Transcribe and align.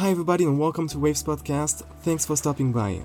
Hi, 0.00 0.08
everybody, 0.08 0.44
and 0.44 0.58
welcome 0.58 0.88
to 0.88 0.98
Waves 0.98 1.22
Podcast. 1.22 1.82
Thanks 2.00 2.24
for 2.24 2.34
stopping 2.34 2.72
by. 2.72 3.04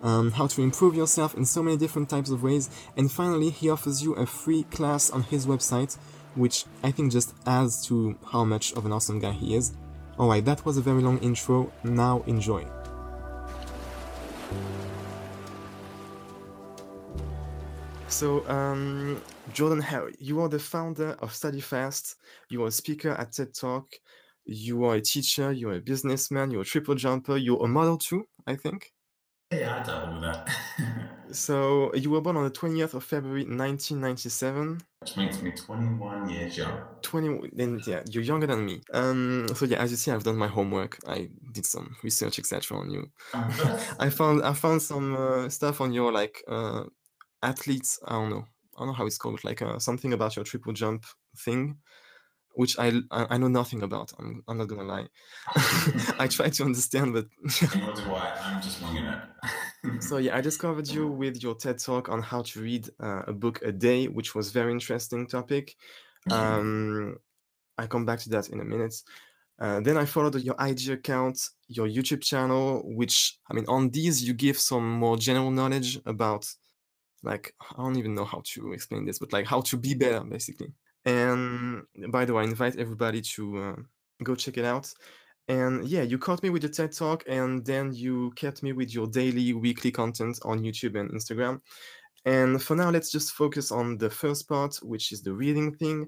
um, 0.02 0.30
how 0.32 0.46
to 0.46 0.62
improve 0.62 0.94
yourself 0.94 1.34
in 1.34 1.44
so 1.44 1.62
many 1.62 1.76
different 1.76 2.08
types 2.08 2.30
of 2.30 2.42
ways, 2.42 2.70
and 2.96 3.10
finally, 3.10 3.50
he 3.50 3.68
offers 3.70 4.02
you 4.02 4.14
a 4.14 4.26
free 4.26 4.62
class 4.64 5.10
on 5.10 5.22
his 5.24 5.46
website, 5.46 5.96
which 6.34 6.64
I 6.82 6.90
think 6.90 7.10
just 7.10 7.34
adds 7.46 7.84
to 7.86 8.16
how 8.30 8.44
much 8.44 8.72
of 8.74 8.86
an 8.86 8.92
awesome 8.92 9.18
guy 9.18 9.32
he 9.32 9.54
is. 9.54 9.72
Alright, 10.18 10.44
that 10.44 10.64
was 10.64 10.76
a 10.76 10.82
very 10.82 11.02
long 11.02 11.18
intro, 11.18 11.72
now 11.82 12.22
enjoy. 12.26 12.66
So, 18.08 18.46
um, 18.46 19.22
Jordan 19.54 19.80
Harry, 19.80 20.14
you 20.18 20.40
are 20.42 20.48
the 20.48 20.58
founder 20.58 21.16
of 21.20 21.32
StudyFast. 21.32 22.16
You 22.50 22.62
are 22.64 22.66
a 22.68 22.70
speaker 22.70 23.12
at 23.12 23.32
TED 23.32 23.54
Talk. 23.54 23.94
You 24.44 24.84
are 24.84 24.94
a 24.96 25.00
teacher. 25.00 25.50
You're 25.52 25.74
a 25.74 25.80
businessman. 25.80 26.50
You're 26.52 26.62
a 26.62 26.64
triple 26.64 26.94
jumper. 26.94 27.36
You're 27.36 27.64
a 27.64 27.68
model 27.68 27.98
too, 27.98 28.28
I 28.46 28.54
think. 28.56 28.92
Yeah, 29.50 29.76
I 29.76 29.82
double 29.82 30.14
with 30.14 30.22
that. 30.22 30.48
so, 31.32 31.94
you 31.94 32.10
were 32.10 32.20
born 32.20 32.36
on 32.36 32.44
the 32.44 32.50
20th 32.50 32.94
of 32.94 33.04
February 33.04 33.44
1997. 33.44 34.82
Which 35.00 35.16
makes 35.16 35.42
me 35.42 35.52
21 35.52 36.28
years 36.28 36.56
young. 36.56 36.84
20, 37.02 37.50
then 37.52 37.80
yeah, 37.84 38.02
you're 38.08 38.22
younger 38.22 38.46
than 38.46 38.64
me. 38.64 38.80
Um, 38.92 39.48
so 39.54 39.64
yeah, 39.66 39.78
as 39.78 39.90
you 39.90 39.96
see, 39.96 40.10
I've 40.10 40.22
done 40.24 40.36
my 40.36 40.46
homework. 40.46 40.98
I 41.06 41.28
did 41.52 41.66
some 41.66 41.96
research, 42.02 42.38
etc. 42.38 42.78
on 42.78 42.90
you. 42.90 43.10
I 43.98 44.10
found 44.10 44.42
I 44.44 44.52
found 44.52 44.82
some 44.82 45.16
uh, 45.16 45.48
stuff 45.48 45.80
on 45.80 45.92
your 45.92 46.12
like 46.12 46.42
uh, 46.48 46.84
athletes. 47.42 47.98
I 48.06 48.12
don't 48.14 48.30
know. 48.30 48.44
I 48.76 48.80
don't 48.80 48.88
know 48.88 48.94
how 48.94 49.06
it's 49.06 49.18
called. 49.18 49.44
Like 49.44 49.62
uh, 49.62 49.78
something 49.78 50.12
about 50.12 50.36
your 50.36 50.44
triple 50.44 50.72
jump 50.72 51.06
thing, 51.36 51.78
which 52.54 52.78
I 52.78 52.92
I, 53.10 53.38
know 53.38 53.48
nothing 53.48 53.82
about. 53.82 54.12
I'm 54.18 54.42
I'm 54.48 54.58
not 54.58 54.68
gonna 54.68 54.84
lie. 54.84 55.06
I 56.18 56.26
try 56.28 56.48
to 56.50 56.64
understand, 56.64 57.12
but 57.14 57.26
nor 57.76 57.94
do 57.94 58.14
I. 58.14 58.38
I'm 58.42 58.62
just 58.62 58.80
so 60.00 60.18
yeah, 60.18 60.36
I 60.36 60.40
discovered 60.40 60.88
you 60.88 61.06
with 61.22 61.42
your 61.42 61.54
TED 61.54 61.78
talk 61.78 62.08
on 62.08 62.22
how 62.22 62.42
to 62.42 62.60
read 62.60 62.88
uh, 63.00 63.22
a 63.26 63.32
book 63.32 63.60
a 63.62 63.72
day, 63.72 64.06
which 64.06 64.34
was 64.34 64.50
very 64.50 64.72
interesting 64.72 65.26
topic. 65.26 65.76
Um, 66.30 67.16
I 67.78 67.86
come 67.86 68.04
back 68.04 68.20
to 68.20 68.28
that 68.30 68.48
in 68.50 68.60
a 68.60 68.64
minute. 68.64 68.94
Uh, 69.58 69.80
then 69.80 69.96
I 69.96 70.04
followed 70.04 70.34
your 70.42 70.56
IG 70.58 70.88
account, 70.90 71.38
your 71.68 71.86
YouTube 71.86 72.22
channel, 72.22 72.82
which 72.84 73.38
I 73.50 73.54
mean, 73.54 73.66
on 73.68 73.90
these 73.90 74.22
you 74.22 74.34
give 74.34 74.58
some 74.58 74.90
more 74.90 75.16
general 75.16 75.50
knowledge 75.50 76.00
about 76.06 76.52
like 77.22 77.54
I 77.60 77.82
don't 77.82 77.96
even 77.96 78.14
know 78.14 78.24
how 78.24 78.42
to 78.54 78.72
explain 78.72 79.04
this, 79.04 79.18
but 79.18 79.32
like 79.32 79.46
how 79.46 79.60
to 79.62 79.76
be 79.76 79.94
better 79.94 80.20
basically. 80.20 80.72
And 81.04 81.84
by 82.08 82.24
the 82.24 82.34
way, 82.34 82.42
I 82.42 82.46
invite 82.46 82.76
everybody 82.76 83.20
to 83.20 83.58
uh, 83.58 83.76
go 84.22 84.34
check 84.34 84.56
it 84.56 84.64
out. 84.64 84.92
And 85.48 85.86
yeah, 85.86 86.02
you 86.02 86.18
caught 86.18 86.42
me 86.42 86.50
with 86.50 86.62
the 86.62 86.68
TED 86.68 86.92
Talk, 86.92 87.24
and 87.26 87.64
then 87.64 87.92
you 87.92 88.30
kept 88.36 88.62
me 88.62 88.72
with 88.72 88.94
your 88.94 89.08
daily, 89.08 89.52
weekly 89.52 89.90
content 89.90 90.38
on 90.44 90.62
YouTube 90.62 90.98
and 90.98 91.10
Instagram. 91.10 91.60
And 92.24 92.62
for 92.62 92.76
now, 92.76 92.90
let's 92.90 93.10
just 93.10 93.32
focus 93.32 93.72
on 93.72 93.98
the 93.98 94.08
first 94.08 94.48
part, 94.48 94.76
which 94.82 95.10
is 95.10 95.22
the 95.22 95.34
reading 95.34 95.74
thing. 95.74 96.06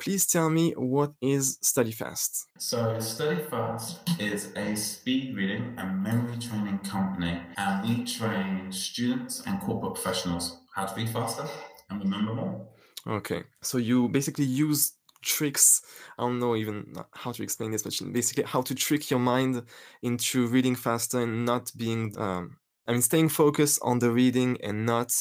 Please 0.00 0.26
tell 0.26 0.50
me 0.50 0.72
what 0.72 1.12
is 1.20 1.58
StudyFast? 1.58 2.46
So, 2.58 2.96
StudyFast 2.96 4.20
is 4.20 4.52
a 4.56 4.74
speed 4.74 5.36
reading 5.36 5.74
and 5.78 6.02
memory 6.02 6.38
training 6.38 6.80
company, 6.80 7.40
and 7.56 7.88
we 7.88 8.04
train 8.04 8.72
students 8.72 9.44
and 9.46 9.60
corporate 9.60 9.94
professionals 9.94 10.58
how 10.74 10.86
to 10.86 10.94
read 10.96 11.10
faster 11.10 11.46
and 11.88 12.02
remember 12.02 12.34
more. 12.34 12.66
Okay, 13.06 13.42
so 13.62 13.78
you 13.78 14.08
basically 14.08 14.44
use 14.44 14.92
tricks. 15.22 15.82
I 16.18 16.22
don't 16.22 16.38
know 16.38 16.56
even 16.56 16.94
how 17.12 17.32
to 17.32 17.42
explain 17.42 17.70
this, 17.70 17.82
but 17.82 17.94
basically 18.12 18.44
how 18.44 18.62
to 18.62 18.74
trick 18.74 19.10
your 19.10 19.20
mind 19.20 19.62
into 20.02 20.46
reading 20.46 20.76
faster 20.76 21.20
and 21.20 21.44
not 21.44 21.70
being, 21.76 22.14
um, 22.18 22.56
I 22.86 22.92
mean, 22.92 23.02
staying 23.02 23.30
focused 23.30 23.80
on 23.82 23.98
the 23.98 24.10
reading 24.10 24.58
and 24.62 24.86
not 24.86 25.12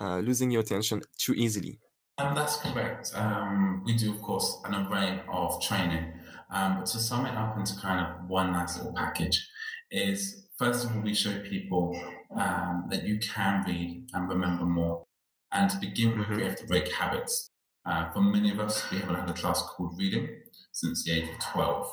uh, 0.00 0.18
losing 0.18 0.50
your 0.50 0.62
attention 0.62 1.02
too 1.18 1.34
easily. 1.34 1.78
Um, 2.18 2.34
that's 2.34 2.56
correct. 2.56 3.12
Um, 3.14 3.82
we 3.84 3.94
do, 3.94 4.12
of 4.12 4.20
course, 4.20 4.60
an 4.64 4.74
array 4.74 5.20
of 5.32 5.60
training. 5.62 6.12
Um, 6.52 6.78
but 6.78 6.86
to 6.86 6.98
sum 6.98 7.26
it 7.26 7.34
up 7.34 7.56
into 7.56 7.74
kind 7.80 8.04
of 8.04 8.28
one 8.28 8.52
nice 8.52 8.76
little 8.76 8.92
package, 8.92 9.48
is 9.90 10.46
first 10.58 10.84
of 10.84 10.94
all, 10.94 11.02
we 11.02 11.14
show 11.14 11.38
people 11.40 11.98
um, 12.36 12.86
that 12.90 13.04
you 13.04 13.18
can 13.18 13.64
read 13.66 14.06
and 14.12 14.28
remember 14.28 14.64
more. 14.64 15.04
And 15.52 15.70
to 15.70 15.78
begin 15.78 16.18
with, 16.18 16.28
we 16.28 16.36
mm-hmm. 16.36 16.46
have 16.46 16.56
to 16.56 16.66
break 16.66 16.92
habits. 16.92 17.50
Uh, 17.84 18.10
for 18.12 18.20
many 18.20 18.50
of 18.50 18.60
us, 18.60 18.88
we 18.90 18.98
haven't 18.98 19.16
had 19.16 19.30
a 19.30 19.32
class 19.32 19.62
called 19.62 19.98
reading 19.98 20.28
since 20.72 21.04
the 21.04 21.12
age 21.12 21.28
of 21.28 21.38
12. 21.40 21.92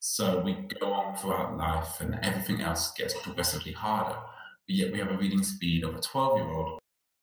So 0.00 0.40
we 0.40 0.54
go 0.80 0.92
on 0.92 1.16
throughout 1.16 1.56
life 1.56 2.00
and 2.00 2.18
everything 2.22 2.60
else 2.60 2.92
gets 2.92 3.14
progressively 3.22 3.72
harder. 3.72 4.18
But 4.66 4.76
yet 4.76 4.92
we 4.92 4.98
have 4.98 5.10
a 5.10 5.16
reading 5.16 5.42
speed 5.42 5.84
of 5.84 5.94
a 5.94 6.00
12 6.00 6.38
year 6.38 6.48
old 6.48 6.80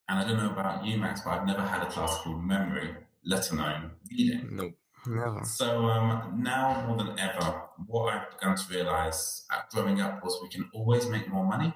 and 0.10 0.20
I 0.20 0.24
don't 0.24 0.38
know 0.38 0.52
about 0.52 0.86
you, 0.86 0.98
Max, 0.98 1.22
but 1.22 1.32
I've 1.32 1.48
never 1.48 1.62
had 1.62 1.84
a 1.84 1.88
class 1.88 2.18
called 2.20 2.44
memory, 2.44 2.96
let 3.26 3.52
alone 3.52 3.92
reading. 4.10 4.48
Nope, 4.52 4.78
never. 5.06 5.44
So 5.44 5.86
um, 5.86 6.42
now 6.42 6.86
more 6.88 6.98
than 6.98 7.20
ever, 7.20 7.64
what 7.88 8.14
I've 8.14 8.32
begun 8.32 8.56
to 8.56 8.74
realize 8.74 9.46
growing 9.72 10.00
up 10.00 10.24
was 10.24 10.40
we 10.42 10.48
can 10.48 10.70
always 10.74 11.08
make 11.08 11.28
more 11.28 11.46
money, 11.46 11.74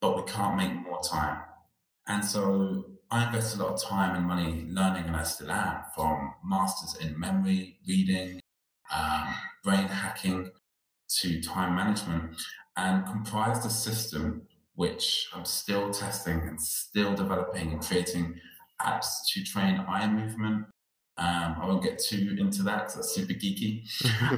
but 0.00 0.16
we 0.16 0.30
can't 0.30 0.56
make 0.56 0.72
more 0.72 1.00
time. 1.00 1.38
And 2.08 2.24
so 2.24 2.84
I 3.10 3.26
invest 3.26 3.56
a 3.56 3.62
lot 3.62 3.74
of 3.74 3.82
time 3.82 4.16
and 4.16 4.26
money 4.26 4.66
learning, 4.68 5.04
and 5.04 5.16
I 5.16 5.22
still 5.22 5.50
am, 5.50 5.82
from 5.94 6.34
masters 6.44 6.96
in 7.04 7.18
memory, 7.18 7.78
reading, 7.86 8.40
um, 8.94 9.34
brain 9.64 9.88
hacking 9.88 10.50
to 11.20 11.40
time 11.42 11.74
management, 11.74 12.40
and 12.76 13.06
comprised 13.06 13.64
a 13.66 13.70
system 13.70 14.42
which 14.74 15.28
I'm 15.34 15.44
still 15.44 15.90
testing 15.90 16.38
and 16.40 16.60
still 16.60 17.14
developing 17.14 17.72
and 17.72 17.80
creating 17.80 18.38
apps 18.80 19.06
to 19.32 19.42
train 19.42 19.82
eye 19.88 20.06
movement. 20.06 20.66
Um, 21.18 21.56
I 21.60 21.66
won't 21.66 21.82
get 21.82 21.98
too 21.98 22.36
into 22.38 22.62
that 22.64 22.92
that's 22.94 23.14
super 23.14 23.32
geeky. 23.32 23.84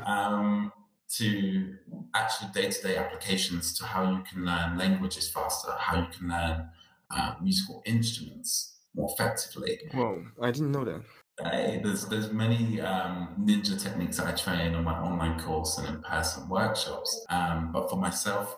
um, 0.07 0.73
to 1.17 1.75
actually 2.15 2.51
day 2.53 2.71
to 2.71 2.83
day 2.83 2.97
applications 2.97 3.77
to 3.79 3.85
how 3.85 4.11
you 4.11 4.23
can 4.31 4.45
learn 4.45 4.77
languages 4.77 5.31
faster, 5.31 5.73
how 5.79 6.01
you 6.01 6.07
can 6.17 6.29
learn 6.29 6.69
uh, 7.11 7.35
musical 7.43 7.83
instruments 7.87 8.79
more 8.95 9.11
effectively. 9.15 9.79
Whoa, 9.93 10.25
I 10.43 10.51
didn't 10.51 10.73
know 10.73 10.85
that. 10.85 11.03
Uh, 11.43 11.79
there's 11.85 12.07
there's 12.07 12.33
many 12.33 12.81
um, 12.81 13.37
ninja 13.41 13.81
techniques 13.81 14.17
that 14.17 14.27
I 14.27 14.33
train 14.33 14.75
on 14.75 14.83
my 14.83 14.99
online 14.99 15.39
course 15.39 15.79
and 15.79 15.89
in 15.89 16.03
person 16.03 16.49
workshops. 16.49 17.25
Um, 17.31 17.71
but 17.73 17.89
for 17.89 17.97
myself, 17.97 18.57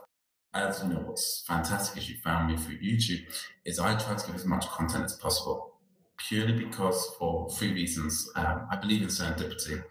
as 0.54 0.82
you 0.82 0.88
know, 0.88 1.00
what's 1.00 1.44
fantastic 1.46 1.98
is 1.98 2.08
you 2.08 2.16
found 2.24 2.50
me 2.50 2.56
through 2.56 2.78
YouTube 2.78 3.20
is 3.64 3.78
I 3.78 3.96
try 3.96 4.14
to 4.14 4.26
give 4.26 4.34
as 4.34 4.46
much 4.46 4.66
content 4.68 5.04
as 5.04 5.14
possible, 5.14 5.74
purely 6.16 6.52
because 6.52 7.14
for 7.18 7.50
three 7.50 7.72
reasons. 7.72 8.30
Um, 8.34 8.66
I 8.70 8.76
believe 8.76 9.02
in 9.02 9.08
serendipity. 9.08 9.82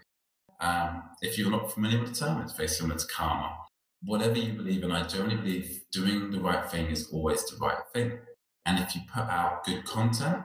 Um, 0.60 1.02
if 1.22 1.38
you're 1.38 1.50
not 1.50 1.72
familiar 1.72 2.00
with 2.00 2.12
the 2.12 2.26
term, 2.26 2.42
it's 2.42 2.52
very 2.52 2.68
similar 2.68 2.98
to 2.98 3.06
karma. 3.06 3.56
Whatever 4.02 4.36
you 4.36 4.54
believe 4.54 4.82
in, 4.82 4.90
I 4.90 5.06
generally 5.06 5.36
believe 5.36 5.82
doing 5.92 6.30
the 6.30 6.40
right 6.40 6.68
thing 6.70 6.86
is 6.86 7.08
always 7.12 7.44
the 7.46 7.56
right 7.58 7.78
thing. 7.94 8.18
And 8.66 8.78
if 8.78 8.94
you 8.94 9.02
put 9.12 9.24
out 9.24 9.64
good 9.64 9.84
content, 9.84 10.44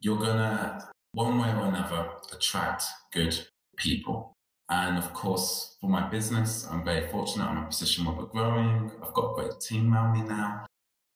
you're 0.00 0.18
gonna 0.18 0.88
one 1.12 1.38
way 1.38 1.48
or 1.48 1.66
another 1.66 2.10
attract 2.32 2.84
good 3.12 3.46
people. 3.76 4.32
And 4.68 4.98
of 4.98 5.12
course, 5.14 5.76
for 5.80 5.88
my 5.88 6.08
business, 6.08 6.66
I'm 6.70 6.84
very 6.84 7.06
fortunate. 7.08 7.44
I'm 7.44 7.58
in 7.58 7.64
a 7.64 7.66
position 7.66 8.04
where 8.04 8.14
we're 8.14 8.24
growing. 8.26 8.90
I've 9.02 9.14
got 9.14 9.30
a 9.30 9.34
great 9.34 9.60
team 9.60 9.92
around 9.92 10.18
me 10.18 10.28
now. 10.28 10.66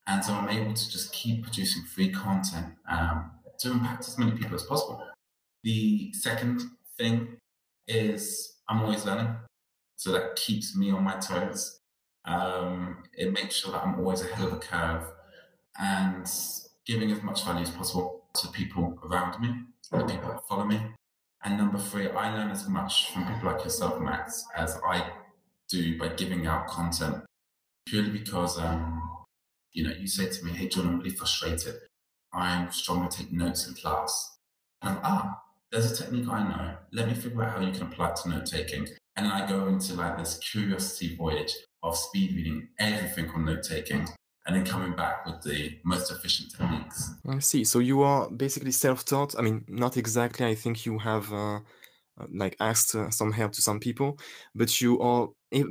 And 0.06 0.24
so 0.24 0.32
I'm 0.32 0.48
able 0.48 0.72
to 0.72 0.90
just 0.90 1.12
keep 1.12 1.42
producing 1.42 1.82
free 1.84 2.10
content 2.10 2.66
um, 2.88 3.30
to 3.58 3.72
impact 3.72 4.08
as 4.08 4.18
many 4.18 4.32
people 4.32 4.54
as 4.54 4.62
possible. 4.62 5.02
The 5.62 6.12
second 6.14 6.62
thing 6.96 7.36
is 7.86 8.54
I'm 8.68 8.82
always 8.82 9.04
learning. 9.04 9.36
So 9.96 10.12
that 10.12 10.36
keeps 10.36 10.74
me 10.74 10.90
on 10.90 11.04
my 11.04 11.16
toes. 11.16 11.80
Um, 12.24 13.02
it 13.16 13.32
makes 13.32 13.56
sure 13.56 13.72
that 13.72 13.84
I'm 13.84 13.98
always 13.98 14.22
ahead 14.22 14.44
of 14.44 14.52
the 14.52 14.58
curve 14.58 15.04
and 15.80 16.30
giving 16.86 17.10
as 17.10 17.22
much 17.22 17.44
value 17.44 17.62
as 17.62 17.70
possible 17.70 18.24
to 18.34 18.48
people 18.48 18.98
around 19.04 19.40
me, 19.40 19.54
the 19.90 20.04
people 20.04 20.28
that 20.28 20.46
follow 20.48 20.64
me. 20.64 20.80
And 21.42 21.56
number 21.56 21.78
three, 21.78 22.08
I 22.10 22.34
learn 22.36 22.50
as 22.50 22.68
much 22.68 23.12
from 23.12 23.26
people 23.26 23.50
like 23.50 23.64
yourself, 23.64 23.98
Max, 24.00 24.44
as 24.54 24.78
I 24.86 25.10
do 25.68 25.98
by 25.98 26.08
giving 26.08 26.46
out 26.46 26.66
content 26.66 27.24
purely 27.86 28.10
because, 28.10 28.58
um, 28.58 29.02
you 29.72 29.84
know, 29.84 29.94
you 29.98 30.06
say 30.06 30.28
to 30.28 30.44
me, 30.44 30.52
hey, 30.52 30.68
John, 30.68 30.86
I'm 30.86 30.98
really 30.98 31.10
frustrated. 31.10 31.74
I'm 32.32 32.70
struggling 32.70 33.08
to 33.08 33.18
take 33.18 33.32
notes 33.32 33.66
in 33.66 33.74
class. 33.74 34.36
And 34.82 34.90
I'm, 34.90 35.00
ah, 35.02 35.42
there's 35.72 35.90
a 35.90 35.96
technique 35.96 36.28
I 36.28 36.46
know. 36.46 36.76
Let 36.92 37.08
me 37.08 37.14
figure 37.14 37.42
out 37.42 37.56
how 37.56 37.64
you 37.64 37.72
can 37.72 37.84
apply 37.84 38.10
it 38.10 38.16
to 38.16 38.28
note 38.28 38.46
taking. 38.46 38.86
And 39.16 39.26
then 39.26 39.32
I 39.32 39.48
go 39.48 39.66
into 39.66 39.94
like 39.94 40.18
this 40.18 40.38
curiosity 40.38 41.16
voyage 41.16 41.54
of 41.82 41.96
speed 41.96 42.34
reading 42.34 42.68
everything 42.78 43.30
on 43.30 43.46
note 43.46 43.62
taking 43.62 44.06
and 44.46 44.56
then 44.56 44.64
coming 44.64 44.94
back 44.96 45.26
with 45.26 45.42
the 45.42 45.78
most 45.84 46.10
efficient 46.10 46.50
techniques. 46.50 47.14
I 47.28 47.38
see. 47.40 47.64
So 47.64 47.78
you 47.78 48.02
are 48.02 48.30
basically 48.30 48.72
self-taught. 48.72 49.38
I 49.38 49.42
mean, 49.42 49.64
not 49.68 49.96
exactly. 49.96 50.46
I 50.46 50.54
think 50.54 50.86
you 50.86 50.98
have 50.98 51.32
uh, 51.32 51.56
uh 51.56 52.26
like 52.32 52.56
asked 52.60 52.94
uh, 52.94 53.10
some 53.10 53.32
help 53.32 53.52
to 53.52 53.62
some 53.62 53.80
people, 53.80 54.18
but 54.54 54.80
you 54.80 55.00
are 55.00 55.28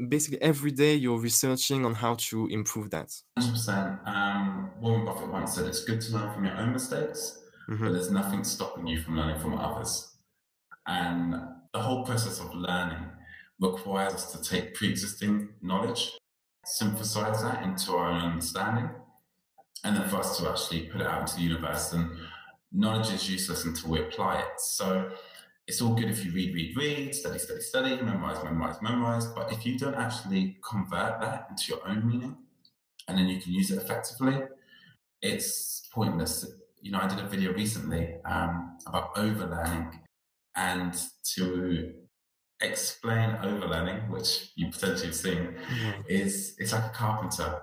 basically 0.08 0.42
every 0.42 0.72
day 0.72 0.94
you're 0.94 1.20
researching 1.20 1.86
on 1.86 1.96
how 1.96 2.16
to 2.16 2.48
improve 2.48 2.90
that. 2.92 3.10
100%. 3.40 4.08
Um, 4.08 4.72
Warren 4.82 5.06
Buffett 5.06 5.32
once 5.32 5.56
said 5.56 5.66
it's 5.66 5.84
good 5.84 6.02
to 6.02 6.14
learn 6.14 6.34
from 6.34 6.46
your 6.46 6.56
own 6.56 6.72
mistakes, 6.72 7.40
mm-hmm. 7.70 7.84
but 7.84 7.94
there's 7.94 8.12
nothing 8.12 8.44
stopping 8.44 8.88
you 8.88 9.02
from 9.02 9.18
learning 9.18 9.40
from 9.40 9.58
others. 9.58 10.16
And 10.86 11.34
the 11.74 11.80
whole 11.80 12.04
process 12.06 12.40
of 12.40 12.54
learning 12.54 13.06
requires 13.60 14.14
us 14.14 14.32
to 14.32 14.42
take 14.42 14.74
pre-existing 14.74 15.50
knowledge 15.62 16.19
synthesize 16.66 17.42
that 17.44 17.64
into 17.64 17.94
our 17.94 18.12
own 18.12 18.32
understanding, 18.32 18.90
and 19.84 19.96
then 19.96 20.08
for 20.10 20.18
us 20.18 20.38
to 20.38 20.50
actually 20.50 20.82
put 20.82 21.02
it 21.02 21.08
out 21.08 21.22
into 21.22 21.36
the 21.36 21.42
universe. 21.42 21.94
And 21.94 22.10
knowledge 22.72 23.12
is 23.12 23.30
useless 23.30 23.66
until 23.66 23.92
we 23.92 24.00
apply 24.02 24.40
it. 24.40 24.60
So 24.60 25.12
it's 25.68 25.82
all 25.82 25.94
good 25.94 26.10
if 26.10 26.26
you 26.26 26.32
read, 26.32 26.54
read, 26.54 26.76
read, 26.76 27.16
study, 27.16 27.40
study, 27.40 27.62
study, 27.62 28.02
memorize, 28.02 28.44
memorize, 28.44 28.82
memorize. 28.82 29.28
But 29.28 29.52
if 29.52 29.66
you 29.66 29.78
don't 29.78 29.96
actually 29.96 30.58
convert 30.68 31.22
that 31.22 31.48
into 31.50 31.64
your 31.70 31.88
own 31.88 32.08
meaning, 32.08 32.36
and 33.08 33.18
then 33.18 33.28
you 33.28 33.40
can 33.40 33.54
use 33.54 33.72
it 33.72 33.78
effectively, 33.78 34.42
it's 35.22 35.88
pointless. 35.92 36.46
You 36.82 36.92
know, 36.92 37.00
I 37.00 37.08
did 37.08 37.20
a 37.20 37.28
video 37.28 37.54
recently 37.54 38.16
um, 38.26 38.78
about 38.88 39.18
overlearning, 39.18 40.00
and 40.56 40.94
to 41.36 41.94
explain 42.62 43.38
overlearning, 43.44 44.10
which 44.10 44.52
you 44.56 44.72
potentially 44.72 45.08
have 45.08 45.16
seen, 45.16 45.38
mm-hmm. 45.38 46.02
is 46.08 46.56
it's 46.58 46.74
like 46.74 46.86
a 46.86 46.90
carpenter. 46.90 47.62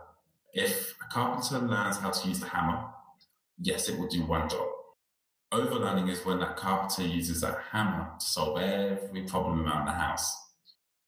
If 0.55 0.95
a 1.03 1.13
carpenter 1.13 1.59
learns 1.59 1.99
how 1.99 2.11
to 2.11 2.29
use 2.29 2.41
the 2.41 2.49
hammer, 2.49 2.87
yes, 3.61 3.89
it 3.89 3.99
will 3.99 4.09
do 4.09 4.25
one 4.25 4.49
job. 4.49 4.67
Overlearning 5.53 6.09
is 6.09 6.25
when 6.25 6.41
that 6.41 6.57
carpenter 6.57 7.03
uses 7.03 7.43
that 7.43 7.59
hammer 7.71 8.11
to 8.19 8.27
solve 8.27 8.61
every 8.61 9.23
problem 9.23 9.65
around 9.67 9.87
the 9.87 9.93
house. 9.93 10.35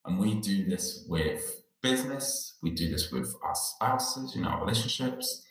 And 0.05 0.19
we 0.19 0.35
do 0.35 0.65
this 0.65 1.05
with 1.09 1.63
business, 1.83 2.57
we 2.63 2.71
do 2.71 2.89
this 2.91 3.11
with 3.11 3.35
our 3.43 3.55
spouses, 3.55 4.35
you 4.35 4.43
know, 4.43 4.49
our 4.49 4.61
relationships, 4.61 5.45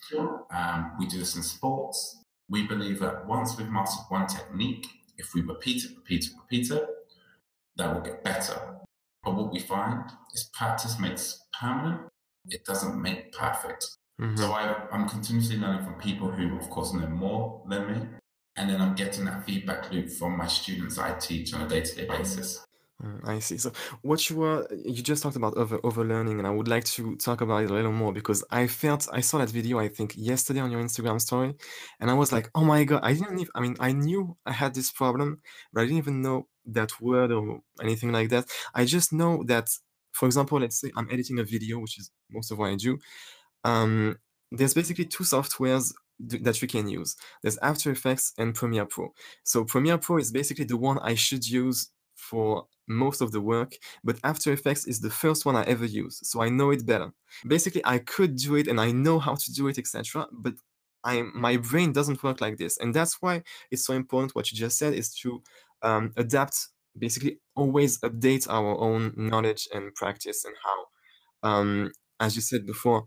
um, 0.51 0.93
we 0.99 1.05
do 1.07 1.19
this 1.19 1.35
in 1.35 1.43
sports. 1.43 2.17
We 2.49 2.65
believe 2.65 2.99
that 2.99 3.27
once 3.27 3.57
we've 3.57 3.69
mastered 3.69 4.05
one 4.09 4.27
technique, 4.27 4.87
if 5.17 5.33
we 5.33 5.41
repeat 5.41 5.83
it, 5.83 5.91
repeat 5.95 6.25
it, 6.25 6.31
repeat 6.37 6.71
it, 6.71 6.87
that 7.77 7.93
will 7.93 8.01
get 8.01 8.23
better. 8.23 8.55
But 9.23 9.35
what 9.35 9.51
we 9.51 9.59
find 9.59 10.03
is 10.33 10.49
practice 10.53 10.99
makes 10.99 11.39
permanent, 11.59 12.01
it 12.49 12.63
doesn't 12.65 13.01
make 13.01 13.33
perfect. 13.33 13.85
Mm-hmm. 14.21 14.37
So 14.37 14.51
I, 14.51 14.75
I'm 14.91 15.07
continuously 15.07 15.57
learning 15.57 15.83
from 15.83 15.95
people 15.95 16.31
who, 16.31 16.57
of 16.57 16.69
course, 16.69 16.93
know 16.93 17.07
more 17.07 17.63
than 17.69 17.87
me. 17.87 18.07
And 18.55 18.69
then 18.69 18.81
I'm 18.81 18.95
getting 18.95 19.25
that 19.25 19.45
feedback 19.45 19.91
loop 19.91 20.09
from 20.09 20.35
my 20.35 20.47
students 20.47 20.97
I 20.97 21.13
teach 21.19 21.53
on 21.53 21.61
a 21.61 21.67
day 21.67 21.81
to 21.81 21.95
day 21.95 22.05
basis. 22.05 22.65
Mm, 23.03 23.27
I 23.27 23.39
see. 23.39 23.57
So 23.59 23.71
what 24.01 24.27
you 24.27 24.37
were 24.37 24.67
you 24.71 25.03
just 25.03 25.21
talked 25.21 25.35
about 25.35 25.55
over 25.55 25.77
overlearning, 25.79 26.39
and 26.39 26.47
I 26.47 26.49
would 26.49 26.67
like 26.67 26.83
to 26.85 27.15
talk 27.17 27.41
about 27.41 27.63
it 27.63 27.69
a 27.69 27.73
little 27.73 27.91
more 27.91 28.11
because 28.11 28.43
I 28.49 28.65
felt 28.67 29.07
I 29.13 29.21
saw 29.21 29.37
that 29.37 29.49
video 29.51 29.77
I 29.77 29.87
think 29.87 30.13
yesterday 30.17 30.61
on 30.61 30.71
your 30.71 30.81
Instagram 30.81 31.21
story, 31.21 31.53
and 31.99 32.09
I 32.09 32.15
was 32.15 32.31
like, 32.31 32.49
oh 32.55 32.63
my 32.63 32.83
god, 32.85 33.01
I 33.03 33.13
didn't 33.13 33.37
even. 33.39 33.51
I 33.53 33.59
mean, 33.61 33.75
I 33.79 33.91
knew 33.91 34.35
I 34.47 34.51
had 34.51 34.73
this 34.73 34.91
problem, 34.91 35.41
but 35.71 35.81
I 35.81 35.83
didn't 35.85 35.99
even 35.99 36.21
know 36.23 36.47
that 36.65 36.99
word 36.99 37.31
or 37.31 37.59
anything 37.83 38.11
like 38.11 38.29
that. 38.29 38.45
I 38.73 38.85
just 38.85 39.13
know 39.13 39.43
that, 39.45 39.69
for 40.13 40.25
example, 40.25 40.59
let's 40.59 40.81
say 40.81 40.91
I'm 40.95 41.07
editing 41.11 41.37
a 41.37 41.43
video, 41.43 41.77
which 41.77 41.99
is 41.99 42.09
most 42.31 42.51
of 42.51 42.57
what 42.57 42.71
I 42.71 42.75
do. 42.75 42.97
Um, 43.63 44.17
there's 44.51 44.73
basically 44.73 45.05
two 45.05 45.23
softwares 45.23 45.93
that 46.19 46.61
you 46.61 46.67
can 46.67 46.87
use. 46.87 47.15
There's 47.43 47.57
After 47.59 47.91
Effects 47.91 48.33
and 48.37 48.55
Premiere 48.55 48.85
Pro. 48.85 49.13
So 49.43 49.63
Premiere 49.65 49.97
Pro 49.99 50.17
is 50.17 50.31
basically 50.31 50.65
the 50.65 50.77
one 50.77 50.97
I 50.99 51.13
should 51.13 51.47
use 51.47 51.89
for 52.29 52.65
most 52.87 53.21
of 53.21 53.31
the 53.31 53.41
work, 53.41 53.71
but 54.03 54.17
After 54.23 54.51
Effects 54.51 54.87
is 54.87 54.99
the 55.01 55.09
first 55.09 55.45
one 55.45 55.55
I 55.55 55.63
ever 55.63 55.85
use, 55.85 56.19
so 56.23 56.41
I 56.41 56.49
know 56.49 56.71
it 56.71 56.85
better. 56.85 57.11
Basically, 57.45 57.81
I 57.85 57.97
could 57.99 58.35
do 58.37 58.55
it 58.55 58.67
and 58.67 58.79
I 58.79 58.91
know 58.91 59.19
how 59.19 59.35
to 59.35 59.53
do 59.53 59.67
it, 59.67 59.77
etc. 59.77 60.27
But 60.31 60.55
I 61.03 61.23
my 61.33 61.57
brain 61.57 61.91
doesn't 61.93 62.23
work 62.23 62.41
like 62.41 62.57
this, 62.57 62.77
and 62.77 62.93
that's 62.93 63.21
why 63.21 63.43
it's 63.71 63.85
so 63.85 63.93
important. 63.93 64.35
What 64.35 64.51
you 64.51 64.57
just 64.57 64.77
said 64.77 64.93
is 64.93 65.13
to 65.21 65.41
um, 65.81 66.11
adapt, 66.17 66.55
basically 66.97 67.39
always 67.55 67.99
update 68.01 68.47
our 68.49 68.77
own 68.79 69.13
knowledge 69.15 69.67
and 69.73 69.93
practice 69.95 70.43
and 70.45 70.55
how, 70.63 71.49
um, 71.49 71.91
as 72.19 72.35
you 72.35 72.41
said 72.41 72.65
before, 72.65 73.05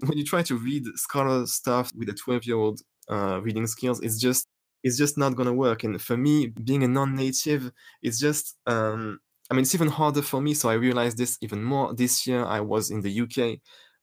when 0.00 0.18
you 0.18 0.24
try 0.24 0.42
to 0.42 0.56
read 0.56 0.84
scholar 0.96 1.46
stuff 1.46 1.92
with 1.96 2.08
a 2.08 2.12
12 2.14 2.44
year 2.44 2.56
old 2.56 2.80
uh, 3.10 3.40
reading 3.42 3.66
skills, 3.66 4.00
it's 4.00 4.18
just 4.18 4.46
it's 4.82 4.96
just 4.96 5.16
not 5.18 5.36
gonna 5.36 5.52
work. 5.52 5.84
And 5.84 6.00
for 6.00 6.16
me, 6.16 6.48
being 6.48 6.82
a 6.82 6.88
non-native, 6.88 7.70
it's 8.02 8.18
just 8.18 8.56
um, 8.66 9.20
I 9.50 9.54
mean, 9.54 9.62
it's 9.62 9.74
even 9.74 9.88
harder 9.88 10.22
for 10.22 10.40
me. 10.40 10.54
So 10.54 10.70
I 10.70 10.74
realized 10.74 11.18
this 11.18 11.38
even 11.42 11.62
more 11.62 11.94
this 11.94 12.26
year. 12.26 12.44
I 12.44 12.60
was 12.60 12.90
in 12.90 13.02
the 13.02 13.20
UK 13.20 13.60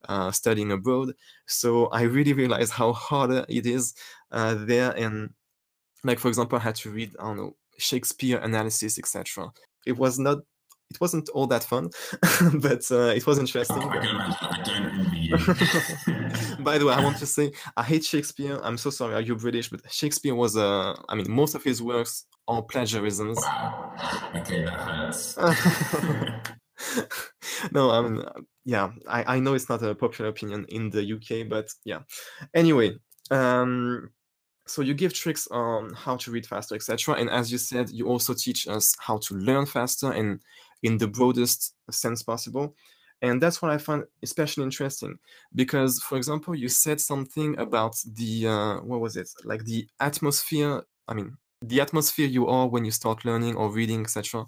uh, 0.08 0.32
studying 0.32 0.72
abroad, 0.72 1.14
so 1.48 1.88
I 1.88 2.04
really 2.04 2.34
realized 2.34 2.74
how 2.74 2.94
harder 2.94 3.46
it 3.50 3.66
is 3.66 3.94
uh, 4.32 4.56
there. 4.60 4.92
And 4.92 5.32
like 6.04 6.20
for 6.20 6.28
example, 6.28 6.60
I 6.60 6.62
had 6.62 6.76
to 6.76 6.92
read 6.92 7.16
I 7.20 7.24
don't 7.24 7.38
know 7.38 7.56
Shakespeare 7.78 8.38
analysis, 8.40 9.00
etc. 9.00 9.52
It 9.86 9.98
was 9.98 10.20
not 10.20 10.40
it 10.90 11.00
wasn't 11.00 11.30
all 11.30 11.46
that 11.48 11.64
fun, 11.64 11.92
but 12.62 12.90
uh, 12.92 13.14
it 13.16 13.26
was 13.28 13.38
interesting. 13.38 13.82
Oh, 13.82 13.90
I 13.90 13.98
can 14.00 14.16
imagine. 14.16 14.38
I 14.42 14.64
don't. 14.64 15.10
By 16.64 16.78
the 16.78 16.86
way, 16.86 16.94
I 16.94 17.04
want 17.04 17.18
to 17.18 17.26
say 17.26 17.52
I 17.78 17.84
hate 17.84 18.04
Shakespeare. 18.04 18.60
I'm 18.64 18.78
so 18.78 18.90
sorry. 18.90 19.14
Are 19.14 19.22
you 19.22 19.36
British? 19.36 19.70
But 19.70 19.82
Shakespeare 19.92 20.34
was, 20.34 20.58
uh, 20.58 20.96
I 21.08 21.16
mean, 21.16 21.30
most 21.30 21.54
of 21.54 21.64
his 21.64 21.82
works 21.82 22.26
are 22.48 22.64
plagiarisms. 22.64 23.38
Wow. 23.38 23.94
Okay, 24.36 24.66
that 24.66 24.74
hurts. 24.74 25.38
no, 27.72 27.92
I 27.92 28.02
mean, 28.02 28.24
yeah, 28.66 28.90
I, 29.08 29.36
I 29.36 29.40
know 29.40 29.54
it's 29.54 29.70
not 29.70 29.84
a 29.84 29.94
popular 29.94 30.30
opinion 30.30 30.66
in 30.70 30.90
the 30.90 31.14
UK, 31.14 31.48
but 31.48 31.70
yeah. 31.86 32.00
Anyway, 32.56 32.96
um, 33.30 34.10
so 34.70 34.84
you 34.84 34.94
give 34.94 35.14
tricks 35.14 35.48
on 35.48 35.92
how 35.94 36.16
to 36.16 36.32
read 36.32 36.46
faster 36.46 36.76
etc 36.76 37.16
and 37.16 37.30
as 37.30 37.52
you 37.52 37.58
said 37.58 37.90
you 37.90 38.08
also 38.08 38.36
teach 38.36 38.68
us 38.68 38.96
how 39.00 39.18
to 39.18 39.34
learn 39.34 39.66
faster 39.66 40.12
and 40.12 40.40
in 40.84 40.98
the 40.98 41.08
broadest 41.08 41.74
sense 41.92 42.24
possible 42.24 42.76
And 43.22 43.42
that's 43.42 43.62
what 43.62 43.72
I 43.72 43.78
find 43.78 44.06
especially 44.24 44.64
interesting 44.64 45.20
because, 45.54 46.00
for 46.08 46.18
example, 46.18 46.56
you 46.56 46.70
said 46.70 47.02
something 47.02 47.58
about 47.60 47.96
the, 48.20 48.48
uh, 48.48 48.76
what 48.90 49.02
was 49.02 49.18
it? 49.18 49.30
Like 49.44 49.66
the 49.66 49.88
atmosphere, 50.00 50.84
I 51.08 51.14
mean, 51.16 51.36
the 51.62 51.82
atmosphere 51.82 52.28
you 52.28 52.48
are 52.48 52.68
when 52.70 52.86
you 52.86 52.92
start 52.92 53.26
learning 53.26 53.56
or 53.58 53.70
reading, 53.72 54.02
etc. 54.06 54.46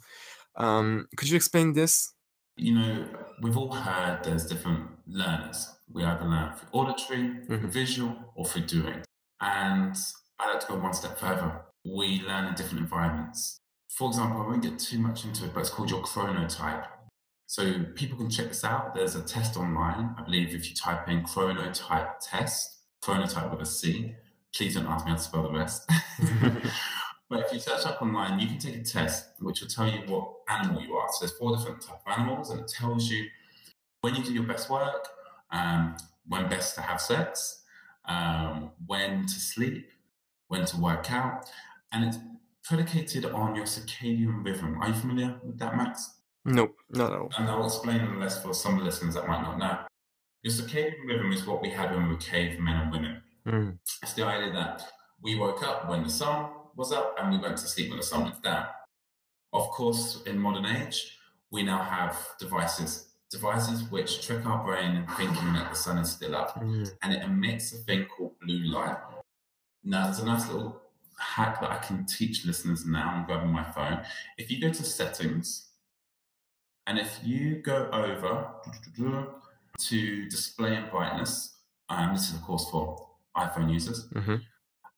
Um, 0.55 1.07
could 1.17 1.29
you 1.29 1.35
explain 1.35 1.73
this? 1.73 2.13
You 2.57 2.75
know, 2.75 3.07
we've 3.41 3.57
all 3.57 3.73
heard 3.73 4.23
there's 4.23 4.45
different 4.45 4.89
learners. 5.07 5.67
We 5.91 6.03
either 6.05 6.25
learn 6.25 6.53
through 6.55 6.69
auditory, 6.71 7.23
Mhm. 7.49 7.69
visual, 7.71 8.15
or 8.35 8.45
through 8.45 8.67
doing. 8.67 9.03
And 9.41 9.95
I 10.39 10.43
like 10.53 10.59
to 10.61 10.67
go 10.67 10.75
one 10.79 10.93
step 10.93 11.17
further. 11.19 11.65
We 11.83 12.21
learn 12.27 12.45
in 12.47 12.53
different 12.55 12.79
environments. 12.87 13.57
For 13.91 14.07
example, 14.07 14.41
I 14.41 14.47
won't 14.47 14.63
get 14.63 14.79
too 14.79 14.99
much 14.99 15.25
into 15.25 15.45
it, 15.45 15.53
but 15.53 15.59
it's 15.59 15.69
called 15.69 15.89
your 15.89 16.01
chronotype. 16.01 16.87
So 17.47 17.83
people 17.95 18.17
can 18.17 18.29
check 18.29 18.47
this 18.47 18.63
out. 18.63 18.95
There's 18.95 19.15
a 19.15 19.21
test 19.21 19.57
online. 19.57 20.15
I 20.17 20.23
believe 20.23 20.55
if 20.55 20.69
you 20.69 20.75
type 20.75 21.09
in 21.09 21.23
chronotype 21.23 22.13
test, 22.21 22.77
chronotype 23.03 23.51
with 23.51 23.61
a 23.61 23.65
C, 23.65 24.15
please 24.55 24.75
don't 24.75 24.87
ask 24.87 25.05
me 25.05 25.11
how 25.11 25.17
to 25.17 25.21
spell 25.21 25.43
the 25.43 25.51
rest. 25.51 25.89
but 27.29 27.41
if 27.41 27.51
you 27.51 27.59
search 27.59 27.85
up 27.85 28.01
online, 28.01 28.39
you 28.39 28.47
can 28.47 28.59
take 28.59 28.77
a 28.77 28.83
test 28.83 29.31
which 29.39 29.59
will 29.59 29.67
tell 29.67 29.87
you 29.87 29.99
what 30.05 30.35
animal 30.47 30.81
you 30.81 30.93
are. 30.95 31.09
So 31.11 31.25
there's 31.25 31.37
four 31.37 31.57
different 31.57 31.81
type 31.81 31.99
of 32.05 32.17
animals, 32.17 32.49
and 32.49 32.61
it 32.61 32.69
tells 32.69 33.09
you 33.09 33.25
when 33.99 34.15
you 34.15 34.23
do 34.23 34.31
your 34.31 34.43
best 34.43 34.69
work, 34.69 35.09
um, 35.51 35.97
when 36.25 36.47
best 36.47 36.75
to 36.75 36.81
have 36.81 37.01
sex, 37.01 37.63
um, 38.05 38.71
when 38.85 39.23
to 39.23 39.33
sleep, 39.33 39.89
when 40.47 40.63
to 40.65 40.77
work 40.77 41.11
out, 41.11 41.49
and 41.91 42.05
it's 42.05 42.17
predicated 42.63 43.25
on 43.25 43.55
your 43.55 43.65
circadian 43.65 44.43
rhythm. 44.45 44.81
Are 44.81 44.87
you 44.89 44.93
familiar 44.93 45.39
with 45.43 45.57
that, 45.59 45.75
Max? 45.75 46.15
No, 46.45 46.71
not 46.89 47.11
at 47.13 47.19
all. 47.19 47.29
And 47.37 47.49
I'll 47.49 47.65
explain 47.65 48.19
less 48.19 48.41
for 48.41 48.53
some 48.53 48.83
listeners 48.83 49.13
that 49.15 49.27
might 49.27 49.41
not 49.41 49.57
know. 49.59 49.79
Your 50.43 50.53
circadian 50.53 51.05
rhythm 51.07 51.31
is 51.31 51.45
what 51.45 51.61
we 51.61 51.69
had 51.69 51.91
when 51.91 52.07
we 52.07 52.13
were 52.15 52.19
cavemen 52.19 52.75
and 52.75 52.91
women. 52.91 53.21
Mm. 53.45 53.77
It's 54.01 54.13
the 54.13 54.25
idea 54.25 54.51
that 54.53 54.83
we 55.21 55.35
woke 55.37 55.63
up 55.63 55.87
when 55.89 56.03
the 56.03 56.09
sun 56.09 56.49
was 56.75 56.91
up 56.91 57.15
and 57.19 57.31
we 57.31 57.37
went 57.37 57.57
to 57.57 57.67
sleep 57.67 57.89
when 57.89 57.97
the 57.97 58.03
sun 58.03 58.23
went 58.23 58.41
down. 58.41 58.65
Of 59.53 59.69
course, 59.69 60.23
in 60.25 60.39
modern 60.39 60.65
age, 60.65 61.17
we 61.51 61.61
now 61.63 61.83
have 61.83 62.17
devices, 62.39 63.09
devices 63.29 63.83
which 63.91 64.25
trick 64.25 64.45
our 64.45 64.63
brain 64.63 64.95
into 64.95 65.13
thinking 65.15 65.53
that 65.53 65.69
the 65.69 65.75
sun 65.75 65.97
is 65.97 66.11
still 66.11 66.35
up 66.35 66.55
Mm. 66.59 66.89
and 67.01 67.13
it 67.13 67.23
emits 67.23 67.73
a 67.73 67.77
thing 67.77 68.05
called 68.05 68.39
blue 68.39 68.63
light. 68.63 68.97
Now, 69.83 70.05
there's 70.05 70.19
a 70.19 70.25
nice 70.25 70.47
little 70.47 70.80
hack 71.21 71.61
that 71.61 71.69
I 71.71 71.77
can 71.77 72.05
teach 72.05 72.45
listeners 72.45 72.85
now. 72.85 73.09
I'm 73.09 73.25
grabbing 73.25 73.49
my 73.51 73.63
phone. 73.71 73.99
If 74.37 74.49
you 74.51 74.59
go 74.59 74.69
to 74.71 74.83
settings, 74.83 75.67
and 76.87 76.97
if 76.97 77.19
you 77.23 77.61
go 77.61 77.89
over 77.93 78.47
to 79.79 80.25
display 80.29 80.75
and 80.75 80.89
brightness, 80.89 81.57
um, 81.89 82.13
this 82.13 82.29
is 82.29 82.35
of 82.35 82.41
course 82.41 82.69
for 82.69 83.07
iPhone 83.37 83.71
users, 83.71 84.07
Mhm. 84.09 84.41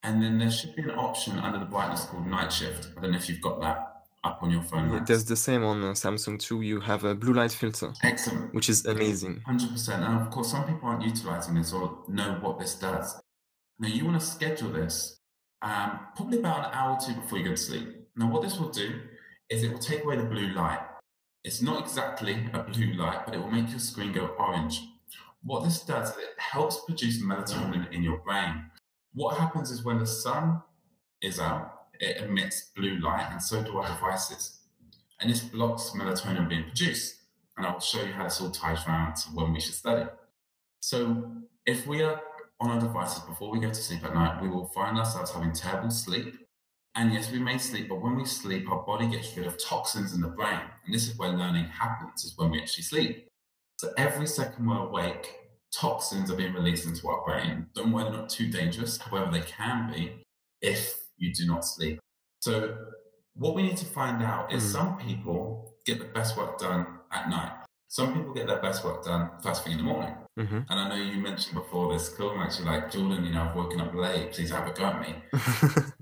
and 0.02 0.22
then 0.22 0.38
there 0.38 0.50
should 0.50 0.74
be 0.74 0.82
an 0.82 0.90
option 0.90 1.38
under 1.38 1.58
the 1.58 1.64
brightness 1.66 2.04
called 2.06 2.26
night 2.26 2.52
shift. 2.52 2.88
I 2.96 3.00
don't 3.00 3.12
know 3.12 3.18
if 3.18 3.28
you've 3.28 3.40
got 3.42 3.60
that 3.60 3.90
up 4.24 4.42
on 4.42 4.50
your 4.50 4.62
phone. 4.62 5.04
There's 5.04 5.26
the 5.26 5.36
same 5.36 5.62
on 5.62 5.84
uh, 5.84 5.88
Samsung 5.92 6.38
too. 6.40 6.62
You 6.62 6.80
have 6.80 7.04
a 7.04 7.14
blue 7.14 7.34
light 7.34 7.52
filter, 7.52 7.92
Excellent. 8.02 8.54
which 8.54 8.68
is 8.70 8.86
amazing. 8.86 9.42
Hundred 9.42 9.70
percent, 9.70 10.02
and 10.02 10.20
of 10.20 10.30
course, 10.30 10.50
some 10.50 10.64
people 10.66 10.88
aren't 10.88 11.02
utilizing 11.04 11.54
this 11.54 11.72
or 11.72 12.02
know 12.08 12.38
what 12.40 12.58
this 12.58 12.74
does. 12.74 13.20
Now, 13.78 13.88
you 13.88 14.04
want 14.06 14.18
to 14.20 14.26
schedule 14.26 14.70
this 14.70 15.20
um, 15.64 16.00
probably 16.14 16.38
about 16.38 16.66
an 16.66 16.74
hour 16.74 16.92
or 16.92 16.98
two 17.00 17.14
before 17.14 17.38
you 17.38 17.44
go 17.44 17.50
to 17.50 17.56
sleep. 17.56 17.88
Now, 18.16 18.30
what 18.30 18.42
this 18.42 18.58
will 18.58 18.68
do 18.68 19.00
is 19.50 19.62
it 19.62 19.72
will 19.72 19.78
take 19.78 20.04
away 20.04 20.16
the 20.16 20.24
blue 20.24 20.52
light. 20.52 20.80
It's 21.42 21.60
not 21.60 21.82
exactly 21.82 22.48
a 22.52 22.62
blue 22.62 22.94
light, 22.94 23.26
but 23.26 23.34
it 23.34 23.38
will 23.38 23.50
make 23.50 23.70
your 23.70 23.78
screen 23.78 24.12
go 24.12 24.26
orange. 24.38 24.80
What 25.42 25.64
this 25.64 25.80
does 25.80 26.10
is 26.10 26.16
it 26.16 26.38
helps 26.38 26.84
produce 26.84 27.22
melatonin 27.22 27.92
in 27.92 28.02
your 28.02 28.18
brain. 28.18 28.70
What 29.12 29.36
happens 29.36 29.70
is 29.70 29.84
when 29.84 29.98
the 29.98 30.06
sun 30.06 30.62
is 31.20 31.38
out, 31.38 31.86
it 32.00 32.22
emits 32.22 32.70
blue 32.76 32.98
light, 32.98 33.28
and 33.30 33.42
so 33.42 33.62
do 33.62 33.76
our 33.76 33.86
devices. 33.86 34.60
And 35.20 35.30
this 35.30 35.40
blocks 35.40 35.90
melatonin 35.90 36.48
being 36.48 36.64
produced 36.64 37.16
and 37.56 37.66
I'll 37.66 37.80
show 37.80 38.02
you 38.02 38.12
how 38.12 38.24
this 38.24 38.40
all 38.40 38.50
ties 38.50 38.86
around 38.86 39.16
to 39.16 39.28
when 39.28 39.52
we 39.52 39.60
should 39.60 39.74
study. 39.74 40.08
So, 40.80 41.32
if 41.66 41.86
we 41.86 42.02
are 42.02 42.20
on 42.60 42.70
our 42.70 42.80
devices 42.80 43.22
before 43.24 43.50
we 43.50 43.60
go 43.60 43.68
to 43.68 43.74
sleep 43.74 44.04
at 44.04 44.14
night, 44.14 44.40
we 44.42 44.48
will 44.48 44.66
find 44.68 44.96
ourselves 44.98 45.32
having 45.32 45.52
terrible 45.52 45.90
sleep. 45.90 46.36
And 46.96 47.12
yes, 47.12 47.30
we 47.32 47.40
may 47.40 47.58
sleep, 47.58 47.88
but 47.88 48.00
when 48.00 48.14
we 48.16 48.24
sleep, 48.24 48.70
our 48.70 48.82
body 48.84 49.08
gets 49.08 49.36
rid 49.36 49.46
of 49.46 49.62
toxins 49.62 50.14
in 50.14 50.20
the 50.20 50.28
brain. 50.28 50.60
And 50.84 50.94
this 50.94 51.08
is 51.08 51.18
where 51.18 51.30
learning 51.30 51.64
happens, 51.64 52.24
is 52.24 52.34
when 52.36 52.50
we 52.52 52.60
actually 52.60 52.84
sleep. 52.84 53.28
So, 53.78 53.92
every 53.96 54.28
second 54.28 54.66
we're 54.68 54.78
awake, 54.78 55.34
toxins 55.72 56.30
are 56.30 56.36
being 56.36 56.54
released 56.54 56.86
into 56.86 57.08
our 57.08 57.24
brain. 57.24 57.66
Don't 57.74 57.90
worry, 57.90 58.04
they're 58.04 58.12
not 58.12 58.28
too 58.28 58.48
dangerous. 58.48 58.96
However, 58.98 59.32
they 59.32 59.40
can 59.40 59.90
be 59.92 60.24
if 60.62 60.94
you 61.18 61.34
do 61.34 61.46
not 61.46 61.64
sleep. 61.64 61.98
So, 62.40 62.76
what 63.34 63.56
we 63.56 63.62
need 63.62 63.76
to 63.78 63.86
find 63.86 64.22
out 64.22 64.52
is 64.52 64.62
Mm. 64.62 64.72
some 64.72 64.98
people 64.98 65.74
get 65.84 65.98
the 65.98 66.04
best 66.04 66.36
work 66.36 66.58
done 66.58 67.00
at 67.10 67.28
night. 67.28 67.63
Some 67.94 68.12
people 68.12 68.34
get 68.34 68.48
their 68.48 68.60
best 68.60 68.84
work 68.84 69.04
done 69.04 69.30
first 69.40 69.62
thing 69.62 69.74
in 69.74 69.78
the 69.78 69.84
morning. 69.84 70.16
hmm 70.36 70.62
And 70.68 70.80
I 70.80 70.88
know 70.88 70.96
you 70.96 71.20
mentioned 71.20 71.54
before 71.54 71.92
this 71.92 72.08
call, 72.08 72.36
actually, 72.40 72.64
like 72.64 72.90
Jordan, 72.90 73.24
you 73.24 73.32
know, 73.32 73.42
I've 73.42 73.54
woken 73.54 73.80
up 73.80 73.94
late. 73.94 74.32
Please 74.32 74.50
have 74.50 74.66
a 74.66 74.72
go 74.72 74.86
at 74.86 75.00
me. 75.00 75.14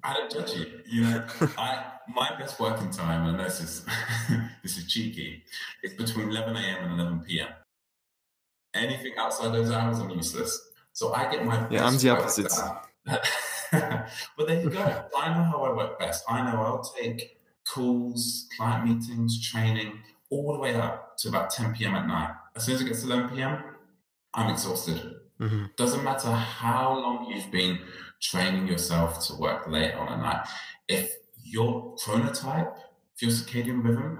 I 0.02 0.14
don't 0.14 0.32
judge 0.32 0.54
you. 0.54 0.80
You 0.86 1.00
know, 1.02 1.26
I 1.58 1.84
my 2.08 2.30
best 2.38 2.58
working 2.58 2.88
time, 2.88 3.28
and 3.28 3.38
this 3.38 3.60
is 3.60 3.84
this 4.62 4.78
is 4.78 4.86
cheeky, 4.90 5.42
is 5.82 5.92
between 5.92 6.30
11 6.30 6.56
a.m. 6.56 6.84
and 6.84 6.98
11 6.98 7.20
p.m. 7.28 7.48
Anything 8.72 9.12
outside 9.18 9.52
those 9.52 9.70
hours, 9.70 9.98
I'm 9.98 10.08
useless. 10.08 10.58
So 10.94 11.12
I 11.12 11.30
get 11.30 11.44
my 11.44 11.68
Yeah, 11.68 11.84
I'm 11.84 11.98
the 11.98 12.08
opposite. 12.08 12.50
but 13.04 14.46
there 14.46 14.62
you 14.62 14.70
go. 14.70 15.04
I 15.14 15.28
know 15.34 15.44
how 15.44 15.62
I 15.64 15.76
work 15.76 15.98
best. 15.98 16.24
I 16.26 16.40
know 16.50 16.58
I'll 16.62 16.90
take 16.98 17.36
calls, 17.68 18.48
client 18.56 18.88
meetings, 18.88 19.46
training, 19.46 20.00
all 20.32 20.54
the 20.54 20.58
way 20.58 20.74
up 20.74 21.16
to 21.18 21.28
about 21.28 21.50
10 21.50 21.74
p.m. 21.74 21.94
at 21.94 22.06
night. 22.06 22.30
As 22.56 22.64
soon 22.64 22.74
as 22.76 22.80
it 22.80 22.86
gets 22.86 23.02
to 23.02 23.06
11 23.06 23.36
p.m., 23.36 23.52
I'm 24.34 24.50
exhausted. 24.50 24.98
hmm 25.38 25.64
Doesn't 25.76 26.02
matter 26.02 26.30
how 26.30 26.98
long 26.98 27.30
you've 27.30 27.50
been 27.50 27.78
training 28.20 28.66
yourself 28.66 29.24
to 29.26 29.34
work 29.36 29.68
late 29.68 29.94
on 29.94 30.08
a 30.08 30.16
night. 30.16 30.46
If 30.88 31.12
your 31.42 31.94
chronotype, 31.96 32.72
if 33.14 33.22
your 33.22 33.30
circadian 33.30 33.84
rhythm 33.84 34.10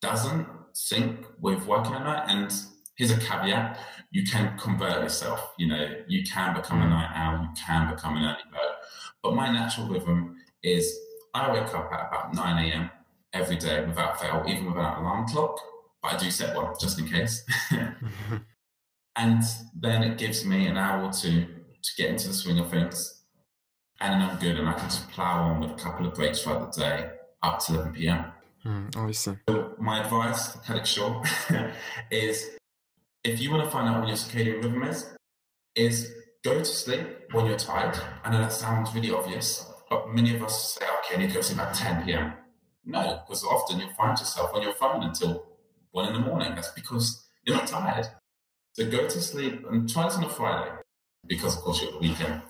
doesn't 0.00 0.46
sync 0.72 1.26
with 1.40 1.66
working 1.66 1.94
at 1.94 2.04
night, 2.04 2.24
and 2.28 2.52
here's 2.96 3.10
a 3.10 3.18
caveat, 3.18 3.78
you 4.10 4.22
can 4.24 4.56
convert 4.58 5.02
yourself. 5.02 5.40
You 5.58 5.66
know, 5.68 5.84
you 6.08 6.22
can 6.24 6.54
become 6.54 6.80
a 6.82 6.88
night 6.88 7.10
owl, 7.14 7.42
you 7.42 7.50
can 7.66 7.94
become 7.94 8.16
an 8.16 8.24
early 8.24 8.46
bird. 8.50 8.74
But 9.22 9.34
my 9.34 9.50
natural 9.52 9.88
rhythm 9.88 10.36
is 10.62 10.84
I 11.34 11.52
wake 11.52 11.74
up 11.74 11.92
at 11.92 12.08
about 12.08 12.34
9 12.34 12.64
a.m. 12.66 12.90
every 13.34 13.56
day 13.56 13.84
without 13.84 14.20
fail, 14.20 14.44
even 14.48 14.66
without 14.66 14.98
an 14.98 15.04
alarm 15.04 15.26
clock. 15.26 15.60
But 16.02 16.14
I 16.14 16.18
do 16.18 16.30
set 16.30 16.56
one 16.56 16.72
just 16.80 16.98
in 16.98 17.06
case. 17.08 17.44
and 19.16 19.42
then 19.78 20.02
it 20.02 20.16
gives 20.16 20.44
me 20.44 20.66
an 20.66 20.78
hour 20.78 21.04
or 21.04 21.12
two 21.12 21.46
to 21.82 21.90
get 21.96 22.10
into 22.10 22.28
the 22.28 22.34
swing 22.34 22.58
of 22.58 22.70
things. 22.70 23.22
And 24.00 24.12
then 24.12 24.28
I'm 24.28 24.38
good, 24.38 24.58
and 24.58 24.68
I 24.68 24.72
can 24.72 24.88
just 24.88 25.08
plow 25.10 25.42
on 25.42 25.60
with 25.60 25.70
a 25.70 25.74
couple 25.74 26.06
of 26.06 26.14
breaks 26.14 26.42
throughout 26.42 26.72
the 26.72 26.80
day 26.80 27.10
up 27.42 27.58
to 27.60 27.74
11 27.74 27.92
p.m. 27.92 28.24
Mm, 28.64 29.14
see. 29.14 29.32
So 29.48 29.74
my 29.78 30.00
advice, 30.00 30.48
to 30.48 30.58
cut 30.58 30.76
it 30.76 30.86
short, 30.86 31.26
is 32.10 32.50
if 33.22 33.40
you 33.40 33.50
want 33.50 33.64
to 33.64 33.70
find 33.70 33.88
out 33.88 34.00
when 34.00 34.08
your 34.08 34.16
circadian 34.16 34.62
rhythm 34.62 34.82
is, 34.82 35.14
is 35.74 36.12
go 36.44 36.58
to 36.58 36.64
sleep 36.64 37.06
when 37.32 37.46
you're 37.46 37.58
tired. 37.58 37.98
I 38.24 38.30
know 38.30 38.38
that 38.38 38.52
sounds 38.52 38.94
really 38.94 39.10
obvious, 39.10 39.70
but 39.88 40.12
many 40.12 40.34
of 40.34 40.42
us 40.42 40.74
say, 40.74 40.84
okay, 40.84 41.16
I 41.16 41.18
need 41.18 41.28
to 41.28 41.34
go 41.34 41.40
to 41.40 41.46
sleep 41.46 41.60
at 41.60 41.74
10 41.74 42.04
p.m. 42.04 42.32
No, 42.86 43.22
because 43.26 43.44
often 43.44 43.80
you'll 43.80 43.94
find 43.94 44.18
yourself 44.18 44.50
on 44.54 44.62
your 44.62 44.74
phone 44.74 45.02
until 45.02 45.46
one 45.92 46.08
in 46.08 46.14
the 46.14 46.20
morning. 46.28 46.54
That's 46.54 46.70
because 46.70 47.26
you're 47.44 47.56
not 47.56 47.66
tired. 47.66 48.06
So 48.72 48.90
go 48.90 49.08
to 49.08 49.20
sleep 49.20 49.64
and 49.70 49.88
try 49.88 50.04
this 50.04 50.16
on 50.16 50.24
a 50.24 50.28
Friday, 50.28 50.72
because 51.26 51.56
of 51.56 51.62
course 51.62 51.80
you're 51.80 51.94
at 51.94 52.00
the 52.00 52.08
weekend. 52.08 52.42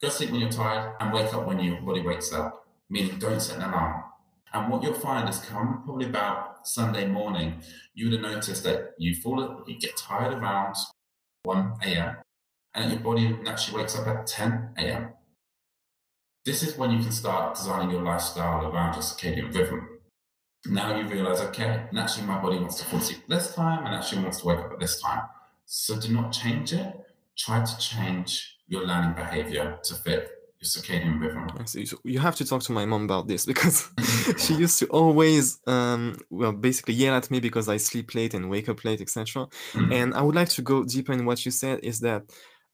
Go 0.00 0.08
to 0.08 0.10
sleep 0.10 0.30
when 0.30 0.40
you're 0.40 0.50
tired 0.50 0.94
and 1.00 1.12
wake 1.12 1.32
up 1.34 1.46
when 1.46 1.58
your 1.60 1.80
body 1.80 2.02
wakes 2.02 2.32
up, 2.32 2.66
meaning 2.88 3.18
don't 3.18 3.40
set 3.40 3.56
an 3.56 3.64
alarm. 3.64 4.04
And 4.52 4.70
what 4.70 4.82
you'll 4.82 4.94
find 4.94 5.28
is 5.28 5.38
come 5.38 5.82
probably 5.84 6.06
about 6.06 6.66
Sunday 6.66 7.06
morning, 7.06 7.62
you 7.94 8.10
would 8.10 8.20
have 8.20 8.32
noticed 8.32 8.64
that 8.64 8.90
you 8.98 9.14
fall, 9.14 9.64
you 9.66 9.78
get 9.78 9.96
tired 9.96 10.34
around 10.34 10.74
1 11.44 11.72
a.m. 11.84 12.16
and 12.74 12.90
your 12.90 13.00
body 13.00 13.28
naturally 13.42 13.80
wakes 13.80 13.96
up 13.96 14.06
at 14.06 14.26
10 14.26 14.74
a.m. 14.78 15.12
This 16.44 16.62
is 16.62 16.78
when 16.78 16.90
you 16.90 17.00
can 17.00 17.12
start 17.12 17.54
designing 17.54 17.90
your 17.90 18.02
lifestyle 18.02 18.66
around 18.66 18.94
your 18.94 19.02
circadian 19.02 19.54
rhythm. 19.54 19.88
Now 20.66 20.98
you 20.98 21.06
realize, 21.06 21.40
okay, 21.40 21.84
naturally 21.92 22.26
my 22.26 22.40
body 22.40 22.58
wants 22.58 22.76
to 22.76 22.84
fall 22.86 22.98
asleep 22.98 23.22
this 23.28 23.54
time 23.54 23.84
and 23.84 23.94
actually 23.94 24.22
wants 24.22 24.40
to 24.40 24.46
wake 24.46 24.58
up 24.58 24.72
at 24.72 24.80
this 24.80 25.00
time. 25.00 25.22
So 25.66 26.00
do 26.00 26.12
not 26.12 26.32
change 26.32 26.72
it. 26.72 26.94
Try 27.36 27.64
to 27.64 27.78
change 27.78 28.58
your 28.68 28.86
learning 28.86 29.14
behavior 29.14 29.78
to 29.82 29.94
fit 29.94 30.30
your 30.60 30.66
circadian 30.66 31.20
rhythm. 31.20 31.46
I 31.58 31.64
see. 31.64 31.84
So 31.84 31.98
you 32.04 32.18
have 32.20 32.36
to 32.36 32.44
talk 32.46 32.62
to 32.62 32.72
my 32.72 32.86
mom 32.86 33.04
about 33.04 33.28
this 33.28 33.44
because 33.44 33.88
she 34.38 34.54
used 34.54 34.78
to 34.78 34.86
always, 34.86 35.58
um, 35.66 36.16
well, 36.30 36.52
basically 36.52 36.94
yell 36.94 37.14
at 37.14 37.30
me 37.30 37.40
because 37.40 37.68
I 37.68 37.76
sleep 37.76 38.14
late 38.14 38.32
and 38.32 38.48
wake 38.48 38.68
up 38.68 38.84
late, 38.84 39.00
etc. 39.00 39.46
Mm. 39.72 39.94
And 39.94 40.14
I 40.14 40.22
would 40.22 40.34
like 40.34 40.48
to 40.50 40.62
go 40.62 40.84
deeper 40.84 41.12
in 41.12 41.26
what 41.26 41.44
you 41.44 41.50
said. 41.50 41.80
Is 41.82 42.00
that 42.00 42.22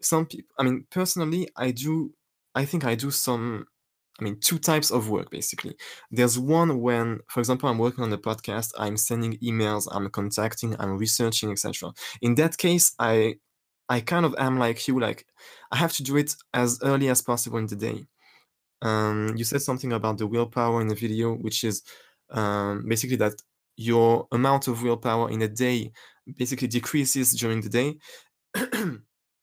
some 0.00 0.26
people? 0.26 0.54
I 0.58 0.62
mean, 0.62 0.86
personally, 0.90 1.48
I 1.56 1.72
do. 1.72 2.12
I 2.56 2.64
think 2.64 2.84
I 2.84 2.96
do 2.96 3.10
some. 3.12 3.66
I 4.18 4.24
mean, 4.24 4.38
two 4.40 4.58
types 4.58 4.90
of 4.90 5.10
work 5.10 5.30
basically. 5.30 5.76
There's 6.10 6.38
one 6.38 6.80
when, 6.80 7.20
for 7.28 7.40
example, 7.40 7.68
I'm 7.68 7.78
working 7.78 8.02
on 8.02 8.12
a 8.14 8.18
podcast, 8.18 8.70
I'm 8.78 8.96
sending 8.96 9.36
emails, 9.38 9.86
I'm 9.92 10.08
contacting, 10.08 10.74
I'm 10.80 10.96
researching, 10.96 11.50
etc. 11.52 11.92
In 12.22 12.34
that 12.36 12.56
case, 12.58 12.94
I 12.98 13.36
I 13.88 14.00
kind 14.00 14.24
of 14.26 14.34
am 14.38 14.58
like 14.58 14.88
you, 14.88 14.98
like 14.98 15.26
I 15.70 15.76
have 15.76 15.92
to 15.94 16.02
do 16.02 16.16
it 16.16 16.34
as 16.54 16.80
early 16.82 17.08
as 17.10 17.22
possible 17.22 17.58
in 17.58 17.66
the 17.66 17.76
day. 17.76 18.06
Um, 18.82 19.34
you 19.36 19.44
said 19.44 19.62
something 19.62 19.92
about 19.92 20.18
the 20.18 20.26
willpower 20.26 20.80
in 20.80 20.88
the 20.88 20.94
video, 20.94 21.34
which 21.34 21.64
is 21.64 21.82
um, 22.30 22.86
basically 22.88 23.16
that 23.16 23.34
your 23.76 24.26
amount 24.32 24.68
of 24.68 24.82
willpower 24.82 25.30
in 25.30 25.42
a 25.42 25.48
day 25.48 25.92
basically 26.36 26.68
decreases 26.68 27.32
during 27.34 27.60
the 27.60 27.68
day. 27.68 27.96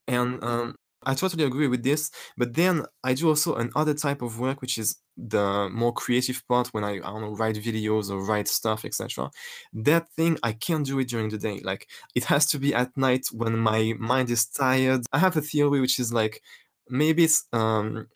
and 0.07 0.43
um, 0.43 0.75
I 1.05 1.13
totally 1.15 1.43
agree 1.43 1.67
with 1.67 1.83
this. 1.83 2.11
But 2.37 2.53
then 2.53 2.85
I 3.03 3.13
do 3.13 3.29
also 3.29 3.55
another 3.55 3.93
type 3.93 4.21
of 4.21 4.39
work, 4.39 4.61
which 4.61 4.77
is 4.77 4.97
the 5.17 5.69
more 5.71 5.93
creative 5.93 6.41
part 6.47 6.67
when 6.69 6.83
I, 6.83 6.93
I 6.95 6.99
don't 6.99 7.21
know, 7.21 7.35
write 7.35 7.55
videos 7.55 8.09
or 8.09 8.23
write 8.25 8.47
stuff, 8.47 8.85
etc. 8.85 9.31
That 9.73 10.09
thing 10.09 10.37
I 10.43 10.53
can't 10.53 10.85
do 10.85 10.99
it 10.99 11.07
during 11.09 11.29
the 11.29 11.37
day. 11.37 11.59
Like 11.63 11.87
it 12.15 12.25
has 12.25 12.45
to 12.47 12.59
be 12.59 12.73
at 12.73 12.95
night 12.97 13.27
when 13.31 13.57
my 13.57 13.93
mind 13.99 14.29
is 14.29 14.45
tired. 14.45 15.05
I 15.11 15.19
have 15.19 15.37
a 15.37 15.41
theory 15.41 15.79
which 15.81 15.99
is 15.99 16.13
like 16.13 16.41
maybe 16.89 17.23
it's 17.25 17.45
um 17.53 18.07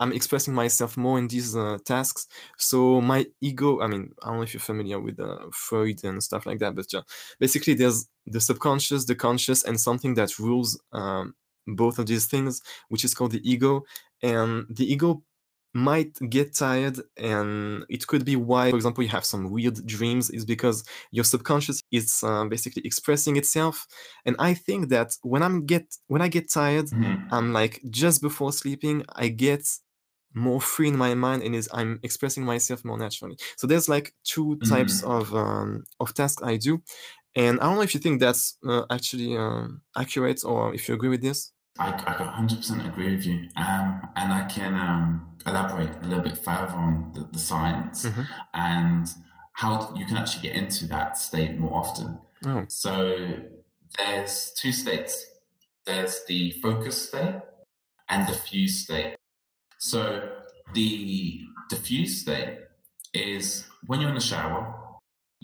I'm 0.00 0.12
expressing 0.12 0.52
myself 0.54 0.96
more 0.96 1.18
in 1.18 1.28
these 1.28 1.54
uh, 1.56 1.78
tasks. 1.84 2.26
So 2.58 3.00
my 3.00 3.26
ego, 3.40 3.80
I 3.80 3.86
mean, 3.86 4.12
I 4.22 4.28
don't 4.28 4.36
know 4.38 4.42
if 4.42 4.52
you're 4.52 4.60
familiar 4.60 4.98
with 5.00 5.20
uh, 5.20 5.46
Freud 5.52 6.02
and 6.02 6.20
stuff 6.22 6.44
like 6.44 6.58
that, 6.58 6.74
but 6.74 6.92
uh, 6.92 7.02
basically 7.38 7.74
there's 7.74 8.08
the 8.26 8.40
subconscious, 8.40 9.04
the 9.04 9.14
conscious, 9.14 9.62
and 9.62 9.80
something 9.80 10.14
that 10.14 10.38
rules 10.40 10.80
um, 10.92 11.34
both 11.66 11.98
of 11.98 12.06
these 12.06 12.26
things, 12.26 12.62
which 12.88 13.04
is 13.04 13.14
called 13.14 13.32
the 13.32 13.48
ego. 13.48 13.82
And 14.22 14.66
the 14.70 14.90
ego 14.90 15.22
might 15.74 16.18
get 16.28 16.54
tired 16.54 17.00
and 17.16 17.86
it 17.88 18.06
could 18.06 18.26
be 18.26 18.36
why 18.36 18.68
for 18.70 18.76
example 18.76 19.02
you 19.02 19.08
have 19.08 19.24
some 19.24 19.50
weird 19.50 19.86
dreams 19.86 20.28
is 20.28 20.44
because 20.44 20.84
your 21.12 21.24
subconscious 21.24 21.80
is 21.90 22.22
uh, 22.22 22.44
basically 22.44 22.82
expressing 22.84 23.36
itself 23.36 23.86
and 24.26 24.36
i 24.38 24.52
think 24.52 24.90
that 24.90 25.16
when 25.22 25.42
i'm 25.42 25.64
get 25.64 25.96
when 26.08 26.20
i 26.20 26.28
get 26.28 26.50
tired 26.50 26.90
Mhm. 26.92 27.26
i'm 27.30 27.54
like 27.54 27.80
just 27.88 28.20
before 28.20 28.52
sleeping 28.52 29.02
i 29.14 29.28
get 29.28 29.66
more 30.34 30.60
free 30.60 30.88
in 30.88 30.96
my 30.96 31.14
mind 31.14 31.42
and 31.42 31.54
is 31.54 31.68
i'm 31.74 32.00
expressing 32.02 32.44
myself 32.44 32.84
more 32.84 32.98
naturally 32.98 33.36
so 33.56 33.66
there's 33.66 33.88
like 33.88 34.14
two 34.24 34.60
types 34.62 35.02
of 35.02 35.34
um, 35.34 35.84
of 36.00 36.12
tasks 36.14 36.42
i 36.42 36.56
do 36.56 36.82
and 37.36 37.60
i 37.60 37.64
don't 37.64 37.76
know 37.76 37.82
if 37.82 37.94
you 37.94 38.00
think 38.00 38.20
that's 38.20 38.56
uh, 38.68 38.84
actually 38.90 39.36
um, 39.36 39.80
accurate 39.96 40.42
or 40.44 40.74
if 40.74 40.88
you 40.88 40.94
agree 40.94 41.08
with 41.08 41.22
this 41.22 41.52
I, 41.78 41.88
I 41.88 42.12
100% 42.42 42.86
agree 42.86 43.16
with 43.16 43.24
you. 43.24 43.48
Um, 43.56 44.02
and 44.14 44.30
I 44.30 44.44
can 44.46 44.74
um, 44.74 45.26
elaborate 45.46 45.88
a 46.02 46.06
little 46.06 46.22
bit 46.22 46.36
further 46.36 46.74
on 46.76 47.12
the, 47.14 47.26
the 47.32 47.38
science 47.38 48.04
Mhm. 48.04 48.26
and 48.52 49.06
how 49.54 49.94
you 49.96 50.04
can 50.04 50.18
actually 50.18 50.42
get 50.48 50.54
into 50.54 50.86
that 50.88 51.16
state 51.16 51.56
more 51.58 51.72
often. 51.74 52.18
oh 52.44 52.66
So 52.68 53.16
there's 53.96 54.52
two 54.60 54.70
states. 54.70 55.24
There's 55.86 56.20
the 56.28 56.50
focus 56.62 57.08
state 57.08 57.40
and 58.10 58.28
the 58.28 58.32
diffuse 58.32 58.80
state. 58.84 59.16
So 59.78 60.28
the 60.74 61.40
diffuse 61.70 62.20
state 62.20 62.58
is 63.14 63.64
when 63.86 64.00
you're 64.00 64.10
in 64.10 64.14
the 64.14 64.20
shower, 64.20 64.81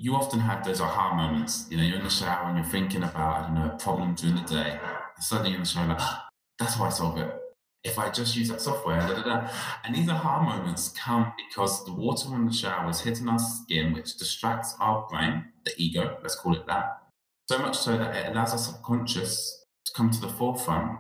you 0.01 0.15
often 0.15 0.39
have 0.39 0.65
those 0.65 0.81
aha 0.81 1.13
moments. 1.13 1.67
You 1.69 1.77
know, 1.77 1.83
you're 1.83 1.99
in 1.99 2.05
the 2.05 2.11
shower 2.11 2.49
and 2.49 2.57
you're 2.57 2.67
thinking 2.67 3.03
about, 3.03 3.39
I 3.39 3.43
don't 3.43 3.55
know, 3.57 3.73
a 3.75 3.77
problem 3.77 4.15
during 4.15 4.37
the 4.37 4.43
day. 4.43 4.79
And 5.17 5.25
suddenly 5.25 5.51
you're 5.51 5.57
in 5.59 5.65
the 5.65 5.69
shower, 5.69 5.89
like, 5.89 6.01
"Ah, 6.01 6.29
that's 6.57 6.75
how 6.75 6.85
I 6.85 6.91
solve 6.91 7.19
it. 7.19 7.35
If 7.83 7.99
I 7.99 8.09
just 8.09 8.37
use 8.37 8.49
that 8.51 8.61
software, 8.61 9.01
da, 9.01 9.15
da, 9.15 9.23
da. 9.23 9.51
And 9.83 9.97
these 9.97 10.09
aha 10.09 10.41
moments 10.41 10.91
come 10.91 11.33
because 11.37 11.85
the 11.85 11.93
water 11.93 12.33
in 12.37 12.47
the 12.47 12.53
shower 12.53 12.89
is 12.91 13.01
hitting 13.01 13.29
our 13.29 13.41
skin, 13.41 13.93
which 13.93 14.17
distracts 14.17 14.77
our 14.79 15.09
brain, 15.09 15.47
the 15.65 15.73
ego, 15.77 16.17
let's 16.23 16.37
call 16.37 16.55
it 16.55 16.67
that. 16.69 17.03
So 17.51 17.59
much 17.59 17.77
so 17.77 17.99
that 17.99 18.15
it 18.15 18.31
allows 18.31 18.53
our 18.53 18.59
subconscious 18.59 19.65
to 19.87 19.93
come 19.97 20.11
to 20.11 20.21
the 20.21 20.29
forefront 20.29 20.97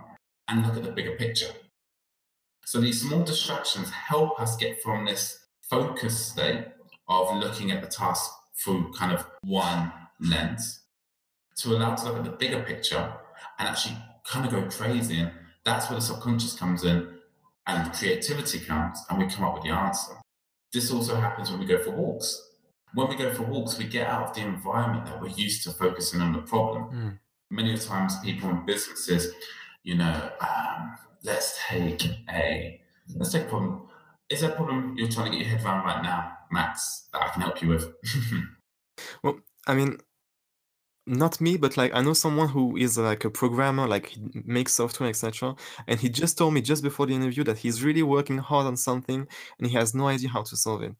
and 0.48 0.66
look 0.66 0.76
at 0.76 0.82
the 0.82 0.90
bigger 0.90 1.14
picture. 1.14 1.52
So 2.64 2.80
these 2.80 3.02
small 3.02 3.22
distractions 3.22 3.90
help 3.90 4.40
us 4.40 4.56
get 4.56 4.82
from 4.82 5.04
this 5.04 5.38
focus 5.70 6.18
state 6.18 6.66
of 7.08 7.36
looking 7.36 7.70
at 7.70 7.80
the 7.80 7.88
task 7.88 8.32
through 8.62 8.92
kind 8.92 9.12
of 9.12 9.26
one 9.42 9.92
lens 10.20 10.80
to 11.56 11.70
allow 11.70 11.92
us 11.92 12.02
to 12.02 12.08
look 12.08 12.18
at 12.18 12.24
the 12.24 12.30
bigger 12.30 12.62
picture 12.62 13.12
and 13.58 13.68
actually 13.68 13.96
kind 14.24 14.46
of 14.46 14.52
go 14.52 14.68
crazy. 14.68 15.20
And 15.20 15.32
that's 15.64 15.88
where 15.88 15.98
the 15.98 16.04
subconscious 16.04 16.54
comes 16.54 16.84
in 16.84 17.18
and 17.66 17.92
creativity 17.92 18.60
comes 18.60 19.04
and 19.08 19.18
we 19.18 19.26
come 19.26 19.44
up 19.44 19.54
with 19.54 19.64
the 19.64 19.70
answer. 19.70 20.12
This 20.72 20.90
also 20.90 21.16
happens 21.16 21.50
when 21.50 21.60
we 21.60 21.66
go 21.66 21.78
for 21.78 21.90
walks. 21.90 22.44
When 22.94 23.08
we 23.08 23.16
go 23.16 23.32
for 23.32 23.42
walks, 23.42 23.78
we 23.78 23.84
get 23.84 24.06
out 24.06 24.28
of 24.28 24.34
the 24.34 24.40
environment 24.42 25.06
that 25.06 25.20
we're 25.20 25.28
used 25.28 25.64
to 25.64 25.70
focusing 25.70 26.20
on 26.20 26.32
the 26.32 26.40
problem. 26.40 26.90
Mm. 26.90 27.18
Many 27.50 27.76
times, 27.76 28.18
people 28.20 28.50
in 28.50 28.64
businesses, 28.66 29.32
you 29.82 29.96
know, 29.96 30.30
um, 30.40 30.96
let's 31.22 31.58
take 31.68 32.04
a 32.30 32.80
let's 33.16 33.32
take 33.32 33.44
a 33.44 33.48
problem. 33.48 33.88
Is 34.28 34.40
there 34.40 34.50
a 34.50 34.54
problem 34.54 34.94
you're 34.96 35.08
trying 35.08 35.30
to 35.30 35.38
get 35.38 35.46
your 35.46 35.56
head 35.56 35.64
around 35.64 35.84
right 35.84 36.02
now, 36.02 36.37
Max, 36.50 37.08
that 37.12 37.22
I 37.22 37.28
can 37.28 37.42
help 37.42 37.62
you 37.62 37.68
with? 37.68 37.92
Well, 39.22 39.38
I 39.68 39.74
mean, 39.74 39.98
not 41.06 41.40
me, 41.40 41.56
but 41.56 41.76
like 41.76 41.94
I 41.94 42.02
know 42.02 42.12
someone 42.12 42.48
who 42.48 42.76
is 42.76 42.98
like 42.98 43.24
a 43.24 43.30
programmer, 43.30 43.86
like 43.86 44.08
he 44.08 44.20
makes 44.44 44.74
software, 44.74 45.08
etc. 45.08 45.54
And 45.86 45.98
he 45.98 46.08
just 46.08 46.36
told 46.36 46.54
me 46.54 46.60
just 46.60 46.82
before 46.82 47.06
the 47.06 47.14
interview 47.14 47.44
that 47.44 47.58
he's 47.58 47.82
really 47.82 48.02
working 48.02 48.38
hard 48.38 48.66
on 48.66 48.76
something 48.76 49.26
and 49.58 49.68
he 49.68 49.74
has 49.74 49.94
no 49.94 50.08
idea 50.08 50.28
how 50.28 50.42
to 50.42 50.56
solve 50.56 50.82
it. 50.82 50.94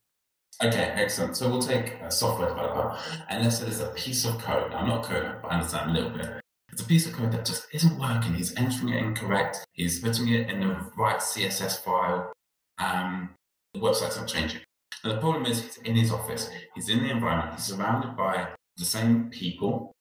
Okay, 0.63 0.93
excellent. 0.97 1.37
So 1.37 1.49
we'll 1.49 1.63
take 1.63 1.95
a 2.01 2.11
software 2.11 2.49
developer, 2.49 2.99
and 3.29 3.45
let's 3.45 3.59
say 3.59 3.65
there's 3.65 3.81
a 3.81 3.91
piece 3.91 4.25
of 4.25 4.39
code. 4.39 4.73
I'm 4.73 4.89
not 4.89 5.05
a 5.05 5.09
coder, 5.09 5.43
but 5.43 5.53
I 5.53 5.55
understand 5.57 5.91
a 5.91 5.95
little 5.95 6.11
bit. 6.11 6.41
It's 6.73 6.83
a 6.83 6.85
piece 6.85 7.07
of 7.07 7.13
code 7.13 7.31
that 7.33 7.45
just 7.45 7.67
isn't 7.73 7.99
working. 7.99 8.35
He's 8.35 8.57
entering 8.57 8.89
it 8.89 9.03
incorrect. 9.03 9.65
He's 9.73 10.01
putting 10.01 10.29
it 10.29 10.51
in 10.51 10.61
the 10.61 10.77
right 10.97 11.19
CSS 11.19 11.85
file. 11.85 12.33
Um, 12.79 13.31
the 13.73 13.81
website's 13.81 14.17
not 14.17 14.27
changing. 14.27 14.61
And 15.03 15.13
the 15.13 15.19
problem 15.19 15.47
is, 15.47 15.63
he's 15.63 15.77
in 15.79 15.95
his 15.97 16.13
office. 16.13 16.49
He's 16.75 16.89
in 16.89 17.03
the 17.03 17.11
environment. 17.11 17.55
He's 17.55 17.65
surrounded 17.65 18.17
by 18.17 18.49
the 18.77 18.85
same 18.85 19.31
people, 19.31 19.93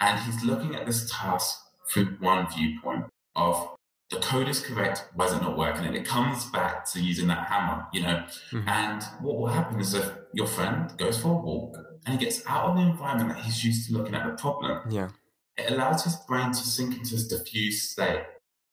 and 0.00 0.18
he's 0.20 0.42
looking 0.44 0.74
at 0.74 0.86
this 0.86 1.10
task 1.10 1.58
through 1.90 2.16
one 2.20 2.48
viewpoint 2.50 3.06
of 3.36 3.70
the 4.10 4.20
code 4.20 4.46
is 4.48 4.60
correct, 4.60 5.08
why 5.14 5.24
is 5.24 5.32
it 5.32 5.40
not 5.40 5.56
working? 5.56 5.86
And 5.86 5.96
it 5.96 6.04
comes 6.04 6.44
back 6.50 6.84
to 6.92 7.00
using 7.00 7.28
that 7.28 7.48
hammer, 7.48 7.86
you 7.94 8.02
know. 8.02 8.26
Mhm. 8.50 8.68
And 8.68 9.02
what 9.20 9.38
will 9.38 9.46
happen 9.46 9.80
is 9.80 9.94
if 9.94 10.06
your 10.34 10.46
friend 10.46 10.92
goes 10.98 11.18
for 11.18 11.28
a 11.28 11.34
walk 11.34 11.76
and 12.04 12.18
he 12.18 12.22
gets 12.22 12.46
out 12.46 12.64
of 12.68 12.76
the 12.76 12.82
environment 12.82 13.30
that 13.30 13.44
he's 13.44 13.64
used 13.64 13.88
to 13.88 13.94
looking 13.94 14.14
at 14.14 14.26
the 14.26 14.34
problem, 14.34 14.90
Yeah. 14.90 15.08
it 15.56 15.70
allows 15.70 16.04
his 16.04 16.16
brain 16.28 16.52
to 16.52 16.58
sink 16.58 16.94
into 16.94 17.16
this 17.16 17.26
diffuse 17.26 17.90
state 17.90 18.26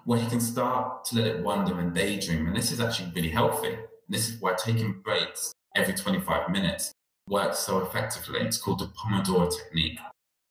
where 0.03 0.19
he 0.19 0.27
can 0.27 0.41
start 0.41 1.05
to 1.05 1.15
let 1.15 1.27
it 1.27 1.41
wander 1.41 1.79
and 1.79 1.93
daydream. 1.95 2.47
And 2.47 2.55
this 2.55 2.71
is 2.73 2.81
actually 2.81 3.11
really 3.15 3.29
healthy. 3.29 3.75
And 3.75 4.09
this 4.09 4.27
is 4.27 4.41
why 4.41 4.55
taking 4.55 5.01
breaks 5.01 5.53
every 5.75 5.93
25 5.93 6.49
minutes 6.49 6.93
works 7.27 7.59
so 7.59 7.79
effectively. 7.79 8.39
It's 8.41 8.57
called 8.57 8.79
the 8.79 8.87
Pomodoro 8.87 9.51
technique. 9.55 9.99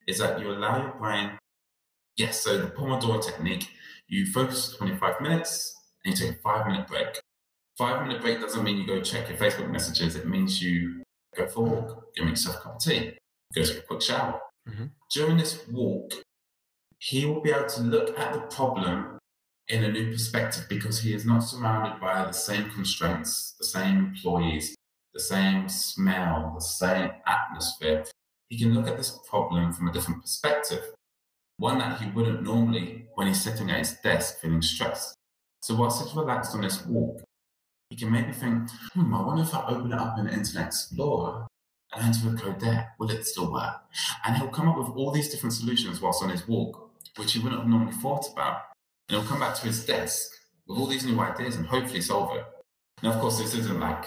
Is 0.07 0.19
that 0.19 0.41
you 0.41 0.51
allow 0.51 0.81
your 0.81 0.95
brain, 0.95 1.39
yes, 2.17 2.41
so 2.41 2.59
the 2.59 2.69
Pomodoro 2.69 3.23
technique, 3.23 3.69
you 4.07 4.27
focus 4.27 4.75
25 4.77 5.21
minutes 5.21 5.75
and 6.05 6.19
you 6.19 6.27
take 6.27 6.39
a 6.39 6.41
five 6.41 6.67
minute 6.67 6.87
break. 6.87 7.21
Five 7.77 8.07
minute 8.07 8.23
break 8.23 8.41
doesn't 8.41 8.65
mean 8.65 8.79
you 8.79 8.87
go 8.87 9.01
check 9.01 9.29
your 9.29 9.39
Facebook 9.39 9.71
messages. 9.71 10.17
It 10.17 10.27
means 10.27 10.63
you 10.63 11.03
go 11.37 11.47
for 11.47 11.67
a 11.67 11.71
walk, 11.71 12.15
give 12.15 12.29
yourself 12.29 12.57
a 12.57 12.61
cup 12.61 12.77
of 12.77 12.83
tea, 12.83 13.19
go 13.55 13.63
take 13.63 13.79
a 13.79 13.83
quick 13.83 14.03
shower. 14.03 14.41
Mhm. 14.69 14.91
During 15.11 15.37
this 15.37 15.67
walk, 15.69 16.13
he 16.99 17.25
will 17.25 17.41
be 17.41 17.51
able 17.51 17.69
to 17.69 17.83
look 17.83 18.19
at 18.19 18.33
the 18.33 18.41
problem 18.41 19.19
in 19.69 19.85
a 19.85 19.93
new 19.93 20.11
perspective 20.11 20.67
because 20.69 21.03
he 21.03 21.13
is 21.13 21.25
not 21.25 21.41
surrounded 21.41 22.01
by 22.01 22.25
the 22.25 22.33
same 22.33 22.71
constraints, 22.71 23.55
the 23.59 23.65
same 23.65 23.99
employees, 23.99 24.75
the 25.19 25.25
same 25.25 25.69
smell, 25.69 26.53
the 26.55 26.61
same 26.61 27.11
atmosphere. 27.27 28.05
He 28.49 28.57
can 28.57 28.73
look 28.73 28.87
at 28.87 28.97
this 28.97 29.19
problem 29.29 29.73
from 29.73 29.89
a 29.89 29.93
different 29.93 30.23
perspective, 30.23 30.93
one 31.57 31.79
that 31.79 32.01
he 32.01 32.09
wouldn't 32.11 32.45
normally 32.45 33.09
when 33.17 33.27
he's 33.27 33.43
sitting 33.43 33.69
at 33.69 33.81
his 33.81 33.95
desk 33.95 34.41
feeling 34.41 34.63
stressed. 34.63 35.17
So 35.61 35.75
whilst 35.75 36.05
he's 36.05 36.15
relaxed 36.15 36.55
on 36.55 36.61
this 36.61 36.87
walk, 36.87 37.21
he 37.91 37.97
can 37.97 38.13
maybe 38.13 38.33
think, 38.33 38.71
hmm, 38.95 39.13
I 39.13 39.21
wonder 39.23 39.43
if 39.43 39.53
I 39.53 39.67
open 39.67 39.93
it 39.93 39.99
up 39.99 40.21
in 40.21 40.29
Internet 40.29 40.69
Explorer 40.69 41.49
and 41.95 42.05
enter 42.05 42.29
a 42.29 42.39
code 42.39 42.61
there, 42.61 42.95
will 43.01 43.11
it 43.11 43.27
still 43.27 43.53
work? 43.53 43.75
And 44.25 44.37
he'll 44.37 44.49
come 44.49 44.69
up 44.69 44.79
with 44.79 44.97
all 44.97 45.11
these 45.11 45.31
different 45.31 45.55
solutions 45.55 46.01
whilst 46.01 46.23
on 46.23 46.31
his 46.31 46.47
walk, 46.47 46.93
which 47.17 47.33
he 47.33 47.41
wouldn't 47.41 47.61
have 47.61 47.69
normally 47.69 47.95
thought 47.95 48.31
about. 48.33 48.61
And 49.09 49.19
he'll 49.19 49.29
come 49.29 49.41
back 49.41 49.57
to 49.57 49.67
his 49.67 49.85
desk 49.85 50.31
with 50.69 50.79
all 50.79 50.87
these 50.87 51.05
new 51.05 51.19
ideas 51.19 51.57
and 51.57 51.67
hopefully 51.67 52.03
solve 52.03 52.37
it. 52.37 52.45
Now, 53.03 53.15
of 53.15 53.21
course, 53.21 53.39
this 53.39 53.55
isn't 53.55 53.81
like 53.81 54.07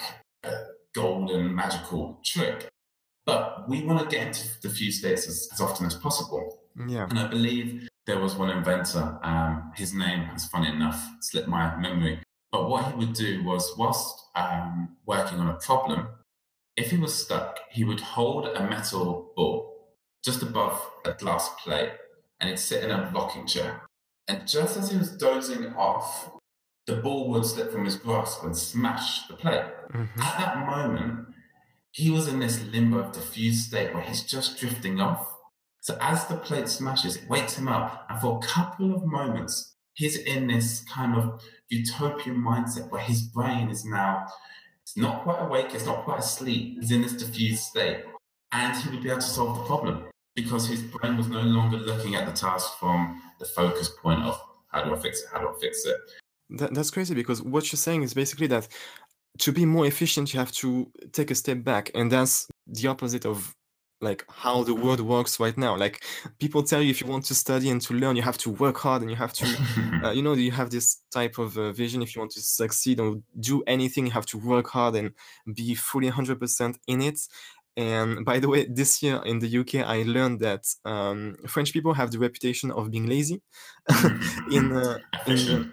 golden 0.94 1.54
magical 1.54 2.20
trick, 2.24 2.68
but 3.26 3.68
we 3.70 3.84
want 3.84 4.00
to 4.00 4.16
get 4.16 4.28
into 4.28 4.48
diffuse 4.62 5.00
states 5.00 5.28
as, 5.28 5.50
as 5.54 5.62
often 5.62 5.86
as 5.86 5.96
possible. 5.96 6.60
Yeah. 6.88 7.08
And 7.10 7.20
I 7.20 7.28
believe 7.28 7.88
there 8.08 8.20
was 8.20 8.36
one 8.36 8.50
inventor, 8.50 9.20
um, 9.24 9.72
his 9.76 9.94
name 9.94 10.22
has 10.26 10.48
funny 10.48 10.70
enough 10.70 11.08
slipped 11.22 11.48
my 11.48 11.76
memory, 11.78 12.20
but 12.52 12.70
what 12.70 12.86
he 12.86 12.94
would 12.98 13.14
do 13.14 13.44
was, 13.44 13.74
whilst 13.78 14.26
um, 14.36 14.98
working 15.06 15.40
on 15.40 15.48
a 15.48 15.58
problem, 15.60 16.08
if 16.76 16.92
he 16.92 16.98
was 16.98 17.14
stuck, 17.14 17.60
he 17.70 17.84
would 17.84 18.00
hold 18.00 18.48
a 18.48 18.68
metal 18.68 19.32
ball 19.36 19.96
just 20.24 20.42
above 20.42 20.90
a 21.06 21.12
glass 21.14 21.50
plate 21.64 21.92
and 22.40 22.50
he'd 22.50 22.60
sit 22.60 22.84
in 22.84 22.92
a 22.92 23.12
rocking 23.14 23.46
chair. 23.46 23.82
And 24.28 24.48
just 24.48 24.78
as 24.78 24.92
he 24.92 24.98
was 24.98 25.16
dozing 25.18 25.74
off, 25.76 26.32
the 26.88 26.98
ball 26.98 27.30
would 27.30 27.46
slip 27.46 27.72
from 27.72 27.86
his 27.86 27.96
grasp 27.96 28.44
and 28.44 28.58
smash 28.58 29.28
the 29.28 29.36
plate. 29.36 29.66
Mhm. 29.94 30.10
At 30.20 30.38
that 30.40 30.66
moment, 30.66 31.28
he 31.92 32.10
was 32.10 32.28
in 32.28 32.40
this 32.40 32.64
limbo 32.64 33.00
of 33.00 33.12
diffused 33.12 33.68
state 33.68 33.94
where 33.94 34.04
he's 34.04 34.24
just 34.24 34.58
drifting 34.58 35.00
off. 35.00 35.28
So 35.82 35.98
as 36.00 36.26
the 36.28 36.38
plate 36.38 36.70
smashes, 36.70 37.18
it 37.18 37.30
wakes 37.30 37.58
him 37.58 37.68
up, 37.68 38.06
and 38.10 38.20
for 38.22 38.38
a 38.38 38.48
couple 38.48 38.94
of 38.96 39.06
moments, 39.06 39.76
he's 39.94 40.18
in 40.18 40.48
this 40.48 40.84
kind 40.86 41.16
of 41.16 41.42
utopian 41.70 42.38
mindset 42.38 42.90
where 42.90 43.02
his 43.02 43.22
brain 43.22 43.70
is 43.70 43.86
now 43.86 44.28
it's 44.92 44.98
not 44.98 45.24
quite 45.24 45.40
awake, 45.40 45.74
it's 45.74 45.86
not 45.86 46.04
quite 46.04 46.20
asleep, 46.20 46.78
he's 46.80 46.92
in 46.92 47.02
this 47.02 47.14
diffused 47.14 47.64
state. 47.64 48.04
And 48.52 48.76
he 48.76 48.90
would 48.90 49.02
be 49.02 49.10
able 49.10 49.22
to 49.22 49.26
solve 49.26 49.58
the 49.58 49.64
problem 49.64 50.06
because 50.36 50.68
his 50.68 50.82
brain 50.82 51.16
was 51.16 51.28
no 51.28 51.42
longer 51.42 51.78
looking 51.78 52.16
at 52.16 52.26
the 52.26 52.34
task 52.34 52.78
from 52.78 53.22
the 53.40 53.46
focus 53.46 53.90
point 54.02 54.22
of 54.24 54.42
how 54.68 54.84
do 54.84 54.94
I 54.94 55.00
fix 55.00 55.22
it, 55.22 55.28
how 55.32 55.40
do 55.40 55.48
I 55.48 55.54
fix 55.62 55.86
it. 55.86 55.96
That, 56.52 56.74
that's 56.74 56.92
crazy 56.92 57.16
because 57.16 57.42
what 57.42 57.72
you're 57.72 57.78
saying 57.78 58.04
is 58.04 58.14
basically 58.14 58.48
that 58.48 58.68
to 59.40 59.52
be 59.52 59.66
more 59.66 59.86
efficient, 59.86 60.34
you 60.34 60.40
have 60.40 60.52
to 60.52 60.92
take 61.14 61.32
a 61.32 61.36
step 61.36 61.64
back, 61.64 61.92
and 61.96 62.12
that's 62.12 62.48
the 62.68 62.88
opposite 62.88 63.26
of 63.26 63.56
like 64.02 64.26
how 64.30 64.64
the 64.64 64.74
world 64.74 65.00
works 65.00 65.40
right 65.40 65.58
now. 65.58 65.78
Like 65.78 66.04
people 66.40 66.64
tell 66.64 66.82
you, 66.82 66.90
if 66.90 67.02
you 67.02 67.08
want 67.08 67.26
to 67.26 67.36
study 67.36 67.70
and 67.70 67.80
to 67.82 67.94
learn, 67.94 68.16
you 68.16 68.24
have 68.24 68.38
to 68.40 68.50
work 68.50 68.78
hard 68.78 69.02
and 69.04 69.12
you 69.12 69.18
have 69.18 69.34
to, 69.34 69.46
uh, 70.04 70.12
you 70.12 70.24
know, 70.24 70.34
you 70.34 70.52
have 70.52 70.72
this 70.72 70.98
type 71.12 71.38
of 71.38 71.58
uh, 71.58 71.72
vision. 71.72 72.02
If 72.02 72.16
you 72.16 72.22
want 72.22 72.32
to 72.32 72.42
succeed 72.42 73.00
or 73.00 73.18
do 73.40 73.64
anything, 73.68 74.08
you 74.08 74.12
have 74.12 74.26
to 74.28 74.38
work 74.38 74.68
hard 74.70 74.96
and 74.96 75.12
be 75.54 75.76
fully 75.76 76.10
100% 76.10 76.76
in 76.88 77.02
it. 77.02 77.20
And 77.78 78.26
by 78.26 78.40
the 78.40 78.50
way, 78.50 78.66
this 78.70 79.02
year 79.02 79.22
in 79.26 79.40
the 79.40 79.48
UK, 79.48 79.76
I 79.82 80.04
learned 80.04 80.42
that 80.42 80.66
um, 80.86 81.36
French 81.48 81.72
people 81.74 81.94
have 81.94 82.12
the 82.12 82.20
reputation 82.20 82.72
of 82.72 82.92
being 82.92 83.08
lazy. 83.08 83.42
in 84.52 84.72
uh, 84.76 84.98
in 85.28 85.72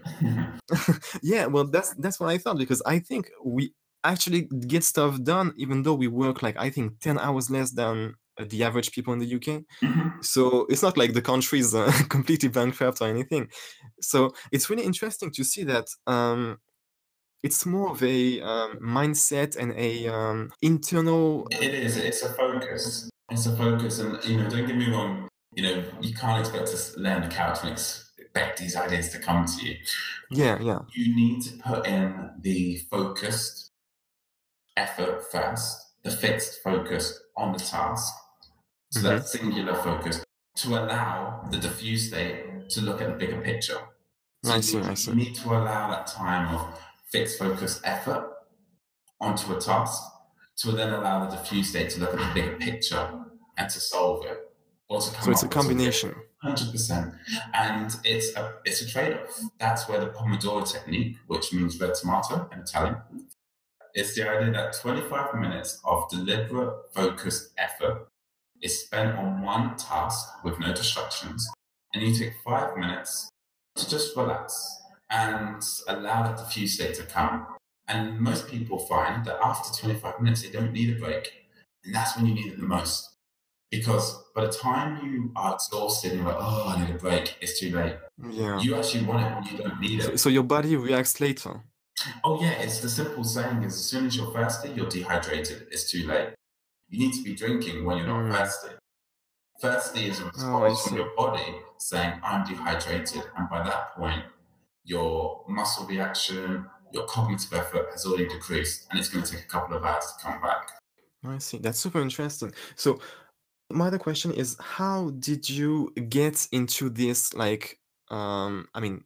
yeah 1.22 1.46
well 1.46 1.64
that's 1.64 1.94
that's 1.94 2.20
what 2.20 2.28
i 2.28 2.38
thought 2.38 2.58
because 2.58 2.82
i 2.86 2.98
think 2.98 3.30
we 3.44 3.72
actually 4.04 4.42
get 4.66 4.84
stuff 4.84 5.22
done 5.22 5.52
even 5.56 5.82
though 5.82 5.94
we 5.94 6.08
work 6.08 6.42
like 6.42 6.56
i 6.58 6.70
think 6.70 6.98
10 7.00 7.18
hours 7.18 7.50
less 7.50 7.70
than 7.72 8.14
uh, 8.38 8.44
the 8.48 8.62
average 8.62 8.92
people 8.92 9.12
in 9.12 9.18
the 9.18 9.34
uk 9.34 9.62
Mhm. 9.82 10.24
so 10.24 10.66
it's 10.68 10.82
not 10.82 10.96
like 10.96 11.12
the 11.14 11.22
country 11.22 11.58
is 11.60 11.74
uh, 11.74 11.90
completely 12.08 12.48
bankrupt 12.48 13.00
or 13.00 13.08
anything 13.08 13.48
so 14.00 14.32
it's 14.52 14.68
really 14.70 14.84
interesting 14.84 15.30
to 15.32 15.44
see 15.44 15.64
that 15.64 15.86
um 16.06 16.58
it's 17.42 17.64
more 17.64 17.90
of 17.90 18.02
a 18.02 18.40
um, 18.40 18.78
mindset 18.80 19.56
and 19.56 19.72
a 19.72 20.08
um, 20.08 20.52
internal 20.62 21.46
It 21.50 21.74
is. 21.74 21.96
It's 21.96 22.22
a 22.22 22.32
focus. 22.32 23.10
It's 23.30 23.46
a 23.46 23.56
focus, 23.56 23.98
and 23.98 24.22
you 24.24 24.38
know, 24.38 24.48
don't 24.48 24.66
get 24.66 24.76
me 24.76 24.90
wrong. 24.90 25.28
You 25.54 25.62
know, 25.62 25.84
you 26.00 26.14
can't 26.14 26.40
expect 26.40 26.68
to 26.68 27.00
learn 27.00 27.22
the 27.22 27.28
couch 27.28 27.58
and 27.62 27.70
expect 27.70 28.58
these 28.58 28.76
ideas 28.76 29.10
to 29.10 29.18
come 29.18 29.44
to 29.44 29.66
you. 29.66 29.76
yeah 30.30 30.58
yeah 30.60 30.80
You 30.94 31.14
need 31.14 31.42
to 31.42 31.56
put 31.58 31.86
in 31.86 32.30
the 32.40 32.76
focused 32.90 33.70
effort 34.76 35.24
first, 35.32 35.94
the 36.04 36.10
fixed 36.10 36.62
focus 36.62 37.20
on 37.36 37.52
the 37.52 37.58
task, 37.58 38.14
so 38.90 39.00
that 39.00 39.26
singular 39.26 39.74
focus 39.74 40.24
to 40.56 40.68
allow 40.68 41.46
the 41.50 41.58
diffuse 41.58 42.08
state 42.08 42.68
to 42.70 42.80
look 42.80 43.00
at 43.00 43.08
the 43.08 43.14
bigger 43.14 43.40
picture. 43.40 43.78
So 44.44 44.52
I 44.52 44.60
see, 44.60 44.78
you, 44.78 44.84
I 44.84 44.94
see. 44.94 45.10
you 45.10 45.16
need 45.16 45.34
to 45.36 45.48
allow 45.48 45.90
that 45.90 46.06
time 46.06 46.54
of 46.54 46.78
fixed 47.12 47.38
focus 47.38 47.80
effort 47.84 48.30
onto 49.20 49.54
a 49.54 49.60
task 49.60 50.02
to 50.58 50.72
then 50.72 50.92
allow 50.92 51.24
the 51.24 51.36
diffuse 51.36 51.70
state 51.70 51.90
to 51.90 52.00
look 52.00 52.14
at 52.14 52.18
the 52.18 52.40
bigger 52.40 52.56
picture 52.56 53.10
and 53.56 53.70
to 53.70 53.80
solve 53.80 54.24
it. 54.26 54.38
Or 54.88 55.00
to 55.00 55.14
come 55.14 55.24
so 55.24 55.30
it's 55.30 55.42
a 55.42 55.46
up 55.46 55.50
with 55.50 55.52
something 55.52 55.76
combination 55.76 56.14
Hundred 56.40 56.70
percent, 56.70 57.14
and 57.52 57.96
it's 58.04 58.36
a 58.36 58.54
it's 58.64 58.80
a 58.80 58.88
trade-off. 58.88 59.40
That's 59.58 59.88
where 59.88 59.98
the 59.98 60.06
Pomodoro 60.06 60.64
technique, 60.70 61.16
which 61.26 61.52
means 61.52 61.80
red 61.80 61.94
tomato 61.96 62.48
in 62.52 62.60
Italian, 62.60 62.96
is 63.96 64.14
the 64.14 64.30
idea 64.30 64.52
that 64.52 64.76
twenty-five 64.80 65.34
minutes 65.34 65.80
of 65.84 66.08
deliberate, 66.08 66.94
focused 66.94 67.52
effort 67.58 68.06
is 68.62 68.84
spent 68.84 69.18
on 69.18 69.42
one 69.42 69.74
task 69.76 70.28
with 70.44 70.60
no 70.60 70.72
distractions, 70.72 71.44
and 71.92 72.04
you 72.04 72.14
take 72.14 72.34
five 72.44 72.76
minutes 72.76 73.28
to 73.74 73.90
just 73.90 74.16
relax 74.16 74.80
and 75.10 75.62
allow 75.88 76.22
that 76.22 76.36
diffuse 76.38 76.74
state 76.74 76.94
to 76.96 77.02
come. 77.04 77.46
And 77.86 78.20
most 78.20 78.48
people 78.48 78.78
find 78.78 79.24
that 79.24 79.38
after 79.42 79.70
twenty-five 79.80 80.20
minutes, 80.20 80.42
they 80.42 80.50
don't 80.50 80.72
need 80.72 80.94
a 80.96 80.98
break, 81.00 81.32
and 81.84 81.94
that's 81.94 82.16
when 82.16 82.26
you 82.26 82.34
need 82.34 82.52
it 82.52 82.60
the 82.60 82.66
most. 82.66 83.08
Because 83.70 84.22
by 84.34 84.46
the 84.46 84.52
time 84.52 85.04
you 85.04 85.30
are 85.36 85.54
exhausted 85.54 86.12
and 86.12 86.20
you're 86.20 86.28
like, 86.28 86.38
oh, 86.40 86.74
I 86.74 86.80
need 86.84 86.94
a 86.94 86.98
break, 86.98 87.36
it's 87.40 87.60
too 87.60 87.74
late. 87.76 87.96
yeah 88.30 88.58
You 88.60 88.76
actually 88.76 89.04
want 89.04 89.20
it 89.26 89.34
when 89.34 89.44
you 89.44 89.58
don't 89.62 89.80
need 89.80 90.02
so, 90.02 90.08
it. 90.12 90.18
so 90.20 90.28
your 90.30 90.42
body 90.42 90.74
reacts 90.76 91.20
later 91.20 91.60
Oh, 92.24 92.40
yeah, 92.40 92.52
it's 92.62 92.78
the 92.80 92.88
simple 92.88 93.24
saying 93.24 93.62
is 93.64 93.74
as 93.74 93.84
soon 93.84 94.06
as 94.06 94.16
you're 94.16 94.32
thirsty, 94.32 94.70
you're 94.70 94.88
dehydrated. 94.88 95.66
It's 95.70 95.90
too 95.90 96.06
late. 96.06 96.30
You 96.88 96.98
need 97.00 97.12
to 97.14 97.22
be 97.22 97.34
drinking 97.34 97.84
when 97.84 97.98
you're 97.98 98.06
not 98.06 98.24
Mm. 98.24 98.32
thirsty. 98.38 98.74
Thirsty 99.60 100.08
is 100.08 100.20
a 100.20 100.24
Oh, 100.24 100.26
response 100.28 100.80
see. 100.82 100.88
from 100.90 100.98
your 100.98 101.10
body 101.16 101.54
saying, 101.78 102.20
I'm 102.22 102.46
dehydrated. 102.46 103.22
And 103.36 103.50
by 103.50 103.62
that 103.64 103.94
point, 103.96 104.24
your 104.88 105.44
muscle 105.48 105.86
reaction, 105.86 106.64
your 106.92 107.04
cognitive 107.04 107.52
effort 107.52 107.88
has 107.92 108.06
already 108.06 108.26
decreased, 108.26 108.86
and 108.90 108.98
it's 108.98 109.10
going 109.10 109.22
to 109.22 109.30
take 109.30 109.44
a 109.44 109.48
couple 109.48 109.76
of 109.76 109.84
hours 109.84 110.04
to 110.16 110.24
come 110.24 110.40
back. 110.40 110.70
I 111.24 111.38
see. 111.38 111.58
That's 111.58 111.78
super 111.78 112.00
interesting. 112.00 112.52
So, 112.74 112.98
my 113.70 113.88
other 113.88 113.98
question 113.98 114.32
is, 114.32 114.56
how 114.58 115.10
did 115.10 115.48
you 115.48 115.92
get 116.08 116.48
into 116.52 116.88
this? 116.88 117.34
Like, 117.34 117.78
um, 118.10 118.66
I 118.74 118.80
mean, 118.80 119.04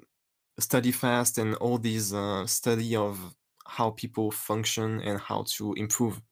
study 0.61 0.93
fast 0.93 1.39
and 1.39 1.57
all 1.57 1.79
these 1.79 2.15
uh, 2.15 2.47
study 2.47 2.95
of 2.95 3.19
how 3.67 3.91
people 3.91 4.31
function 4.31 5.01
and 5.01 5.19
how 5.19 5.45
to 5.57 5.73
improve. 5.75 6.23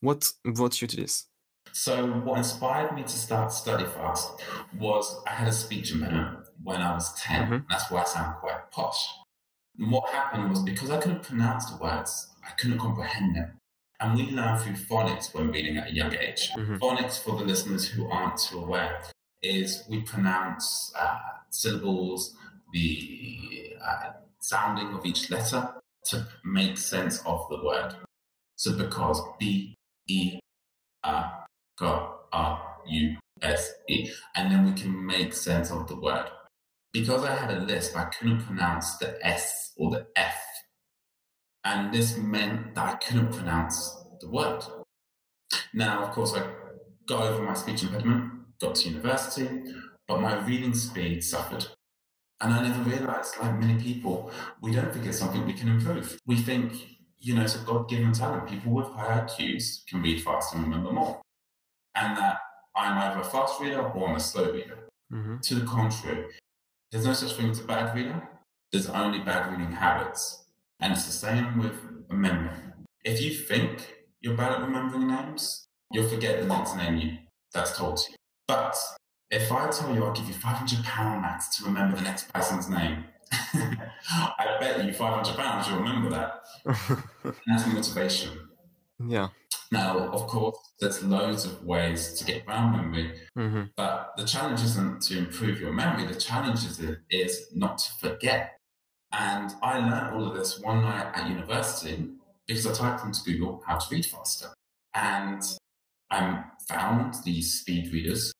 What 0.00 0.32
brought 0.44 0.82
you 0.82 0.88
to 0.88 0.96
this? 0.96 1.26
So, 1.72 2.06
what 2.06 2.38
inspired 2.38 2.94
me 2.94 3.02
to 3.02 3.08
start 3.08 3.52
Study 3.52 3.84
Fast 3.84 4.30
was 4.78 5.22
I 5.26 5.30
had 5.30 5.48
a 5.48 5.52
speech 5.52 5.92
impediment 5.92 6.45
when 6.62 6.80
I 6.80 6.94
was 6.94 7.14
10. 7.20 7.48
Mhm. 7.48 7.66
That's 7.68 7.90
why 7.90 8.02
I 8.02 8.04
sound 8.04 8.36
quite 8.36 8.70
posh. 8.70 9.06
And 9.78 9.90
what 9.90 10.10
happened 10.10 10.50
was 10.50 10.62
because 10.62 10.90
I 10.90 10.98
couldn't 11.00 11.22
pronounce 11.22 11.70
the 11.70 11.76
words, 11.76 12.34
I 12.46 12.50
couldn't 12.52 12.78
comprehend 12.78 13.36
them. 13.36 13.58
And 14.00 14.14
we 14.14 14.30
learn 14.30 14.58
through 14.58 14.74
phonics 14.74 15.32
when 15.34 15.50
reading 15.50 15.78
at 15.78 15.88
a 15.88 15.94
young 15.94 16.14
age. 16.14 16.50
Mhm. 16.54 16.78
Phonics, 16.78 17.22
for 17.22 17.36
the 17.38 17.44
listeners 17.44 17.88
who 17.88 18.08
aren't 18.10 18.38
too 18.38 18.58
aware, 18.60 19.02
is 19.42 19.84
we 19.88 20.02
pronounce 20.02 20.92
uh, 20.96 21.18
syllables, 21.50 22.36
the 22.72 23.76
uh, 23.80 24.12
sounding 24.40 24.92
of 24.94 25.04
each 25.06 25.30
letter 25.30 25.74
to 26.04 26.26
make 26.44 26.76
sense 26.78 27.20
of 27.24 27.48
the 27.48 27.62
word. 27.64 27.94
So, 28.56 28.76
because 28.76 29.20
B, 29.38 29.74
E, 30.08 30.38
A, 31.04 31.46
G, 31.78 31.84
R, 32.32 32.78
U, 32.86 33.16
S, 33.42 33.72
E, 33.88 34.10
and 34.34 34.50
then 34.50 34.64
we 34.64 34.72
can 34.72 35.04
make 35.06 35.32
sense 35.32 35.70
of 35.70 35.86
the 35.88 35.96
word. 35.96 36.30
Because 36.98 37.24
I 37.24 37.34
had 37.34 37.50
a 37.50 37.60
lisp, 37.60 37.94
I 37.94 38.04
couldn't 38.04 38.40
pronounce 38.40 38.96
the 38.96 39.18
S 39.20 39.72
or 39.76 39.90
the 39.90 40.06
F. 40.16 40.40
And 41.62 41.92
this 41.92 42.16
meant 42.16 42.74
that 42.74 42.94
I 42.94 42.96
couldn't 42.96 43.34
pronounce 43.34 44.02
the 44.18 44.30
word. 44.30 44.64
Now, 45.74 46.04
of 46.04 46.12
course, 46.12 46.32
I 46.34 46.48
got 47.06 47.26
over 47.26 47.42
my 47.42 47.52
speech 47.52 47.82
impediment, 47.82 48.32
got 48.58 48.76
to 48.76 48.88
university, 48.88 49.46
but 50.08 50.22
my 50.22 50.42
reading 50.46 50.72
speed 50.72 51.22
suffered. 51.22 51.66
And 52.40 52.54
I 52.54 52.66
never 52.66 52.82
realized, 52.88 53.34
like 53.42 53.60
many 53.60 53.78
people, 53.78 54.30
we 54.62 54.72
don't 54.72 54.90
think 54.90 55.04
it's 55.04 55.18
something 55.18 55.44
we 55.44 55.52
can 55.52 55.68
improve. 55.68 56.18
We 56.24 56.36
think, 56.36 56.72
you 57.18 57.34
know, 57.34 57.42
it's 57.42 57.56
a 57.56 57.58
God 57.58 57.90
given 57.90 58.12
talent. 58.14 58.48
People 58.48 58.72
with 58.72 58.88
high 58.88 59.20
IQs 59.20 59.86
can 59.86 60.00
read 60.00 60.22
fast 60.22 60.54
and 60.54 60.62
remember 60.62 60.92
more. 60.92 61.20
And 61.94 62.16
that 62.16 62.38
I'm 62.74 62.96
either 62.96 63.20
a 63.20 63.24
fast 63.24 63.60
reader 63.60 63.82
or 63.82 64.08
I'm 64.08 64.16
a 64.16 64.20
slow 64.20 64.50
reader. 64.50 64.88
Mhm. 65.12 65.42
To 65.42 65.54
the 65.56 65.66
contrary, 65.66 66.26
there's 66.96 67.06
no 67.06 67.12
such 67.12 67.36
thing 67.36 67.50
as 67.50 67.60
a 67.60 67.64
bad 67.64 67.94
reader. 67.94 68.26
There's 68.72 68.88
only 68.88 69.18
bad 69.18 69.50
reading 69.50 69.70
habits. 69.70 70.44
And 70.80 70.94
it's 70.94 71.04
the 71.04 71.12
same 71.12 71.58
with 71.58 71.74
memory. 72.10 72.56
If 73.04 73.20
you 73.20 73.34
think 73.34 73.94
you're 74.20 74.36
bad 74.36 74.52
at 74.52 74.60
remembering 74.62 75.08
names, 75.08 75.66
you'll 75.92 76.08
forget 76.08 76.40
the 76.40 76.46
next 76.46 76.74
name 76.74 76.96
you 76.96 77.18
that's 77.52 77.76
told 77.76 77.98
to 77.98 78.12
you. 78.12 78.16
But 78.48 78.76
if 79.30 79.52
I 79.52 79.68
tell 79.68 79.94
you 79.94 80.04
I'll 80.04 80.14
give 80.14 80.26
you 80.26 80.32
500 80.32 80.84
pound 80.84 81.20
max 81.20 81.54
to 81.58 81.64
remember 81.66 81.98
the 81.98 82.02
next 82.02 82.32
person's 82.32 82.70
name, 82.70 83.04
I 83.32 84.56
bet 84.58 84.82
you 84.82 84.92
five 84.92 85.16
hundred 85.16 85.36
pounds 85.36 85.68
you'll 85.68 85.78
remember 85.78 86.10
that. 86.10 86.44
and 86.64 87.34
that's 87.46 87.66
motivation. 87.66 88.30
Yeah. 89.06 89.28
Now, 89.72 90.08
of 90.10 90.26
course, 90.26 90.56
there's 90.80 91.02
loads 91.02 91.44
of 91.44 91.64
ways 91.64 92.12
to 92.14 92.24
get 92.24 92.46
around 92.46 92.72
memory, 92.72 93.18
hmm 93.34 93.62
but 93.76 94.12
the 94.16 94.24
challenge 94.24 94.62
isn't 94.62 95.02
to 95.02 95.18
improve 95.18 95.60
your 95.60 95.72
memory. 95.72 96.06
The 96.06 96.18
challenge 96.18 96.64
is, 96.64 96.80
is 97.10 97.46
not 97.54 97.78
to 97.78 97.92
forget. 98.00 98.58
And 99.12 99.52
I 99.62 99.78
learned 99.78 100.14
all 100.14 100.26
of 100.28 100.36
this 100.36 100.60
one 100.60 100.82
night 100.82 101.10
at 101.14 101.28
university 101.28 102.10
because 102.46 102.66
I 102.66 102.72
typed 102.72 103.04
into 103.04 103.22
Google 103.24 103.62
how 103.66 103.76
to 103.76 103.94
read 103.94 104.06
faster. 104.06 104.48
And 104.94 105.42
I 106.10 106.44
found 106.68 107.14
these 107.24 107.60
speed 107.60 107.92
readers 107.92 108.32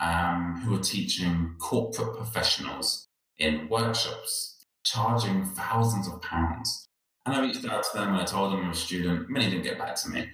um, 0.00 0.62
who 0.64 0.74
are 0.76 0.80
teaching 0.80 1.54
corporate 1.58 2.16
professionals 2.16 3.06
in 3.38 3.68
workshops, 3.68 4.64
charging 4.84 5.44
thousands 5.44 6.08
of 6.08 6.20
pounds. 6.22 6.86
And 7.26 7.34
I 7.34 7.40
reached 7.42 7.64
out 7.66 7.84
to 7.84 7.98
them 7.98 8.08
and 8.10 8.22
I 8.22 8.24
told 8.24 8.52
them 8.52 8.64
I'm 8.64 8.70
a 8.70 8.74
student. 8.74 9.28
Many 9.28 9.50
didn't 9.50 9.64
get 9.64 9.78
back 9.78 9.94
to 9.96 10.08
me. 10.08 10.28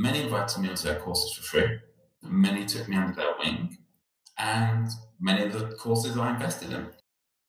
Many 0.00 0.22
invited 0.22 0.62
me 0.62 0.70
onto 0.70 0.84
their 0.84 0.98
courses 0.98 1.34
for 1.34 1.42
free. 1.42 1.78
Many 2.22 2.64
took 2.64 2.88
me 2.88 2.96
under 2.96 3.14
their 3.14 3.34
wing. 3.38 3.76
And 4.38 4.88
many 5.20 5.44
of 5.44 5.52
the 5.52 5.76
courses 5.76 6.16
I 6.16 6.32
invested 6.32 6.72
in. 6.72 6.86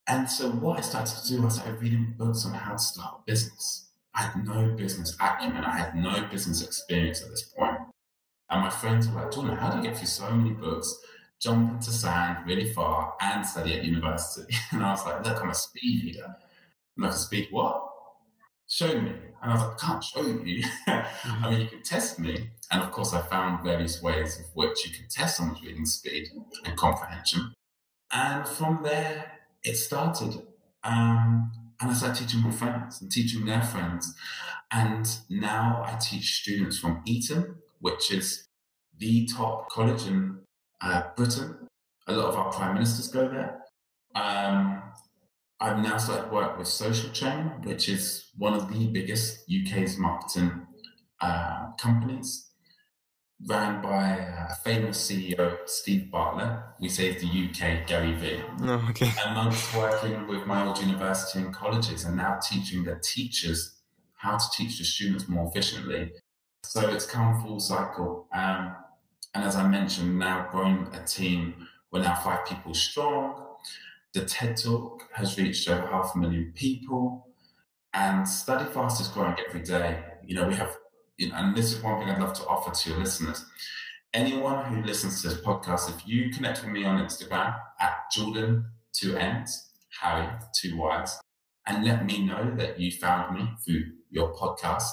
And 0.05 0.29
so 0.29 0.49
what 0.51 0.77
I 0.77 0.81
started 0.81 1.15
to 1.15 1.27
do 1.29 1.41
was 1.41 1.59
I 1.59 1.69
reading 1.69 2.13
books 2.17 2.45
on 2.45 2.53
how 2.53 2.73
to 2.73 2.77
start 2.77 3.19
a 3.19 3.23
business. 3.25 3.91
I 4.13 4.23
had 4.23 4.45
no 4.45 4.73
business 4.75 5.15
acumen. 5.21 5.63
I 5.63 5.77
had 5.77 5.95
no 5.95 6.27
business 6.29 6.61
experience 6.61 7.21
at 7.21 7.29
this 7.29 7.43
point. 7.57 7.77
And 8.49 8.61
my 8.63 8.69
friends 8.69 9.07
were 9.07 9.21
like, 9.21 9.31
Jordan, 9.31 9.55
how 9.55 9.69
do 9.69 9.77
you 9.77 9.83
get 9.83 9.97
through 9.97 10.07
so 10.07 10.29
many 10.29 10.49
books, 10.49 10.93
jump 11.39 11.71
into 11.71 11.91
sand 11.91 12.45
really 12.45 12.73
far, 12.73 13.13
and 13.21 13.45
study 13.45 13.75
at 13.75 13.85
university? 13.85 14.53
And 14.73 14.83
I 14.83 14.91
was 14.91 15.05
like, 15.05 15.23
look, 15.25 15.41
I'm 15.41 15.51
a 15.51 15.55
speed 15.55 16.03
reader. 16.03 16.35
And 16.97 17.05
I 17.05 17.07
was 17.07 17.23
speed 17.23 17.47
what? 17.49 17.87
Show 18.67 18.99
me. 18.99 19.13
And 19.41 19.51
I 19.51 19.55
was 19.55 19.63
like, 19.63 19.83
I 19.83 19.87
can't 19.87 20.03
show 20.03 20.21
you. 20.21 20.63
I 20.87 21.49
mean, 21.49 21.61
you 21.61 21.67
can 21.67 21.81
test 21.81 22.19
me. 22.19 22.51
And 22.69 22.81
of 22.81 22.91
course, 22.91 23.13
I 23.13 23.21
found 23.21 23.63
various 23.63 24.01
ways 24.01 24.39
of 24.39 24.45
which 24.53 24.85
you 24.85 24.93
can 24.93 25.07
test 25.09 25.37
someone's 25.37 25.61
reading 25.63 25.85
speed 25.85 26.29
and 26.63 26.77
comprehension. 26.77 27.53
And 28.11 28.47
from 28.47 28.81
there, 28.83 29.31
it 29.63 29.75
started. 29.75 30.43
Um, 30.83 31.51
and 31.79 31.89
I 31.89 31.93
started 31.93 32.27
teaching 32.27 32.41
my 32.41 32.51
friends 32.51 33.01
and 33.01 33.11
teaching 33.11 33.45
their 33.45 33.61
friends. 33.61 34.13
And 34.71 35.09
now 35.29 35.83
I 35.85 35.97
teach 35.97 36.41
students 36.41 36.77
from 36.77 37.01
Eton, 37.05 37.55
which 37.79 38.11
is 38.11 38.45
the 38.97 39.25
top 39.25 39.69
college 39.69 40.05
in 40.05 40.39
uh, 40.81 41.03
Britain. 41.15 41.67
A 42.07 42.13
lot 42.13 42.27
of 42.27 42.35
our 42.35 42.51
prime 42.51 42.75
ministers 42.75 43.07
go 43.07 43.27
there. 43.27 43.61
Um, 44.15 44.83
I've 45.61 45.77
now 45.77 45.97
started 45.97 46.31
work 46.31 46.57
with 46.57 46.67
Social 46.67 47.11
Chain, 47.11 47.51
which 47.63 47.87
is 47.87 48.31
one 48.35 48.55
of 48.55 48.67
the 48.73 48.87
biggest 48.87 49.45
UK's 49.47 49.95
marketing 49.95 50.65
uh, 51.21 51.73
companies, 51.79 52.49
ran 53.47 53.79
by 53.79 54.07
a 54.49 54.55
famous 54.63 55.07
CEO, 55.07 55.57
Steve 55.67 56.09
Bartlett. 56.09 56.57
We 56.79 56.89
say 56.89 57.13
the 57.13 57.27
UK 57.27 57.85
Gary 57.85 58.13
Vee. 58.13 58.41
No, 58.59 58.81
okay. 58.89 59.11
Amongst 59.27 59.75
working 59.75 60.27
with 60.27 60.47
my 60.47 60.65
old 60.65 60.79
university 60.79 61.37
and 61.37 61.53
colleges 61.53 62.05
and 62.05 62.17
now 62.17 62.39
teaching 62.41 62.83
the 62.83 62.99
teachers 63.03 63.81
how 64.15 64.37
to 64.37 64.45
teach 64.53 64.79
the 64.79 64.83
students 64.83 65.27
more 65.27 65.47
efficiently. 65.47 66.11
So 66.63 66.89
it's 66.89 67.05
come 67.05 67.39
full 67.43 67.59
cycle. 67.59 68.27
Um, 68.33 68.75
and 69.35 69.43
as 69.43 69.55
I 69.55 69.67
mentioned, 69.67 70.17
now 70.17 70.47
growing 70.49 70.87
a 70.93 71.05
team, 71.05 71.67
we're 71.91 72.01
now 72.01 72.15
five 72.15 72.47
people 72.47 72.73
strong. 72.73 73.50
The 74.13 74.25
TED 74.25 74.57
Talk 74.57 75.07
has 75.13 75.37
reached 75.37 75.69
over 75.69 75.87
half 75.87 76.13
a 76.15 76.17
million 76.17 76.51
people, 76.53 77.27
and 77.93 78.27
Study 78.27 78.69
Fast 78.71 78.99
is 78.99 79.07
growing 79.07 79.37
every 79.47 79.61
day. 79.61 80.03
You 80.25 80.35
know, 80.35 80.47
we 80.47 80.55
have, 80.55 80.75
you 81.17 81.29
know, 81.29 81.35
and 81.35 81.55
this 81.55 81.71
is 81.71 81.81
one 81.81 81.99
thing 81.99 82.09
I'd 82.09 82.21
love 82.21 82.33
to 82.33 82.45
offer 82.45 82.71
to 82.71 82.89
your 82.89 82.99
listeners. 82.99 83.45
Anyone 84.13 84.65
who 84.65 84.83
listens 84.83 85.21
to 85.21 85.29
this 85.29 85.39
podcast, 85.39 85.89
if 85.89 86.05
you 86.05 86.29
connect 86.29 86.61
with 86.61 86.73
me 86.73 86.83
on 86.83 86.99
Instagram 86.99 87.57
at 87.79 87.93
Jordan 88.11 88.65
two 88.91 89.15
N's, 89.15 89.69
Harry 90.01 90.27
two 90.53 90.75
Y's, 90.77 91.17
and 91.65 91.85
let 91.85 92.05
me 92.05 92.25
know 92.25 92.53
that 92.57 92.79
you 92.79 92.91
found 92.91 93.37
me 93.37 93.49
through 93.63 93.85
your 94.09 94.33
podcast, 94.33 94.89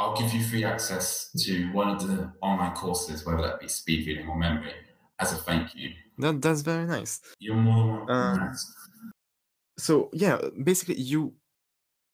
I'll 0.00 0.16
give 0.16 0.32
you 0.32 0.42
free 0.42 0.64
access 0.64 1.30
to 1.44 1.66
one 1.72 1.90
of 1.90 2.06
the 2.06 2.32
online 2.42 2.74
courses, 2.74 3.24
whether 3.24 3.42
that 3.42 3.60
be 3.60 3.68
speed 3.68 4.08
reading 4.08 4.28
or 4.28 4.36
memory, 4.36 4.72
as 5.20 5.32
a 5.32 5.36
thank 5.36 5.76
you. 5.76 5.90
That 6.18 6.42
that's 6.42 6.62
very 6.62 6.86
nice. 6.86 7.20
You're 7.38 7.56
more 7.56 8.06
than 8.06 8.16
Um, 8.16 8.38
welcome. 8.38 8.56
So 9.78 10.10
yeah, 10.12 10.38
basically 10.64 10.96
you 10.96 11.34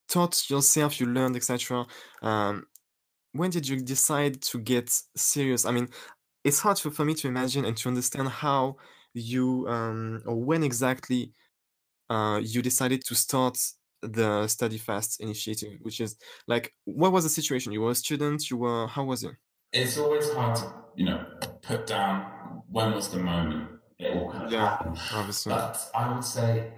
taught 0.09 0.51
yourself, 0.51 1.01
you 1.01 1.07
learned, 1.07 1.37
etc. 1.37 1.87
Um, 2.23 2.67
when 3.33 3.51
did 3.51 3.67
you 3.69 3.81
decide 3.81 4.43
to 4.43 4.59
get 4.59 4.91
serious? 5.17 5.65
I 5.65 5.73
mean, 5.73 5.89
it's 6.45 6.61
hard 6.61 6.79
for, 6.79 6.91
for 6.91 7.05
me 7.05 7.15
to 7.15 7.29
imagine 7.29 7.65
and 7.65 7.77
to 7.79 7.89
understand 7.89 8.29
how 8.29 8.77
you 9.15 9.67
um, 9.69 10.23
or 10.27 10.37
when 10.37 10.63
exactly 10.63 11.33
uh, 12.11 12.41
you 12.43 12.63
decided 12.63 13.05
to 13.07 13.15
start 13.15 13.59
the 14.03 14.47
Study 14.49 14.79
Fast 14.79 15.21
initiative, 15.21 15.79
which 15.83 16.01
is 16.01 16.17
like, 16.47 16.75
what 16.85 17.13
was 17.13 17.25
the 17.25 17.31
situation? 17.31 17.73
You 17.73 17.81
were 17.83 17.93
a 17.93 17.95
student. 17.95 18.51
You 18.51 18.59
were 18.59 18.87
how 18.87 19.05
was 19.05 19.25
it? 19.25 19.35
it's 19.73 19.99
always 19.99 20.33
hard 20.33 20.55
to, 20.57 20.73
you 20.95 21.05
know, 21.05 21.27
put 21.63 21.87
down 21.87 22.63
when 22.71 22.93
was 22.93 23.09
the 23.11 23.19
moment 23.19 23.69
it 24.05 24.17
all 24.17 24.31
kind 24.31 24.45
of 24.45 24.53
Yeah. 24.53 24.69
happened. 24.71 24.99
Obviously, 25.13 25.51
But 25.51 25.91
I 25.95 26.13
would 26.13 26.25
say 26.25 26.73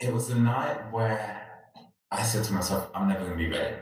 it 0.00 0.12
was 0.12 0.28
the 0.28 0.34
night 0.36 0.92
where 0.92 1.46
I 2.10 2.22
said 2.22 2.44
to 2.44 2.52
myself, 2.52 2.90
I'm 2.94 3.08
never 3.08 3.24
going 3.24 3.38
to 3.38 3.44
be 3.44 3.50
ready. 3.50 3.76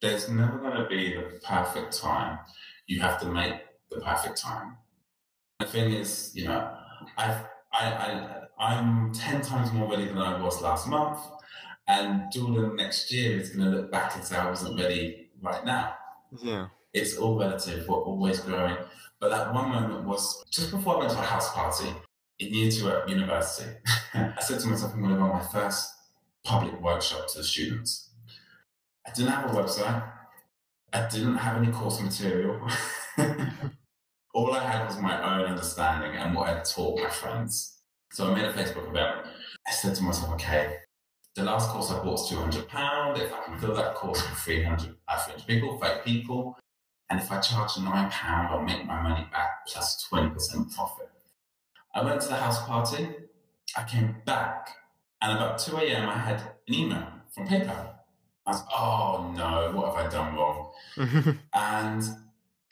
There's 0.00 0.28
never 0.28 0.58
going 0.58 0.76
to 0.76 0.86
be 0.86 1.14
the 1.14 1.40
perfect 1.44 1.96
time. 1.96 2.38
You 2.86 3.00
have 3.00 3.20
to 3.20 3.26
make 3.26 3.54
the 3.90 4.00
perfect 4.00 4.40
time. 4.40 4.76
The 5.60 5.66
thing 5.66 5.92
is, 5.92 6.32
you 6.34 6.44
know, 6.48 6.76
I've, 7.16 7.46
I, 7.72 7.84
I, 7.86 8.40
I'm 8.58 9.12
10 9.12 9.40
times 9.42 9.72
more 9.72 9.90
ready 9.90 10.06
than 10.06 10.18
I 10.18 10.40
was 10.40 10.60
last 10.62 10.86
month. 10.88 11.18
And 11.88 12.30
Jordan 12.32 12.76
next 12.76 13.12
year 13.12 13.38
is 13.38 13.50
going 13.50 13.70
to 13.70 13.76
look 13.76 13.90
back 13.92 14.14
and 14.14 14.24
say, 14.24 14.36
I 14.36 14.48
wasn't 14.48 14.78
ready 14.80 15.30
right 15.40 15.64
now 15.64 15.94
yeah. 16.42 16.68
it's 16.92 17.16
all 17.16 17.38
relative. 17.38 17.86
We're 17.88 17.96
always 17.96 18.40
growing. 18.40 18.76
But 19.20 19.30
that 19.30 19.52
one 19.54 19.70
moment 19.70 20.04
was 20.04 20.44
just 20.50 20.70
before 20.70 20.96
I 20.96 20.98
went 21.00 21.12
to 21.12 21.18
a 21.18 21.22
house 21.22 21.52
party 21.52 21.88
in 22.38 22.54
year 22.54 22.70
two 22.70 22.88
at 22.90 23.08
university. 23.08 23.70
I 24.14 24.40
said 24.40 24.60
to 24.60 24.68
myself, 24.68 24.92
I'm 24.94 25.00
going 25.00 25.14
to 25.14 25.20
run 25.20 25.30
my 25.30 25.42
first 25.42 25.92
public 26.44 26.80
workshop 26.80 27.28
to 27.28 27.38
the 27.38 27.44
students. 27.44 28.10
I 29.06 29.10
didn't 29.12 29.32
have 29.32 29.50
a 29.50 29.54
website. 29.54 30.10
I 30.92 31.08
didn't 31.08 31.36
have 31.36 31.56
any 31.56 31.72
course 31.72 32.00
material. 32.00 32.60
all 34.34 34.52
I 34.52 34.64
had 34.64 34.86
was 34.86 34.98
my 35.00 35.16
own 35.22 35.46
understanding 35.46 36.16
and 36.16 36.34
what 36.34 36.48
I 36.48 36.60
taught 36.60 37.00
my 37.00 37.10
friends. 37.10 37.78
So 38.12 38.30
I 38.30 38.34
made 38.34 38.44
a 38.44 38.52
Facebook 38.52 38.88
event. 38.88 39.26
I 39.66 39.72
said 39.72 39.94
to 39.96 40.02
myself, 40.02 40.34
okay, 40.34 40.76
the 41.34 41.44
last 41.44 41.70
course 41.70 41.90
I 41.90 41.96
bought 41.96 42.12
was 42.12 42.30
£200. 42.30 43.18
If 43.18 43.32
I 43.32 43.44
can 43.44 43.58
fill 43.58 43.74
that 43.74 43.94
course 43.94 44.22
with 44.22 44.38
300, 44.38 44.94
uh, 45.08 45.18
300 45.18 45.46
people, 45.46 45.78
30 45.78 46.00
people, 46.04 46.56
and 47.10 47.20
if 47.20 47.30
I 47.30 47.40
charge 47.40 47.72
£9, 47.72 48.12
I'll 48.24 48.62
make 48.62 48.86
my 48.86 49.02
money 49.02 49.26
back 49.32 49.66
plus 49.66 50.06
20% 50.12 50.74
profit. 50.74 51.10
I 51.94 52.02
went 52.02 52.20
to 52.22 52.28
the 52.28 52.36
house 52.36 52.64
party. 52.66 53.08
I 53.76 53.84
came 53.84 54.16
back, 54.26 54.68
and 55.22 55.36
about 55.36 55.58
2 55.58 55.76
a.m., 55.78 56.08
I 56.08 56.18
had 56.18 56.40
an 56.68 56.74
email 56.74 57.06
from 57.30 57.46
PayPal. 57.48 57.90
I 58.46 58.50
was, 58.50 58.62
oh 58.72 59.32
no, 59.36 59.72
what 59.74 59.94
have 59.96 60.06
I 60.06 60.10
done 60.10 60.34
wrong? 60.34 60.70
And 61.54 62.02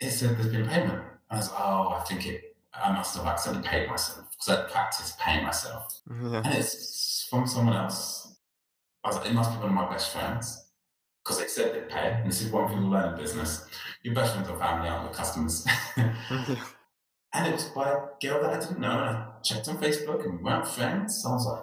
it 0.01 0.11
said 0.11 0.37
there's 0.37 0.49
been 0.49 0.63
a 0.63 0.69
payment. 0.69 1.03
I 1.31 1.37
was, 1.37 1.51
oh, 1.53 1.97
I 1.99 2.05
think 2.07 2.27
it, 2.27 2.57
I 2.75 2.93
must 2.93 3.17
have 3.17 3.27
accidentally 3.27 3.67
paid 3.67 3.89
myself 3.89 4.27
because 4.33 4.49
I'd 4.59 4.69
practiced 4.71 5.19
paying 5.19 5.45
myself. 5.45 6.01
yeah. 6.11 6.43
And 6.45 6.55
it's 6.55 7.27
from 7.31 7.47
someone 7.47 7.75
else. 7.77 8.35
I 9.05 9.09
was 9.09 9.17
like, 9.17 9.31
it 9.31 9.35
must 9.35 9.53
be 9.53 9.59
one 9.59 9.69
of 9.69 9.75
my 9.75 9.89
best 9.91 10.13
friends 10.13 10.67
because 11.25 11.39
they 11.41 11.47
said 11.47 11.75
they'd 11.75 11.89
pay. 11.89 12.19
And 12.21 12.29
this 12.31 12.43
is 12.43 12.53
one 12.53 12.69
thing 12.69 12.83
you 12.83 12.89
learn 12.89 13.15
in 13.15 13.21
business. 13.21 13.65
Your 14.03 14.15
best 14.15 14.35
friends 14.35 14.49
or 14.51 14.59
family 14.59 14.89
aren't 14.89 15.05
your 15.05 15.15
customers. 15.15 15.67
and 17.35 17.47
it 17.47 17.53
was 17.53 17.64
by 17.66 17.90
a 17.90 18.01
girl 18.21 18.42
that 18.42 18.53
I 18.53 18.61
didn't 18.61 18.81
know. 18.81 18.90
And 18.90 19.16
I 19.16 19.27
checked 19.42 19.68
on 19.68 19.79
Facebook 19.79 20.25
and 20.25 20.38
we 20.38 20.45
weren't 20.45 20.68
friends. 20.68 21.23
So 21.23 21.31
I 21.31 21.33
was 21.33 21.47
like, 21.47 21.62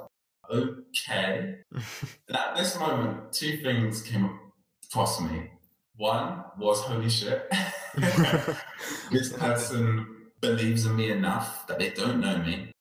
okay. 0.51 1.55
And 1.71 1.83
at 2.37 2.55
this 2.55 2.77
moment, 2.79 3.31
two 3.31 3.57
things 3.57 4.01
came 4.01 4.39
across 4.85 5.21
me. 5.21 5.51
One 5.95 6.43
was, 6.57 6.79
holy 6.79 7.09
shit, 7.09 7.51
this 9.11 9.33
person 9.33 10.05
believes 10.39 10.85
in 10.85 10.95
me 10.95 11.11
enough 11.11 11.67
that 11.67 11.77
they 11.77 11.89
don't 11.89 12.21
know 12.21 12.37
me. 12.37 12.71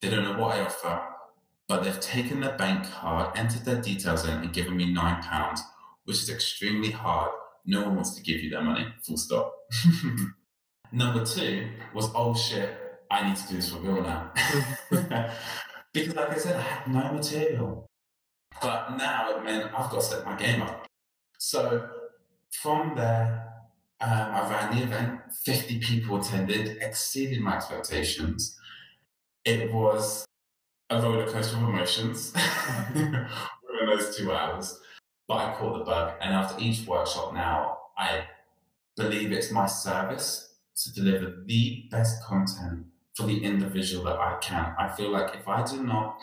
They 0.00 0.08
don't 0.08 0.22
know 0.22 0.38
what 0.38 0.56
I 0.56 0.60
offer, 0.60 1.02
but 1.66 1.82
they've 1.82 1.98
taken 1.98 2.40
their 2.40 2.56
bank 2.56 2.88
card, 2.92 3.36
entered 3.36 3.64
their 3.64 3.82
details 3.82 4.24
in, 4.24 4.34
and 4.34 4.52
given 4.52 4.76
me 4.76 4.92
nine 4.92 5.20
pounds, 5.22 5.62
which 6.04 6.22
is 6.22 6.30
extremely 6.30 6.92
hard. 6.92 7.32
No 7.66 7.82
one 7.82 7.96
wants 7.96 8.14
to 8.14 8.22
give 8.22 8.40
you 8.40 8.50
their 8.50 8.62
money, 8.62 8.86
full 9.02 9.16
stop. 9.16 9.52
Number 10.94 11.26
two 11.26 11.70
was, 11.92 12.08
oh 12.14 12.36
shit, 12.36 12.72
I 13.10 13.26
need 13.28 13.36
to 13.36 13.48
do 13.48 13.56
this 13.56 13.70
for 13.70 13.78
real 13.78 14.00
now. 14.00 14.30
because, 15.92 16.14
like 16.14 16.30
I 16.30 16.36
said, 16.36 16.54
I 16.54 16.60
had 16.60 16.86
no 16.86 17.12
material. 17.12 17.86
But 18.62 18.96
now 18.96 19.30
it 19.30 19.44
meant 19.44 19.64
I've 19.76 19.90
got 19.90 19.94
to 19.94 20.00
step 20.02 20.24
my 20.24 20.36
game 20.36 20.62
up. 20.62 20.86
So 21.36 21.88
from 22.62 22.94
there, 22.94 23.44
um, 24.00 24.08
I 24.08 24.48
ran 24.48 24.76
the 24.76 24.84
event. 24.84 25.20
50 25.44 25.80
people 25.80 26.20
attended, 26.20 26.78
exceeded 26.80 27.40
my 27.40 27.56
expectations. 27.56 28.56
It 29.44 29.72
was 29.72 30.24
a 30.90 31.02
roller 31.02 31.28
coaster 31.28 31.56
of 31.56 31.64
emotions 31.64 32.32
within 32.94 33.26
those 33.84 34.16
two 34.16 34.30
hours. 34.30 34.78
But 35.26 35.38
I 35.38 35.54
caught 35.54 35.76
the 35.76 35.84
bug. 35.84 36.14
And 36.20 36.32
after 36.32 36.62
each 36.62 36.86
workshop 36.86 37.34
now, 37.34 37.78
I 37.98 38.26
believe 38.96 39.32
it's 39.32 39.50
my 39.50 39.66
service 39.66 40.53
to 40.76 40.92
deliver 40.92 41.42
the 41.46 41.84
best 41.90 42.22
content 42.24 42.86
for 43.16 43.26
the 43.26 43.44
individual 43.44 44.04
that 44.04 44.16
I 44.18 44.36
can. 44.40 44.74
I 44.78 44.88
feel 44.88 45.10
like 45.10 45.34
if 45.36 45.46
I 45.46 45.62
do 45.64 45.82
not 45.82 46.20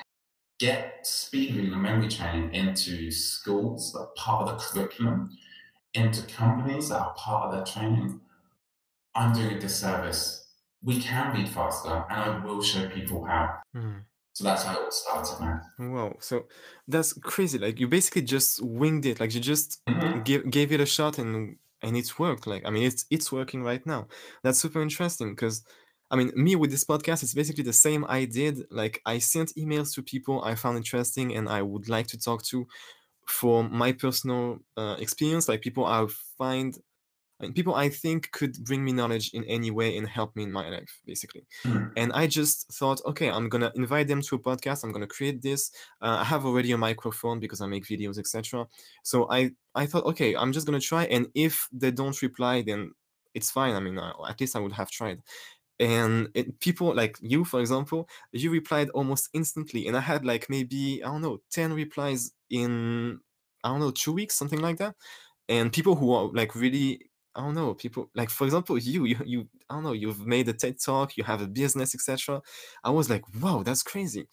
get 0.60 1.00
speed 1.04 1.56
reading 1.56 1.74
and 1.74 1.82
memory 1.82 2.08
training 2.10 2.54
into 2.54 3.10
schools 3.12 3.94
that 3.94 4.00
are 4.00 4.10
part 4.18 4.48
of 4.50 4.58
the 4.58 4.64
curriculum, 4.64 5.30
into 5.94 6.22
companies 6.28 6.90
that 6.90 7.00
are 7.02 7.14
part 7.16 7.46
of 7.46 7.52
their 7.54 7.66
training, 7.66 8.20
I'm 9.16 9.34
doing 9.34 9.54
a 9.58 9.60
disservice. 9.60 10.48
We 10.84 11.00
can 11.00 11.34
read 11.36 11.50
faster, 11.50 12.06
and 12.10 12.22
I 12.22 12.46
will 12.46 12.62
show 12.62 12.88
people 12.90 13.24
how. 13.26 13.58
Mm. 13.76 14.04
So 14.34 14.46
that's 14.46 14.64
how 14.64 14.74
it 14.74 14.84
all 14.84 14.92
started, 14.92 15.40
man. 15.44 15.92
Wow. 15.92 16.16
So 16.20 16.48
that's 16.88 17.14
crazy. 17.14 17.58
Like 17.60 17.80
you 17.80 17.88
basically 17.88 18.22
just 18.22 18.62
winged 18.64 19.06
it. 19.06 19.20
Like 19.20 19.34
you 19.36 19.42
just 19.42 19.82
Mhm. 19.88 20.24
gave 20.24 20.50
gave 20.50 20.72
it 20.72 20.80
a 20.80 20.86
shot 20.86 21.18
and 21.20 21.58
and 21.82 21.98
it's 21.98 22.20
worked. 22.20 22.48
Like 22.48 22.66
I 22.66 22.70
mean 22.70 22.84
it's 22.84 23.06
it's 23.10 23.32
working 23.32 23.64
right 23.64 23.86
now. 23.86 24.08
That's 24.44 24.60
super 24.60 24.82
interesting 24.82 25.32
because 25.36 25.64
I 26.10 26.16
mean 26.16 26.32
me 26.36 26.56
with 26.56 26.72
this 26.72 26.86
podcast 26.86 27.24
it's 27.24 27.34
basically 27.34 27.64
the 27.64 27.74
same 27.74 28.06
I 28.08 28.26
did. 28.26 28.66
Like 28.72 29.02
I 29.06 29.20
sent 29.20 29.56
emails 29.56 29.94
to 29.96 30.04
people 30.04 30.44
I 30.44 30.56
found 30.56 30.78
interesting 30.78 31.36
and 31.36 31.50
I 31.50 31.62
would 31.62 31.90
like 31.90 32.08
to 32.08 32.20
talk 32.20 32.44
to 32.46 32.68
for 33.28 33.64
my 33.64 33.92
personal 33.92 34.60
uh, 34.78 34.98
experience. 35.00 35.48
Like 35.48 35.62
people 35.62 35.86
I 35.86 36.06
find 36.38 36.78
and 37.44 37.56
people 37.56 37.76
I 37.76 37.90
think 37.90 38.32
could 38.32 38.64
bring 38.64 38.84
me 38.84 38.92
knowledge 38.94 39.32
in 39.34 39.44
any 39.46 39.72
way 39.72 39.98
and 39.98 40.08
help 40.08 40.36
me 40.36 40.44
in 40.44 40.52
my 40.52 40.70
life, 40.70 41.02
basically. 41.06 41.46
Mhm. 41.66 41.92
And 41.96 42.12
I 42.14 42.28
just 42.28 42.72
thought, 42.74 43.02
okay, 43.06 43.30
I'm 43.30 43.50
gonna 43.50 43.72
invite 43.76 44.08
them 44.08 44.22
to 44.24 44.36
a 44.36 44.40
podcast. 44.40 44.84
I'm 44.84 44.92
gonna 44.92 45.08
create 45.08 45.42
this. 45.42 45.72
Uh, 46.02 46.18
I 46.22 46.24
have 46.24 46.46
already 46.46 46.72
a 46.72 46.78
microphone 46.78 47.40
because 47.40 47.62
I 47.62 47.68
make 47.68 47.86
videos, 47.86 48.18
etc. 48.18 48.68
So 49.04 49.30
I 49.32 49.52
I 49.76 49.86
thought, 49.86 50.06
okay, 50.06 50.36
I'm 50.36 50.52
just 50.54 50.66
gonna 50.66 50.80
try. 50.80 51.06
And 51.06 51.28
if 51.36 51.68
they 51.72 51.92
don't 51.92 52.20
reply, 52.22 52.62
then 52.62 52.94
it's 53.34 53.52
fine. 53.52 53.76
I 53.76 53.80
mean, 53.80 53.98
uh, 53.98 54.14
at 54.28 54.40
least 54.40 54.56
I 54.56 54.60
would 54.60 54.74
have 54.74 54.92
tried. 54.92 55.22
And 55.80 56.30
it, 56.36 56.60
people 56.60 56.94
like 56.94 57.18
you, 57.22 57.44
for 57.44 57.60
example, 57.60 58.08
you 58.32 58.52
replied 58.52 58.90
almost 58.92 59.30
instantly, 59.34 59.88
and 59.88 59.98
I 59.98 60.02
had 60.02 60.24
like 60.26 60.50
maybe 60.50 61.04
I 61.04 61.08
don't 61.08 61.22
know, 61.22 61.42
ten 61.50 61.74
replies 61.74 62.34
in 62.52 63.20
I 63.64 63.70
don't 63.70 63.80
know 63.80 63.92
two 63.92 64.14
weeks, 64.14 64.36
something 64.36 64.60
like 64.60 64.78
that. 64.78 64.96
And 65.50 65.74
people 65.74 65.96
who 65.96 66.14
are 66.14 66.28
like 66.34 66.56
really 66.56 67.11
I 67.36 67.42
don't 67.42 67.56
know, 67.56 67.74
people 67.74 68.10
like 68.14 68.30
for 68.30 68.46
example, 68.46 68.78
you, 68.78 69.06
you, 69.06 69.18
you, 69.26 69.48
I 69.70 69.76
don't 69.76 69.84
know, 69.84 69.94
you've 69.94 70.26
made 70.28 70.50
a 70.50 70.54
TED 70.54 70.80
talk, 70.84 71.16
you 71.18 71.24
have 71.24 71.42
a 71.42 71.48
business, 71.48 71.96
etc. 71.96 72.42
I 72.84 72.90
was 72.90 73.10
like, 73.10 73.24
wow, 73.42 73.64
that's 73.64 73.84
crazy. 73.84 74.28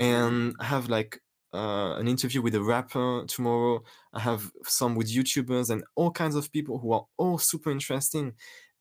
And 0.00 0.54
I 0.60 0.64
have 0.64 0.88
like 0.88 1.20
uh, 1.54 1.94
an 1.96 2.08
interview 2.08 2.42
with 2.42 2.54
a 2.54 2.62
rapper 2.62 3.24
tomorrow. 3.26 3.82
I 4.12 4.20
have 4.20 4.50
some 4.64 4.94
with 4.94 5.12
YouTubers 5.12 5.70
and 5.70 5.84
all 5.94 6.10
kinds 6.10 6.34
of 6.34 6.52
people 6.52 6.78
who 6.78 6.92
are 6.92 7.06
all 7.16 7.38
super 7.38 7.70
interesting. 7.70 8.34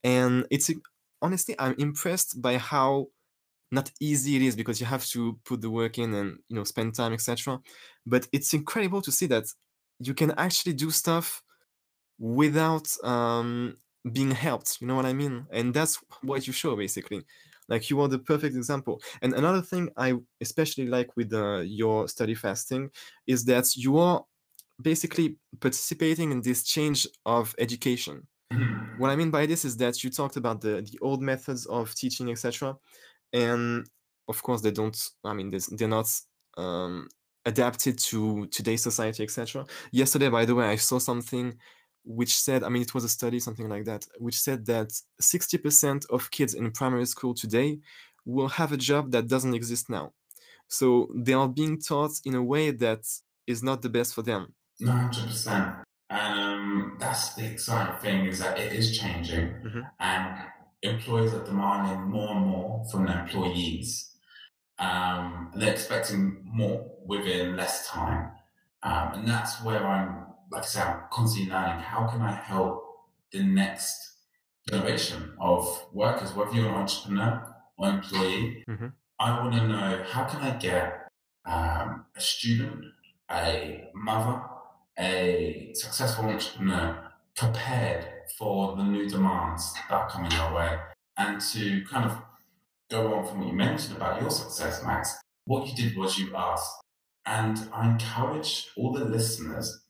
And 0.03 0.45
it's 0.49 0.71
honestly, 1.21 1.55
I'm 1.59 1.75
impressed 1.77 2.41
by 2.41 2.57
how 2.57 3.07
not 3.71 3.91
easy 3.99 4.35
it 4.35 4.41
is 4.41 4.55
because 4.55 4.79
you 4.79 4.87
have 4.87 5.05
to 5.07 5.37
put 5.45 5.61
the 5.61 5.69
work 5.69 5.97
in 5.97 6.13
and 6.13 6.39
you 6.49 6.55
know 6.55 6.63
spend 6.63 6.95
time, 6.95 7.13
etc. 7.13 7.59
But 8.05 8.27
it's 8.31 8.53
incredible 8.53 9.01
to 9.03 9.11
see 9.11 9.27
that 9.27 9.45
you 9.99 10.13
can 10.13 10.31
actually 10.37 10.73
do 10.73 10.91
stuff 10.91 11.43
without 12.19 12.95
um, 13.03 13.77
being 14.11 14.31
helped. 14.31 14.79
You 14.81 14.87
know 14.87 14.95
what 14.95 15.05
I 15.05 15.13
mean? 15.13 15.47
And 15.51 15.73
that's 15.73 15.97
what 16.21 16.47
you 16.47 16.53
show 16.53 16.75
basically. 16.75 17.23
Like 17.67 17.89
you 17.89 18.01
are 18.01 18.07
the 18.07 18.19
perfect 18.19 18.55
example. 18.55 19.01
And 19.21 19.33
another 19.33 19.61
thing 19.61 19.89
I 19.97 20.15
especially 20.41 20.87
like 20.87 21.15
with 21.15 21.33
uh, 21.33 21.59
your 21.59 22.07
study 22.07 22.35
fasting 22.35 22.91
is 23.27 23.45
that 23.45 23.75
you 23.75 23.97
are 23.99 24.25
basically 24.81 25.37
participating 25.59 26.31
in 26.31 26.41
this 26.41 26.63
change 26.63 27.07
of 27.25 27.55
education. 27.59 28.27
Mhm. 28.51 28.97
What 28.99 29.11
I 29.11 29.15
mean 29.15 29.31
by 29.31 29.45
this 29.45 29.63
is 29.65 29.77
that 29.77 30.03
you 30.03 30.09
talked 30.09 30.37
about 30.37 30.61
the 30.61 30.81
the 30.81 30.97
old 31.01 31.21
methods 31.21 31.65
of 31.67 31.93
teaching, 31.95 32.31
etc. 32.31 32.77
And 33.33 33.87
of 34.27 34.41
course, 34.43 34.61
they 34.61 34.71
don't. 34.71 34.97
I 35.23 35.33
mean, 35.33 35.51
they're 35.71 35.87
not 35.87 36.09
um, 36.57 37.07
adapted 37.45 37.99
to 37.99 38.47
today's 38.47 38.81
society, 38.83 39.23
etc. 39.23 39.65
Yesterday, 39.91 40.29
by 40.29 40.45
the 40.45 40.55
way, 40.55 40.65
I 40.65 40.77
saw 40.77 40.99
something 40.99 41.57
which 42.03 42.35
said, 42.35 42.63
I 42.63 42.69
mean, 42.69 42.81
it 42.81 42.93
was 42.93 43.03
a 43.03 43.09
study, 43.09 43.39
something 43.39 43.69
like 43.69 43.85
that, 43.85 44.05
which 44.17 44.39
said 44.39 44.65
that 44.67 44.89
60% 45.21 46.05
of 46.09 46.31
kids 46.31 46.53
in 46.53 46.71
primary 46.71 47.05
school 47.05 47.33
today 47.33 47.79
will 48.25 48.47
have 48.49 48.71
a 48.71 48.77
job 48.77 49.11
that 49.11 49.27
doesn't 49.27 49.53
exist 49.53 49.89
now. 49.89 50.13
So 50.67 51.09
they 51.15 51.33
are 51.33 51.47
being 51.47 51.79
taught 51.79 52.11
in 52.25 52.35
a 52.35 52.43
way 52.43 52.71
that 52.71 53.01
is 53.47 53.63
not 53.63 53.81
the 53.81 53.89
best 53.89 54.13
for 54.13 54.21
them. 54.21 54.53
No, 54.79 54.91
hundred 54.91 55.25
percent. 55.27 55.75
And 56.11 56.39
um, 56.39 56.97
that's 56.99 57.33
the 57.35 57.45
exciting 57.45 57.97
thing 57.99 58.25
is 58.27 58.39
that 58.39 58.57
it 58.59 58.73
is 58.73 58.97
changing, 58.97 59.47
Mhm. 59.65 59.89
and 59.99 60.37
employers 60.81 61.33
are 61.33 61.43
demanding 61.43 62.01
more 62.09 62.31
and 62.35 62.45
more 62.45 62.85
from 62.91 63.05
their 63.05 63.19
employees. 63.21 64.15
Um, 64.79 65.51
they're 65.55 65.73
expecting 65.73 66.41
more 66.45 66.89
within 67.05 67.55
less 67.57 67.87
time, 67.87 68.31
um, 68.83 69.13
and 69.15 69.27
that's 69.27 69.61
where 69.63 69.85
I'm, 69.85 70.25
like 70.51 70.63
I 70.63 70.65
say, 70.65 70.81
I'm 70.81 71.01
constantly 71.11 71.51
learning. 71.51 71.79
How 71.79 72.07
can 72.07 72.21
I 72.21 72.31
help 72.31 72.83
the 73.31 73.43
next 73.43 74.17
generation 74.69 75.33
of 75.39 75.85
workers, 75.93 76.33
whether 76.33 76.51
you're 76.53 76.69
an 76.69 76.75
entrepreneur 76.75 77.55
or 77.77 77.89
employee? 77.89 78.63
Mhm. 78.67 78.93
I 79.19 79.39
want 79.39 79.53
to 79.55 79.67
know 79.67 80.03
how 80.09 80.23
can 80.25 80.41
I 80.41 80.51
get 80.57 81.09
um, 81.45 82.05
a 82.15 82.21
student, 82.21 82.85
a 83.31 83.89
mother, 83.93 84.41
a 84.97 85.71
successful 85.73 86.25
entrepreneur 86.25 87.11
prepared 87.35 88.05
for 88.37 88.75
the 88.75 88.83
new 88.83 89.09
demands 89.09 89.73
that 89.73 89.91
are 89.91 90.09
coming 90.09 90.33
our 90.33 90.53
way. 90.53 90.79
And 91.17 91.41
to 91.41 91.83
kind 91.85 92.05
of 92.05 92.21
go 92.89 93.13
on 93.13 93.27
from 93.27 93.39
what 93.39 93.47
you 93.47 93.53
mentioned 93.53 93.97
about 93.97 94.21
your 94.21 94.29
success, 94.29 94.83
Max, 94.85 95.15
what 95.45 95.67
you 95.67 95.75
did 95.75 95.97
was 95.97 96.17
you 96.17 96.35
asked. 96.35 96.71
And 97.25 97.69
I 97.73 97.89
encourage 97.91 98.69
all 98.77 98.93
the 98.93 99.05
listeners 99.05 99.83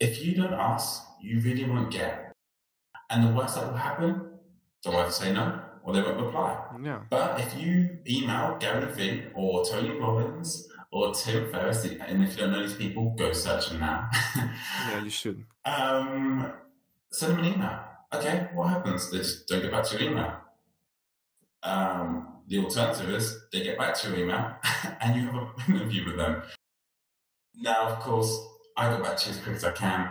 if 0.00 0.22
you 0.24 0.34
don't 0.34 0.54
ask, 0.54 1.02
you 1.20 1.40
really 1.40 1.64
won't 1.64 1.90
get. 1.90 2.32
And 3.10 3.26
the 3.26 3.32
worst 3.34 3.54
that 3.56 3.66
will 3.66 3.76
happen, 3.76 4.28
they'll 4.84 4.96
either 4.96 5.10
say 5.10 5.32
no 5.32 5.60
or 5.84 5.92
they 5.92 6.02
won't 6.02 6.20
reply. 6.20 6.58
Yeah. 6.82 7.00
But 7.10 7.40
if 7.40 7.56
you 7.60 7.98
email 8.08 8.56
Gary 8.58 8.90
Vee 8.92 9.24
or 9.34 9.64
Tony 9.64 9.90
Robbins 9.98 10.68
or 10.92 11.12
Tim 11.12 11.50
Ferriss, 11.52 11.84
and 11.84 12.22
if 12.22 12.32
you 12.32 12.38
don't 12.38 12.52
know 12.52 12.62
these 12.62 12.74
people, 12.74 13.10
go 13.18 13.32
search 13.32 13.68
them 13.70 13.80
now. 13.80 14.08
Yeah, 14.36 15.02
you 15.04 15.10
should. 15.10 15.44
um, 15.64 16.52
send 17.12 17.32
them 17.32 17.40
an 17.44 17.54
email. 17.54 17.78
Okay, 18.12 18.48
what 18.54 18.68
happens? 18.68 19.10
They 19.10 19.18
just 19.18 19.46
don't 19.48 19.62
get 19.62 19.70
back 19.70 19.84
to 19.84 19.98
your 20.02 20.10
email. 20.10 20.36
Um, 21.62 22.38
the 22.48 22.58
alternative 22.58 23.10
is 23.10 23.38
they 23.52 23.62
get 23.62 23.78
back 23.78 23.94
to 23.96 24.08
your 24.08 24.18
email 24.20 24.56
and 25.00 25.20
you 25.20 25.28
have 25.28 25.34
an 25.34 25.48
interview 25.76 26.06
with 26.06 26.16
them. 26.16 26.42
Now, 27.56 27.88
of 27.88 28.00
course, 28.00 28.36
I 28.80 28.96
go 28.96 29.02
back 29.02 29.18
to 29.18 29.28
you 29.28 29.36
as 29.36 29.42
quick 29.42 29.56
as 29.56 29.64
I 29.64 29.72
can 29.72 30.08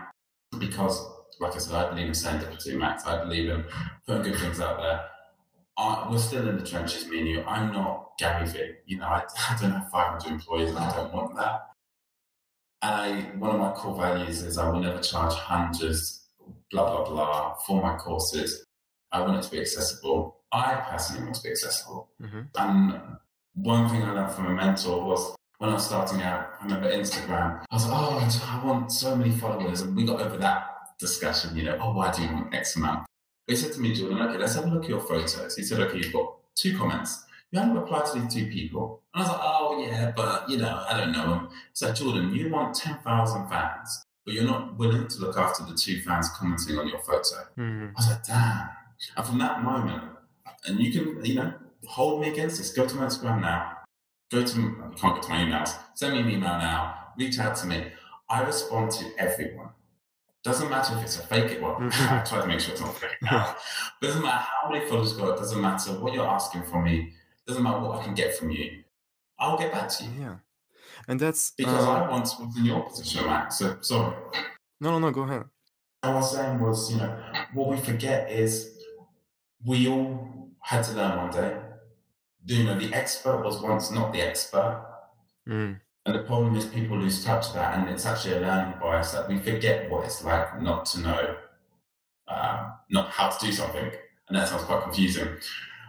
because, 0.59 1.03
like 1.39 1.55
I 1.55 1.57
said, 1.57 1.73
I 1.73 1.89
believe 1.89 2.05
in 2.05 2.11
serendipity, 2.11 2.77
Max. 2.77 3.03
I 3.03 3.23
believe 3.23 3.49
in 3.49 3.65
putting 4.05 4.21
good 4.21 4.39
things 4.39 4.59
out 4.59 4.77
there. 4.77 5.05
I, 5.75 6.07
we're 6.07 6.19
still 6.19 6.47
in 6.47 6.55
the 6.55 6.63
trenches, 6.63 7.07
me 7.07 7.17
and 7.19 7.27
you. 7.27 7.43
I'm 7.47 7.73
not 7.73 8.11
Gary 8.19 8.47
Vee. 8.47 8.73
You 8.85 8.99
know, 8.99 9.07
I, 9.07 9.23
I 9.49 9.57
don't 9.59 9.71
have 9.71 9.89
500 9.89 10.31
employees 10.31 10.69
and 10.69 10.77
I 10.77 10.95
don't 10.95 11.11
want 11.11 11.35
that. 11.37 11.61
And 12.83 12.93
I, 12.95 13.21
one 13.37 13.55
of 13.55 13.59
my 13.59 13.71
core 13.71 13.95
values 13.99 14.43
is 14.43 14.59
I 14.59 14.69
will 14.69 14.81
never 14.81 14.99
charge 15.01 15.33
hundreds, 15.33 16.27
blah, 16.69 16.85
blah, 16.85 17.09
blah, 17.09 17.55
for 17.65 17.81
my 17.81 17.95
courses. 17.97 18.63
I 19.11 19.21
want 19.21 19.37
it 19.37 19.47
to 19.47 19.51
be 19.51 19.61
accessible. 19.61 20.41
I 20.51 20.75
personally 20.75 21.23
want 21.23 21.37
it 21.37 21.39
to 21.39 21.43
be 21.43 21.49
accessible. 21.49 22.11
Mhm. 22.21 22.49
And 22.55 23.17
one 23.55 23.89
thing 23.89 24.03
I 24.03 24.11
learned 24.11 24.31
from 24.33 24.45
a 24.45 24.53
mentor 24.53 25.03
was 25.03 25.35
when 25.59 25.69
I 25.69 25.73
was 25.73 25.85
starting 25.85 26.21
out, 26.21 26.53
I 26.59 26.63
remember 26.63 26.89
Instagram, 26.91 27.61
I 27.69 27.75
was 27.75 27.85
like, 27.85 27.93
oh, 27.93 28.39
I 28.47 28.65
want 28.65 28.91
so 28.91 29.15
many 29.15 29.31
followers. 29.31 29.81
And 29.81 29.95
we 29.95 30.05
got 30.05 30.21
over 30.21 30.37
that 30.37 30.67
discussion, 30.99 31.55
you 31.55 31.63
know, 31.63 31.77
oh, 31.81 31.93
why 31.93 32.11
do 32.11 32.23
you 32.23 32.29
want 32.33 32.53
X 32.53 32.75
amount? 32.77 33.05
But 33.45 33.55
he 33.57 33.61
said 33.61 33.73
to 33.73 33.81
me, 33.81 33.93
Jordan, 33.93 34.21
okay, 34.21 34.37
let's 34.37 34.55
have 34.55 34.65
a 34.65 34.69
look 34.69 34.83
at 34.83 34.89
your 34.89 35.01
photos. 35.01 35.55
He 35.57 35.63
said, 35.63 35.81
okay, 35.81 35.97
you've 35.97 36.13
got 36.13 36.33
two 36.55 36.77
comments. 36.77 37.25
You 37.51 37.59
haven't 37.59 37.75
replied 37.75 38.05
to 38.05 38.19
these 38.19 38.33
two 38.33 38.47
people. 38.49 39.01
And 39.13 39.23
I 39.23 39.27
was 39.27 39.31
like, 39.35 39.41
oh, 39.43 39.85
yeah, 39.85 40.11
but, 40.15 40.49
you 40.49 40.57
know, 40.59 40.85
I 40.87 40.97
don't 40.97 41.11
know 41.11 41.29
them. 41.29 41.47
He 41.51 41.55
said, 41.73 41.95
Jordan, 41.95 42.33
you 42.33 42.49
want 42.49 42.75
10,000 42.75 43.49
fans, 43.49 44.05
but 44.23 44.33
you're 44.33 44.45
not 44.45 44.77
willing 44.77 45.07
to 45.07 45.19
look 45.19 45.37
after 45.37 45.63
the 45.65 45.73
two 45.75 45.99
fans 46.01 46.29
commenting 46.37 46.77
on 46.77 46.87
your 46.87 46.99
photo. 46.99 47.47
Mhm. 47.57 47.89
I 47.89 47.93
was 47.97 48.07
like, 48.09 48.23
damn. 48.23 48.69
And 49.17 49.25
from 49.25 49.39
that 49.39 49.61
moment, 49.63 50.03
and 50.67 50.79
you 50.79 50.91
can, 50.93 51.25
you 51.25 51.35
know, 51.35 51.53
hold 51.85 52.21
me 52.21 52.29
against 52.29 52.59
this. 52.59 52.71
Go 52.71 52.85
to 52.85 52.95
my 52.95 53.05
Instagram 53.07 53.41
now. 53.41 53.75
Go 54.31 54.43
to, 54.45 54.61
you 54.61 54.91
can't 54.95 55.15
get 55.15 55.23
to 55.23 55.29
my 55.29 55.37
emails. 55.37 55.75
Send 55.95 56.13
me 56.13 56.19
an 56.21 56.29
email 56.29 56.41
now. 56.49 56.95
reach 57.17 57.37
out 57.39 57.55
to 57.57 57.67
me. 57.67 57.91
I 58.29 58.43
respond 58.43 58.91
to 58.91 59.05
everyone. 59.17 59.69
Doesn't 60.43 60.69
matter 60.69 60.97
if 60.97 61.03
it's 61.03 61.19
a 61.19 61.27
fake 61.27 61.61
one. 61.61 61.89
Mhm. 61.91 62.21
I 62.21 62.23
try 62.23 62.39
to 62.41 62.47
make 62.47 62.61
sure 62.61 62.71
it's 62.71 62.81
not 62.81 62.95
fake. 62.95 63.17
doesn't 64.01 64.21
matter 64.21 64.37
how 64.37 64.69
many 64.69 64.85
followers 64.87 65.11
you 65.13 65.17
got. 65.17 65.37
Doesn't 65.37 65.61
matter 65.61 65.91
what 65.99 66.13
you're 66.13 66.25
asking 66.27 66.63
from 66.63 66.85
me. 66.85 67.13
Doesn't 67.45 67.61
matter 67.61 67.79
what 67.79 67.99
I 67.99 68.03
can 68.03 68.13
get 68.13 68.37
from 68.37 68.51
you. 68.51 68.83
I'll 69.37 69.57
get 69.57 69.71
back 69.73 69.89
to 69.89 70.03
you 70.05 70.21
yeah 70.21 70.35
and 71.07 71.19
that's 71.19 71.51
because 71.57 71.85
uh, 71.85 71.91
I 71.91 72.09
once 72.09 72.37
was 72.39 72.55
in 72.57 72.65
your 72.65 72.83
position, 72.83 73.25
Max. 73.25 73.57
So 73.57 73.77
sorry. 73.81 74.15
no 74.79 74.91
no 74.91 74.99
no 74.99 75.11
go 75.11 75.21
ahead 75.21 75.43
What 76.01 76.11
I 76.11 76.13
was 76.15 76.31
saying 76.33 76.59
was, 76.59 76.91
you 76.91 76.97
know, 76.97 77.17
what 77.53 77.69
we 77.69 77.77
forget 77.77 78.31
is 78.31 78.77
we 79.65 79.87
all 79.87 80.49
had 80.61 80.83
to 80.85 80.93
learn 80.93 81.17
one 81.17 81.31
day. 81.31 81.57
Do 82.45 82.55
you 82.55 82.63
know, 82.63 82.77
the 82.79 82.93
expert 82.93 83.43
was 83.43 83.61
once 83.61 83.91
not 83.91 84.13
the 84.13 84.21
expert. 84.21 84.85
Mm, 85.47 85.79
And 86.05 86.15
the 86.15 86.23
problem 86.23 86.55
is 86.55 86.65
people 86.65 86.97
lose 86.97 87.23
touch 87.23 87.47
of 87.47 87.53
that, 87.55 87.77
and 87.77 87.89
it's 87.89 88.05
actually 88.05 88.35
a 88.35 88.39
learning 88.41 88.79
bias 88.79 89.11
that 89.11 89.27
we 89.27 89.37
forget 89.39 89.89
what 89.89 90.05
it's 90.05 90.23
like 90.23 90.61
not 90.61 90.85
to 90.87 90.99
know, 91.01 91.37
uh, 92.27 92.69
not 92.89 93.09
how 93.09 93.29
to 93.29 93.45
do 93.45 93.51
something, 93.51 93.91
and 94.27 94.37
that 94.37 94.47
sounds 94.47 94.63
quite 94.63 94.83
confusing. 94.83 95.27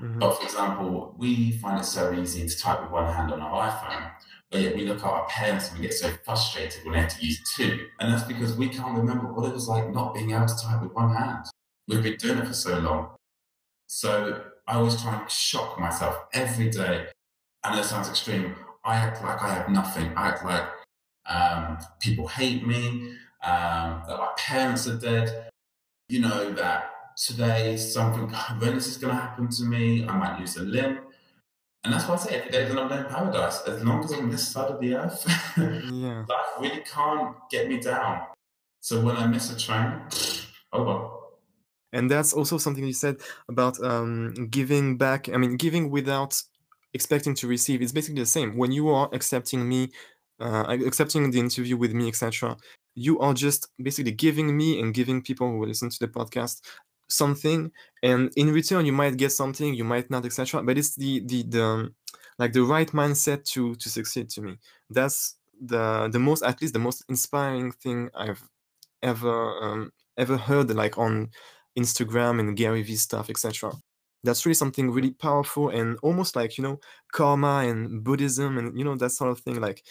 mhm. 0.01 0.19
But 0.19 0.35
for 0.37 0.45
example, 0.45 1.15
we 1.19 1.53
find 1.53 1.81
it 1.81 1.85
so 1.85 2.13
easy 2.13 2.47
to 2.49 2.59
type 2.59 2.83
with 2.83 2.91
one 2.91 3.13
hand 3.13 3.33
on 3.33 3.41
our 3.41 3.71
iPhone, 3.71 4.11
but 4.51 4.61
yet 4.61 4.75
we 4.75 4.87
look 4.87 4.99
at 4.99 5.05
our 5.05 5.27
parents 5.29 5.69
and 5.71 5.79
we 5.79 5.87
get 5.87 5.95
so 5.95 6.11
frustrated 6.25 6.83
when 6.85 6.95
they 6.95 7.01
have 7.01 7.17
to 7.19 7.25
use 7.27 7.41
two, 7.57 7.87
and 8.01 8.13
that's 8.13 8.25
because 8.25 8.57
we 8.57 8.69
can't 8.69 8.97
remember 8.97 9.33
what 9.33 9.49
it 9.49 9.55
was 9.55 9.69
like 9.69 9.91
not 9.91 10.15
being 10.15 10.33
able 10.33 10.47
to 10.47 10.57
type 10.57 10.83
with 10.83 10.93
one 10.93 11.15
hand. 11.15 11.45
We've 11.89 12.03
been 12.03 12.17
doing 12.17 12.39
it 12.39 12.47
for 12.47 12.55
so 12.55 12.79
long, 12.79 13.17
so 13.87 14.50
I 14.71 14.77
always 14.77 15.03
try 15.03 15.19
and 15.19 15.29
shock 15.29 15.81
myself 15.81 16.27
every 16.33 16.71
day. 16.71 17.07
I 17.65 17.75
know 17.75 17.81
it 17.81 17.85
sounds 17.87 18.09
extreme. 18.09 18.55
I 18.85 18.95
act 18.95 19.21
like 19.21 19.43
I 19.43 19.53
have 19.53 19.69
nothing. 19.69 20.13
I 20.17 20.29
act 20.29 20.45
like 20.45 20.65
um, 21.27 21.79
people 21.99 22.29
hate 22.29 22.65
me, 22.65 23.17
um, 23.43 24.05
that 24.07 24.17
my 24.17 24.31
parents 24.37 24.87
are 24.87 24.97
dead. 24.97 25.51
You 26.09 26.21
know, 26.21 26.53
that 26.53 26.93
today 27.17 27.77
something 27.77 28.29
horrendous 28.33 28.87
is 28.87 28.97
going 28.97 29.13
to 29.13 29.21
happen 29.21 29.49
to 29.49 29.65
me. 29.65 30.07
I 30.07 30.17
might 30.17 30.39
lose 30.39 30.57
a 30.57 30.63
limb. 30.63 31.01
And 31.83 31.93
that's 31.93 32.07
why 32.07 32.15
I 32.15 32.19
say 32.19 32.37
every 32.37 32.53
day 32.53 32.63
is 32.63 32.71
an 32.71 32.79
unknown 32.79 33.07
paradise. 33.07 33.63
As 33.67 33.83
long 33.83 34.05
as 34.05 34.13
I'm 34.13 34.21
on 34.21 34.31
this 34.31 34.47
side 34.47 34.71
of 34.71 34.81
the 34.81 34.95
earth, 34.95 35.27
yeah 35.91 36.25
life 36.29 36.47
really 36.61 36.83
can't 36.83 37.35
get 37.51 37.69
me 37.69 37.81
down. 37.81 38.21
So 38.81 39.01
when 39.01 39.17
I 39.17 39.27
miss 39.27 39.51
a 39.51 39.59
train, 39.59 40.01
oh 40.73 40.85
well. 40.85 41.10
And 41.93 42.11
that's 42.11 42.33
also 42.33 42.59
something 42.59 42.87
you 42.87 42.93
said 42.93 43.17
about 43.49 43.83
um, 43.83 44.35
giving 44.51 44.97
back 44.97 45.29
i 45.29 45.37
mean 45.37 45.57
giving 45.57 45.91
without 45.91 46.43
expecting 46.95 47.35
to 47.35 47.47
receive. 47.47 47.83
It's 47.83 47.93
basically 47.93 48.21
the 48.21 48.27
same. 48.27 48.57
When 48.57 48.73
you 48.73 48.89
are 48.89 49.09
accepting 49.13 49.69
me 49.69 49.91
uh, 50.41 50.65
accepting 50.87 51.31
the 51.31 51.39
interview 51.39 51.77
with 51.77 51.93
me 51.93 52.09
etc 52.09 52.57
you 52.95 53.21
are 53.21 53.35
just 53.35 53.69
basically 53.83 54.11
giving 54.11 54.57
me 54.57 54.81
and 54.81 54.95
giving 54.95 55.21
people 55.21 55.51
who 55.51 55.65
listen 55.67 55.91
to 55.91 55.99
the 56.01 56.09
podcast 56.09 56.63
something. 57.09 57.71
And 58.03 58.33
in 58.37 58.51
return 58.51 58.87
you 58.87 58.93
might 58.93 59.17
get 59.17 59.33
something 59.33 59.75
you 59.75 59.85
might 59.85 60.11
not 60.11 60.25
etc 60.25 60.63
but 60.63 60.79
it's 60.79 60.97
the 60.97 61.21
the 61.27 61.43
the 61.45 61.63
um, 61.63 61.95
like 62.39 62.53
the 62.53 62.63
right 62.63 62.91
mindset 62.93 63.45
to 63.53 63.75
to 63.77 63.89
succeed 63.91 64.31
to 64.31 64.41
me. 64.41 64.57
That's 64.89 65.37
the 65.61 66.09
the 66.11 66.19
most 66.19 66.43
at 66.43 66.61
least 66.63 66.73
the 66.73 66.79
most 66.79 67.05
inspiring 67.11 67.71
thing 67.71 68.09
i've 68.15 68.43
ever 69.03 69.63
um, 69.63 69.93
ever 70.17 70.39
heard 70.39 70.71
like 70.75 70.97
on 70.97 71.29
Instagram 71.79 72.41
and 72.41 72.57
Gary 72.57 72.83
Vee 72.83 72.97
stuff, 72.97 73.31
etc. 73.31 73.73
That's 74.23 74.45
really 74.45 74.55
something 74.55 74.91
really 74.91 75.13
powerful 75.13 75.71
and 75.71 75.99
almost 76.03 76.37
like 76.37 76.59
you 76.59 76.65
know 76.65 76.81
karma 77.13 77.65
and 77.69 78.05
Buddhism 78.05 78.59
and 78.59 78.79
you 78.79 78.85
know 78.85 78.97
that 78.97 79.11
sort 79.11 79.31
of 79.31 79.41
thing. 79.41 79.61
Like, 79.61 79.83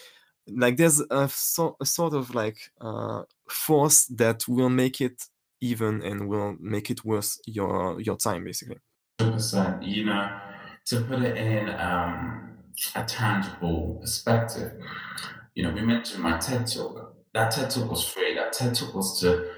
like 0.46 0.76
there's 0.76 1.00
a, 1.10 1.28
so, 1.28 1.76
a 1.80 1.86
sort 1.86 2.14
of 2.14 2.34
like 2.34 2.58
uh, 2.80 3.22
force 3.48 4.06
that 4.06 4.46
will 4.46 4.70
make 4.70 5.00
it 5.00 5.22
even 5.60 6.02
and 6.02 6.28
will 6.28 6.56
make 6.60 6.90
it 6.90 7.04
worth 7.04 7.38
your 7.46 8.00
your 8.00 8.16
time, 8.16 8.44
basically. 8.44 8.78
100%. 9.20 9.86
You 9.86 10.06
know, 10.06 10.38
to 10.86 11.00
put 11.02 11.22
it 11.22 11.36
in 11.36 11.68
um, 11.68 12.58
a 12.94 13.04
tangible 13.04 13.98
perspective, 14.00 14.72
you 15.54 15.62
know, 15.62 15.70
we 15.70 15.82
mentioned 15.82 16.22
my 16.22 16.38
TED 16.38 16.66
Talk. 16.66 17.16
That 17.34 17.50
TED 17.50 17.70
Talk 17.70 17.90
was 17.90 18.04
free. 18.04 18.34
That 18.34 18.52
TED 18.52 18.74
Talk 18.74 18.94
was 18.94 19.20
to 19.20 19.50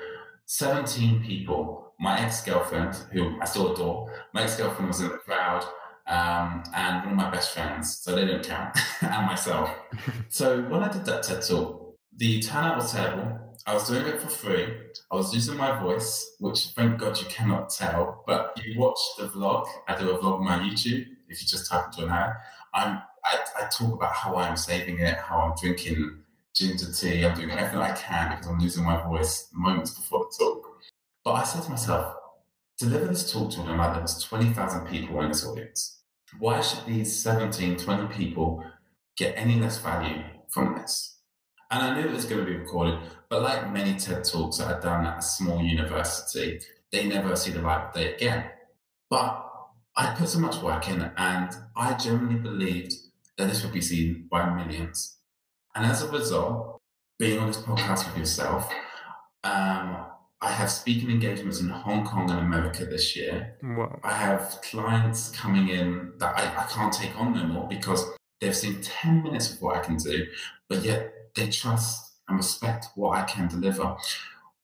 17 0.46 1.24
people. 1.24 1.91
My 2.02 2.18
ex 2.18 2.44
girlfriend, 2.44 2.96
who 3.12 3.40
I 3.40 3.44
still 3.44 3.72
adore, 3.72 4.12
my 4.34 4.42
ex 4.42 4.56
girlfriend 4.56 4.88
was 4.88 5.00
in 5.00 5.08
the 5.08 5.18
crowd, 5.18 5.64
um, 6.08 6.64
and 6.74 7.04
one 7.04 7.12
of 7.12 7.16
my 7.16 7.30
best 7.30 7.54
friends, 7.54 7.98
so 7.98 8.14
they 8.14 8.26
didn't 8.26 8.44
count, 8.44 8.76
and 9.00 9.26
myself. 9.26 9.70
So 10.28 10.62
when 10.62 10.82
I 10.82 10.90
did 10.90 11.04
that 11.04 11.22
TED 11.22 11.42
Talk, 11.42 11.96
the 12.16 12.40
turnout 12.40 12.78
was 12.78 12.92
terrible. 12.92 13.38
I 13.66 13.74
was 13.74 13.88
doing 13.88 14.06
it 14.06 14.20
for 14.20 14.28
free. 14.28 14.66
I 15.12 15.14
was 15.14 15.32
using 15.32 15.56
my 15.56 15.78
voice, 15.80 16.34
which 16.40 16.70
thank 16.74 16.98
God 16.98 17.20
you 17.20 17.26
cannot 17.26 17.70
tell. 17.70 18.24
But 18.26 18.58
you 18.64 18.80
watch 18.80 18.98
the 19.16 19.28
vlog. 19.28 19.66
I 19.86 19.96
do 19.96 20.10
a 20.10 20.18
vlog 20.18 20.40
on 20.40 20.44
my 20.44 20.58
YouTube. 20.58 21.06
If 21.28 21.40
you 21.40 21.46
just 21.46 21.70
type 21.70 21.86
into 21.86 22.06
an 22.06 22.10
ad, 22.10 22.32
I'm 22.74 23.02
I, 23.24 23.38
I 23.60 23.68
talk 23.68 23.94
about 23.94 24.12
how 24.12 24.34
I'm 24.36 24.56
saving 24.56 24.98
it, 24.98 25.16
how 25.18 25.38
I'm 25.38 25.54
drinking 25.60 26.18
ginger 26.54 26.92
tea. 26.92 27.24
I'm 27.24 27.36
doing 27.36 27.50
everything 27.50 27.78
I 27.78 27.92
can 27.92 28.30
because 28.30 28.48
I'm 28.48 28.58
losing 28.58 28.84
my 28.84 29.00
voice 29.02 29.48
moments 29.52 29.92
before 29.92 30.26
the 30.30 30.44
talk. 30.44 30.61
But 31.24 31.32
I 31.32 31.44
said 31.44 31.62
to 31.64 31.70
myself, 31.70 32.14
deliver 32.78 33.06
this 33.06 33.32
talk 33.32 33.50
to 33.52 33.62
like 33.62 33.92
there 33.92 34.02
was 34.02 34.22
20,000 34.24 34.86
people 34.86 35.20
in 35.20 35.28
this 35.28 35.46
audience. 35.46 36.00
Why 36.38 36.60
should 36.60 36.86
these 36.86 37.16
17, 37.20 37.76
20 37.76 38.14
people 38.14 38.64
get 39.16 39.34
any 39.36 39.60
less 39.60 39.78
value 39.78 40.22
from 40.50 40.76
this? 40.76 41.20
And 41.70 41.82
I 41.82 41.94
knew 41.94 42.08
it 42.08 42.14
was 42.14 42.24
going 42.24 42.44
to 42.44 42.50
be 42.50 42.56
recorded, 42.56 42.98
but 43.28 43.42
like 43.42 43.72
many 43.72 43.98
TED 43.98 44.24
Talks 44.24 44.58
that 44.58 44.68
I've 44.68 44.82
done 44.82 45.06
at 45.06 45.18
a 45.18 45.22
small 45.22 45.62
university, 45.62 46.60
they 46.90 47.06
never 47.06 47.34
see 47.36 47.50
the 47.50 47.62
light 47.62 47.86
of 47.86 47.94
day 47.94 48.14
again. 48.14 48.50
But 49.08 49.46
I 49.96 50.14
put 50.14 50.28
so 50.28 50.38
much 50.38 50.62
work 50.62 50.88
in, 50.88 51.10
and 51.16 51.50
I 51.76 51.94
genuinely 51.94 52.40
believed 52.40 52.92
that 53.38 53.48
this 53.48 53.62
would 53.62 53.72
be 53.72 53.80
seen 53.80 54.26
by 54.30 54.52
millions. 54.54 55.18
And 55.74 55.86
as 55.86 56.02
a 56.02 56.10
result, 56.10 56.80
being 57.18 57.38
on 57.38 57.46
this 57.46 57.58
podcast 57.58 58.06
with 58.06 58.18
yourself, 58.18 58.70
um, 59.44 60.06
I 60.42 60.50
have 60.50 60.72
speaking 60.72 61.08
engagements 61.08 61.60
in 61.60 61.68
Hong 61.68 62.04
Kong 62.04 62.28
and 62.28 62.40
America 62.40 62.84
this 62.84 63.14
year. 63.14 63.56
Wow. 63.62 64.00
I 64.02 64.12
have 64.12 64.58
clients 64.62 65.30
coming 65.30 65.68
in 65.68 66.14
that 66.18 66.36
I, 66.36 66.62
I 66.62 66.66
can't 66.66 66.92
take 66.92 67.16
on 67.18 67.32
no 67.32 67.46
more 67.46 67.68
because 67.68 68.04
they've 68.40 68.54
seen 68.54 68.80
10 68.82 69.22
minutes 69.22 69.52
of 69.52 69.62
what 69.62 69.76
I 69.76 69.80
can 69.80 69.96
do, 69.96 70.26
but 70.68 70.82
yet 70.82 71.12
they 71.36 71.48
trust 71.48 72.14
and 72.26 72.36
respect 72.36 72.88
what 72.96 73.16
I 73.16 73.22
can 73.22 73.46
deliver, 73.46 73.96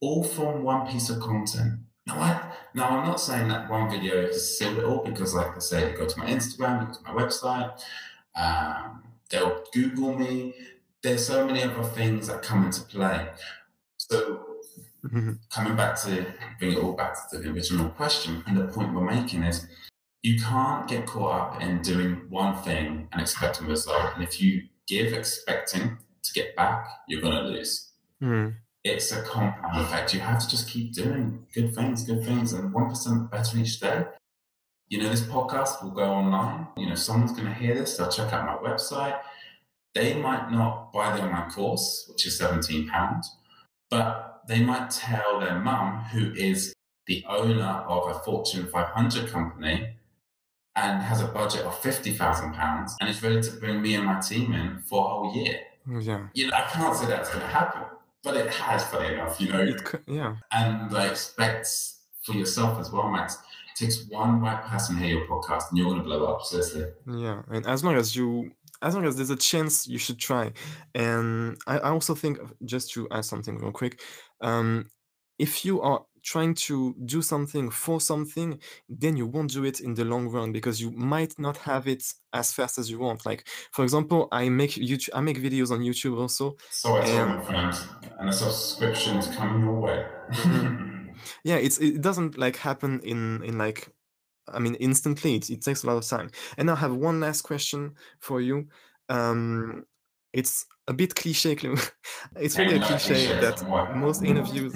all 0.00 0.24
from 0.24 0.64
one 0.64 0.90
piece 0.90 1.10
of 1.10 1.20
content. 1.20 1.74
Now, 2.08 2.20
I, 2.20 2.52
now 2.74 2.88
I'm 2.88 3.06
not 3.06 3.20
saying 3.20 3.46
that 3.48 3.70
one 3.70 3.88
video 3.88 4.16
is 4.16 4.58
seal 4.58 4.76
it 4.78 4.84
all 4.84 5.04
because, 5.04 5.32
like 5.32 5.54
I 5.54 5.60
say, 5.60 5.94
go 5.94 6.06
to 6.06 6.18
my 6.18 6.26
Instagram, 6.26 6.88
go 6.88 6.92
to 6.92 7.02
my 7.04 7.22
website, 7.22 7.80
um, 8.34 9.04
they'll 9.30 9.62
Google 9.72 10.18
me. 10.18 10.54
There's 11.04 11.24
so 11.24 11.46
many 11.46 11.62
other 11.62 11.84
things 11.84 12.26
that 12.26 12.42
come 12.42 12.64
into 12.64 12.82
play. 12.82 13.28
So 13.98 14.47
Mhm. 15.04 15.38
coming 15.50 15.76
back 15.76 16.00
to 16.02 16.26
bring 16.58 16.72
it 16.72 16.78
all 16.78 16.92
back 16.92 17.14
to 17.30 17.38
the 17.38 17.50
original 17.50 17.88
question, 17.90 18.42
and 18.46 18.56
the 18.56 18.66
point 18.66 18.92
we're 18.92 19.04
making 19.04 19.44
is 19.44 19.66
you 20.22 20.40
can't 20.40 20.88
get 20.88 21.06
caught 21.06 21.54
up 21.54 21.62
in 21.62 21.80
doing 21.82 22.28
one 22.28 22.60
thing 22.62 23.08
and 23.12 23.20
expecting 23.20 23.66
a 23.66 23.70
result. 23.70 24.14
And 24.14 24.24
if 24.24 24.40
you 24.40 24.68
give 24.88 25.12
expecting 25.12 25.98
to 26.22 26.32
get 26.32 26.56
back, 26.56 26.86
you're 27.06 27.20
going 27.20 27.36
to 27.36 27.42
lose. 27.42 27.92
Mm. 28.20 28.56
It's 28.82 29.12
a 29.12 29.22
compound 29.22 29.80
effect. 29.80 30.14
You 30.14 30.20
have 30.20 30.40
to 30.40 30.48
just 30.48 30.68
keep 30.68 30.92
doing 30.92 31.46
good 31.54 31.74
things, 31.74 32.04
good 32.04 32.24
things, 32.24 32.52
and 32.52 32.72
1% 32.72 33.30
better 33.30 33.58
each 33.58 33.78
day. 33.80 34.06
You 34.88 35.02
know, 35.02 35.08
this 35.08 35.20
podcast 35.20 35.82
will 35.82 35.90
go 35.90 36.04
online. 36.10 36.66
You 36.76 36.88
know, 36.88 36.94
someone's 36.94 37.32
going 37.32 37.46
to 37.46 37.54
hear 37.54 37.74
this, 37.74 37.96
they'll 37.96 38.08
check 38.08 38.32
out 38.32 38.46
my 38.46 38.68
website. 38.68 39.20
They 39.94 40.14
might 40.20 40.50
not 40.50 40.92
buy 40.92 41.16
the 41.16 41.22
online 41.22 41.50
course, 41.50 42.06
which 42.08 42.26
is 42.26 42.38
£17, 42.40 43.26
but 43.90 44.37
they 44.48 44.62
might 44.62 44.90
tell 44.90 45.38
their 45.38 45.58
mum, 45.60 46.04
who 46.04 46.32
is 46.32 46.74
the 47.06 47.24
owner 47.28 47.84
of 47.86 48.10
a 48.10 48.18
Fortune 48.20 48.66
500 48.66 49.30
company 49.30 49.94
and 50.74 51.02
has 51.02 51.20
a 51.20 51.26
budget 51.26 51.62
of 51.62 51.74
£50,000 51.80 52.92
and 53.00 53.10
is 53.10 53.22
ready 53.22 53.40
to 53.42 53.50
bring 53.52 53.82
me 53.82 53.94
and 53.94 54.06
my 54.06 54.20
team 54.20 54.52
in 54.52 54.78
for 54.80 55.04
a 55.04 55.08
whole 55.08 55.34
year. 55.34 55.60
Yeah. 56.00 56.28
You 56.34 56.48
know, 56.48 56.56
I 56.56 56.62
can't 56.62 56.96
say 56.96 57.06
that's 57.06 57.28
going 57.30 57.40
to 57.40 57.46
happen, 57.46 57.82
but 58.22 58.36
it 58.36 58.50
has, 58.50 58.84
funny 58.84 59.14
enough, 59.14 59.40
you 59.40 59.52
know. 59.52 59.60
It 59.60 59.84
cou- 59.84 60.00
yeah. 60.06 60.36
And 60.52 60.94
I 60.96 61.08
expect 61.08 61.68
for 62.22 62.32
yourself 62.32 62.78
as 62.78 62.90
well, 62.90 63.10
Max, 63.10 63.34
it 63.34 63.84
takes 63.84 64.06
one 64.08 64.40
right 64.40 64.62
person 64.64 64.96
to 64.96 65.02
hear 65.02 65.18
your 65.18 65.26
podcast 65.26 65.70
and 65.70 65.78
you're 65.78 65.86
going 65.88 65.98
to 65.98 66.04
blow 66.04 66.24
up, 66.26 66.42
seriously. 66.42 66.84
Yeah, 67.06 67.42
and 67.50 67.66
as 67.66 67.82
long 67.82 67.96
as 67.96 68.14
you, 68.14 68.50
as 68.82 68.94
long 68.94 69.04
as 69.04 69.16
there's 69.16 69.30
a 69.30 69.36
chance, 69.36 69.86
you 69.86 69.98
should 69.98 70.18
try. 70.18 70.52
And 70.94 71.58
I, 71.66 71.78
I 71.78 71.90
also 71.90 72.14
think, 72.14 72.38
just 72.64 72.92
to 72.92 73.08
add 73.10 73.24
something 73.24 73.58
real 73.58 73.72
quick, 73.72 74.00
um, 74.40 74.86
if 75.38 75.64
you 75.64 75.80
are 75.80 76.04
trying 76.22 76.52
to 76.52 76.94
do 77.04 77.22
something 77.22 77.70
for 77.70 78.00
something, 78.00 78.58
then 78.88 79.16
you 79.16 79.26
won't 79.26 79.50
do 79.50 79.64
it 79.64 79.80
in 79.80 79.94
the 79.94 80.04
long 80.04 80.28
run 80.28 80.52
because 80.52 80.80
you 80.80 80.90
might 80.90 81.38
not 81.38 81.56
have 81.58 81.86
it 81.88 82.04
as 82.32 82.52
fast 82.52 82.78
as 82.78 82.90
you 82.90 82.98
want. 82.98 83.24
Like 83.24 83.46
for 83.72 83.82
example, 83.84 84.28
I 84.32 84.48
make 84.48 84.72
YouTube, 84.72 85.10
I 85.14 85.20
make 85.20 85.38
videos 85.38 85.70
on 85.70 85.80
YouTube 85.80 86.18
also. 86.18 86.56
So 86.70 86.96
I 86.96 87.04
told 87.04 87.28
my 87.28 87.40
friends, 87.40 87.86
and 88.18 88.28
a 88.28 88.32
subscription 88.32 89.16
is 89.16 89.28
coming 89.28 89.62
your 89.62 89.80
way. 89.80 90.06
Mm-hmm. 90.32 91.08
yeah, 91.44 91.56
it's 91.56 91.78
it 91.78 92.02
doesn't 92.02 92.36
like 92.36 92.56
happen 92.56 93.00
in 93.00 93.42
in 93.44 93.56
like 93.58 93.88
I 94.52 94.58
mean 94.58 94.74
instantly. 94.76 95.36
It, 95.36 95.50
it 95.50 95.62
takes 95.62 95.82
a 95.84 95.86
lot 95.86 95.96
of 95.96 96.06
time. 96.06 96.30
And 96.56 96.70
I 96.70 96.76
have 96.76 96.94
one 96.94 97.20
last 97.20 97.42
question 97.42 97.94
for 98.20 98.40
you. 98.40 98.66
Um, 99.08 99.84
it's 100.32 100.66
a 100.86 100.92
bit 100.92 101.14
cliche. 101.14 101.56
it's 102.36 102.58
really 102.58 102.76
a 102.76 102.84
cliche 102.84 103.40
that 103.40 103.96
most 103.96 104.22
interviews. 104.24 104.74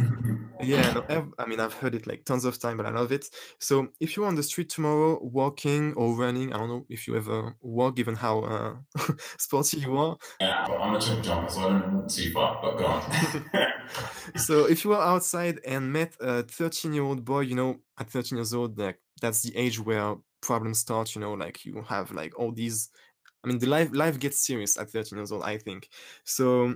Yeah, 0.62 1.02
no, 1.08 1.32
I 1.38 1.46
mean 1.46 1.60
I've 1.60 1.74
heard 1.74 1.94
it 1.94 2.06
like 2.06 2.24
tons 2.24 2.44
of 2.44 2.58
time, 2.58 2.76
but 2.76 2.86
I 2.86 2.90
love 2.90 3.10
it. 3.10 3.28
So 3.58 3.88
if 4.00 4.16
you're 4.16 4.26
on 4.26 4.36
the 4.36 4.42
street 4.42 4.68
tomorrow, 4.68 5.18
walking 5.22 5.92
or 5.94 6.14
running, 6.14 6.52
I 6.52 6.58
don't 6.58 6.68
know 6.68 6.86
if 6.88 7.08
you 7.08 7.16
ever 7.16 7.54
walk, 7.60 7.96
given 7.96 8.14
how 8.14 8.40
uh, 8.40 8.74
sporty 9.38 9.78
you 9.78 9.96
are. 9.96 10.16
Yeah, 10.40 10.64
but 10.68 10.80
I'm 10.80 10.94
a 10.94 11.00
chip 11.00 11.22
jumper, 11.22 11.50
so 11.50 11.60
I 11.60 11.68
don't 11.80 11.92
walk 11.94 12.08
too 12.08 12.30
far. 12.30 12.60
But 12.62 12.78
go 12.78 12.86
on. 12.86 13.02
so 14.36 14.66
if 14.66 14.84
you 14.84 14.90
were 14.90 15.02
outside 15.02 15.58
and 15.66 15.92
met 15.92 16.14
a 16.20 16.44
13 16.44 16.92
year 16.92 17.02
old 17.02 17.24
boy, 17.24 17.40
you 17.40 17.56
know, 17.56 17.80
at 17.98 18.10
13 18.10 18.38
years 18.38 18.54
old, 18.54 18.78
like 18.78 19.00
that's 19.22 19.42
the 19.42 19.56
age 19.56 19.80
where 19.80 20.16
problems 20.42 20.80
start. 20.80 21.14
You 21.14 21.22
know, 21.22 21.32
like 21.32 21.64
you 21.64 21.82
have 21.88 22.10
like 22.10 22.38
all 22.38 22.52
these 22.52 22.90
I 23.44 23.48
mean, 23.48 23.58
the 23.58 23.66
life 23.66 23.90
life 23.92 24.18
gets 24.18 24.46
serious 24.46 24.78
at 24.78 24.90
13 24.90 25.18
years 25.18 25.32
old, 25.32 25.42
I 25.42 25.58
think. 25.58 25.88
So 26.24 26.74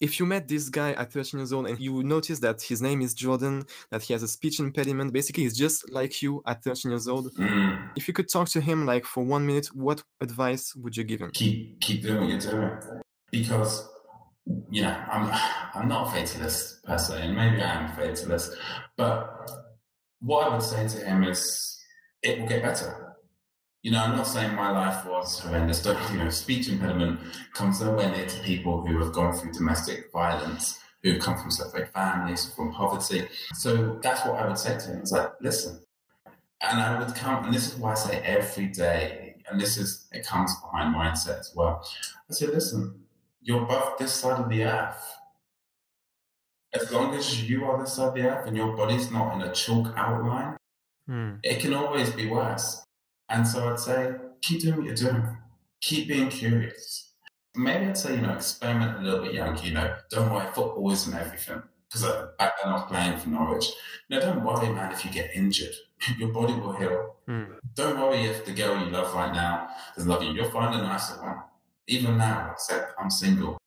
if 0.00 0.18
you 0.18 0.26
met 0.26 0.48
this 0.48 0.68
guy 0.68 0.92
at 0.94 1.12
13 1.12 1.38
years 1.38 1.52
old 1.52 1.68
and 1.68 1.78
you 1.78 2.02
notice 2.02 2.40
that 2.40 2.60
his 2.60 2.82
name 2.82 3.00
is 3.00 3.14
Jordan, 3.14 3.64
that 3.90 4.02
he 4.02 4.12
has 4.12 4.22
a 4.22 4.28
speech 4.28 4.58
impediment, 4.58 5.12
basically 5.12 5.44
he's 5.44 5.56
just 5.56 5.90
like 5.92 6.20
you 6.20 6.42
at 6.46 6.62
13 6.62 6.90
years 6.90 7.08
old. 7.08 7.32
Mm. 7.36 7.90
If 7.96 8.08
you 8.08 8.12
could 8.12 8.28
talk 8.28 8.48
to 8.50 8.60
him 8.60 8.84
like 8.84 9.04
for 9.04 9.22
one 9.22 9.46
minute, 9.46 9.68
what 9.68 10.02
advice 10.20 10.74
would 10.74 10.96
you 10.96 11.04
give 11.04 11.20
him? 11.20 11.30
Keep 11.32 11.80
keep 11.80 12.02
doing 12.02 12.30
it, 12.30 12.44
you're 12.44 12.52
doing. 12.52 13.02
Because 13.30 13.88
you 14.70 14.82
know, 14.82 14.96
I'm 15.10 15.30
I'm 15.74 15.88
not 15.88 16.08
a 16.08 16.10
fatalist 16.10 16.84
per 16.84 16.98
se, 16.98 17.22
and 17.22 17.36
maybe 17.36 17.62
I 17.62 17.84
am 17.84 17.92
a 17.92 17.94
fatalist, 17.94 18.56
but 18.96 19.48
what 20.22 20.46
I 20.46 20.54
would 20.54 20.62
say 20.62 20.88
to 20.88 21.04
him 21.04 21.24
is 21.24 21.78
it 22.22 22.40
will 22.40 22.48
get 22.48 22.62
better 22.62 23.12
you 23.82 23.90
know, 23.90 23.98
I'm 23.98 24.16
not 24.16 24.28
saying 24.28 24.54
my 24.54 24.70
life 24.70 25.04
was 25.06 25.40
horrendous. 25.40 25.82
Don't, 25.82 25.98
you 26.12 26.18
know, 26.18 26.30
speech 26.30 26.68
impediment 26.68 27.18
comes 27.52 27.80
nowhere 27.80 28.10
near 28.10 28.26
to 28.26 28.40
people 28.42 28.86
who 28.86 28.96
have 28.98 29.12
gone 29.12 29.34
through 29.34 29.52
domestic 29.52 30.12
violence, 30.12 30.78
who've 31.02 31.20
come 31.20 31.36
from 31.36 31.50
separated 31.50 31.92
families, 31.92 32.52
from 32.54 32.72
poverty. 32.72 33.26
So 33.54 33.98
that's 34.00 34.24
what 34.24 34.36
I 34.36 34.46
would 34.46 34.58
say 34.58 34.78
to 34.78 34.86
him. 34.86 35.00
It's 35.00 35.10
like, 35.10 35.32
listen, 35.40 35.80
and 36.60 36.80
I 36.80 36.96
would 36.96 37.12
come, 37.16 37.44
and 37.44 37.52
this 37.52 37.72
is 37.72 37.74
why 37.76 37.90
I 37.90 37.94
say 37.94 38.20
every 38.20 38.68
day, 38.68 39.34
and 39.50 39.60
this 39.60 39.76
is, 39.76 40.06
it 40.12 40.24
comes 40.24 40.54
behind 40.60 40.94
mindset 40.94 41.40
as 41.40 41.52
well. 41.56 41.84
I 42.30 42.34
say, 42.34 42.46
listen, 42.46 43.00
you're 43.42 43.64
above 43.64 43.98
this 43.98 44.12
side 44.12 44.38
of 44.38 44.48
the 44.48 44.62
earth. 44.62 45.16
As 46.74 46.90
long 46.90 47.14
as 47.14 47.48
you 47.48 47.64
are 47.64 47.78
this 47.78 47.94
side 47.94 48.08
of 48.08 48.14
the 48.14 48.22
earth 48.22 48.46
and 48.46 48.56
your 48.56 48.74
body's 48.76 49.10
not 49.10 49.34
in 49.34 49.42
a 49.42 49.52
chalk 49.52 49.92
outline, 49.96 50.56
hmm. 51.06 51.34
it 51.42 51.60
can 51.60 51.74
always 51.74 52.10
be 52.10 52.26
worse. 52.26 52.84
And 53.28 53.46
so 53.46 53.70
I'd 53.70 53.78
say, 53.78 54.14
keep 54.40 54.62
doing 54.62 54.76
what 54.76 54.86
you're 54.86 54.94
doing. 54.94 55.36
Keep 55.80 56.08
being 56.08 56.28
curious. 56.28 57.12
Maybe 57.54 57.86
I'd 57.86 57.98
say, 57.98 58.14
you 58.14 58.22
know, 58.22 58.34
experiment 58.34 58.98
a 58.98 59.02
little 59.02 59.24
bit 59.24 59.34
young, 59.34 59.62
you 59.62 59.72
know, 59.72 59.94
don't 60.10 60.32
worry, 60.32 60.46
football 60.54 60.90
isn't 60.92 61.14
everything. 61.14 61.62
Because 61.92 62.26
back 62.38 62.54
then 62.62 62.72
I 62.72 62.76
was 62.76 62.84
playing 62.88 63.18
for 63.18 63.28
Norwich. 63.28 63.66
Now, 64.08 64.20
don't 64.20 64.42
worry, 64.42 64.68
man, 64.70 64.92
if 64.92 65.04
you 65.04 65.10
get 65.10 65.30
injured. 65.34 65.74
Your 66.18 66.30
body 66.30 66.54
will 66.54 66.72
heal. 66.72 67.16
Mm. 67.28 67.58
Don't 67.74 68.00
worry 68.00 68.24
if 68.24 68.46
the 68.46 68.52
girl 68.52 68.82
you 68.82 68.90
love 68.90 69.14
right 69.14 69.32
now 69.32 69.68
doesn't 69.94 70.10
love 70.10 70.22
you. 70.22 70.32
You'll 70.32 70.50
find 70.50 70.74
a 70.74 70.82
nicer 70.82 71.22
one. 71.22 71.36
Even 71.86 72.16
now, 72.16 72.50
except 72.52 72.94
I'm 72.98 73.10
single. 73.10 73.58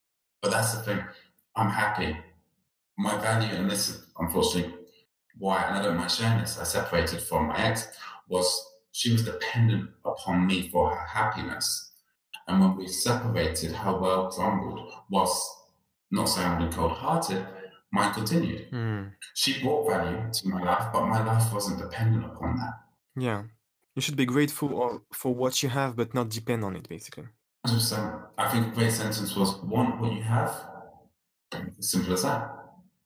But 0.42 0.52
that's 0.52 0.74
the 0.74 0.82
thing. 0.82 1.04
I'm 1.56 1.70
happy. 1.70 2.18
My 2.98 3.18
value, 3.18 3.54
and 3.56 3.70
this 3.70 3.90
is 3.90 4.06
unfortunately 4.18 4.74
why, 5.38 5.64
and 5.64 5.78
I 5.78 5.82
don't 5.82 5.98
mind 5.98 6.12
sharing 6.12 6.40
this, 6.40 6.58
I 6.60 6.64
separated 6.64 7.22
from 7.22 7.48
my 7.48 7.58
ex, 7.58 7.88
was 8.30 8.72
she 8.92 9.12
was 9.12 9.26
dependent 9.26 9.90
upon 10.06 10.48
me 10.48 10.70
for 10.70 10.96
her 10.96 11.06
happiness. 11.06 11.92
And 12.48 12.62
when 12.62 12.78
we 12.78 12.88
separated, 12.88 13.74
her 13.74 14.00
world 14.00 14.32
crumbled. 14.34 14.92
Whilst 15.10 15.46
not 16.12 16.26
saying 16.26 16.72
cold 16.72 16.94
hearted, 16.94 17.46
mine 17.92 18.14
continued. 18.14 18.72
Mm. 18.72 19.12
She 19.34 19.62
brought 19.62 19.90
value 19.90 20.32
to 20.32 20.48
my 20.48 20.62
life, 20.64 20.88
but 20.94 21.06
my 21.08 21.26
life 21.26 21.52
wasn't 21.52 21.80
dependent 21.80 22.26
upon 22.26 22.56
that. 22.58 22.74
Yeah. 23.18 23.44
You 23.96 24.02
should 24.02 24.16
be 24.16 24.26
grateful 24.26 25.02
for 25.12 25.34
what 25.34 25.64
you 25.64 25.70
have, 25.70 25.96
but 25.96 26.14
not 26.14 26.30
depend 26.30 26.64
on 26.64 26.76
it, 26.76 26.88
basically. 26.88 27.26
I 27.66 28.50
think 28.52 28.68
a 28.68 28.72
great 28.76 28.92
sentence 28.92 29.36
was 29.36 29.58
want 29.64 30.00
what 30.00 30.14
you 30.14 30.22
have. 30.22 30.54
Simple 31.80 32.14
as 32.14 32.24
that. 32.24 32.65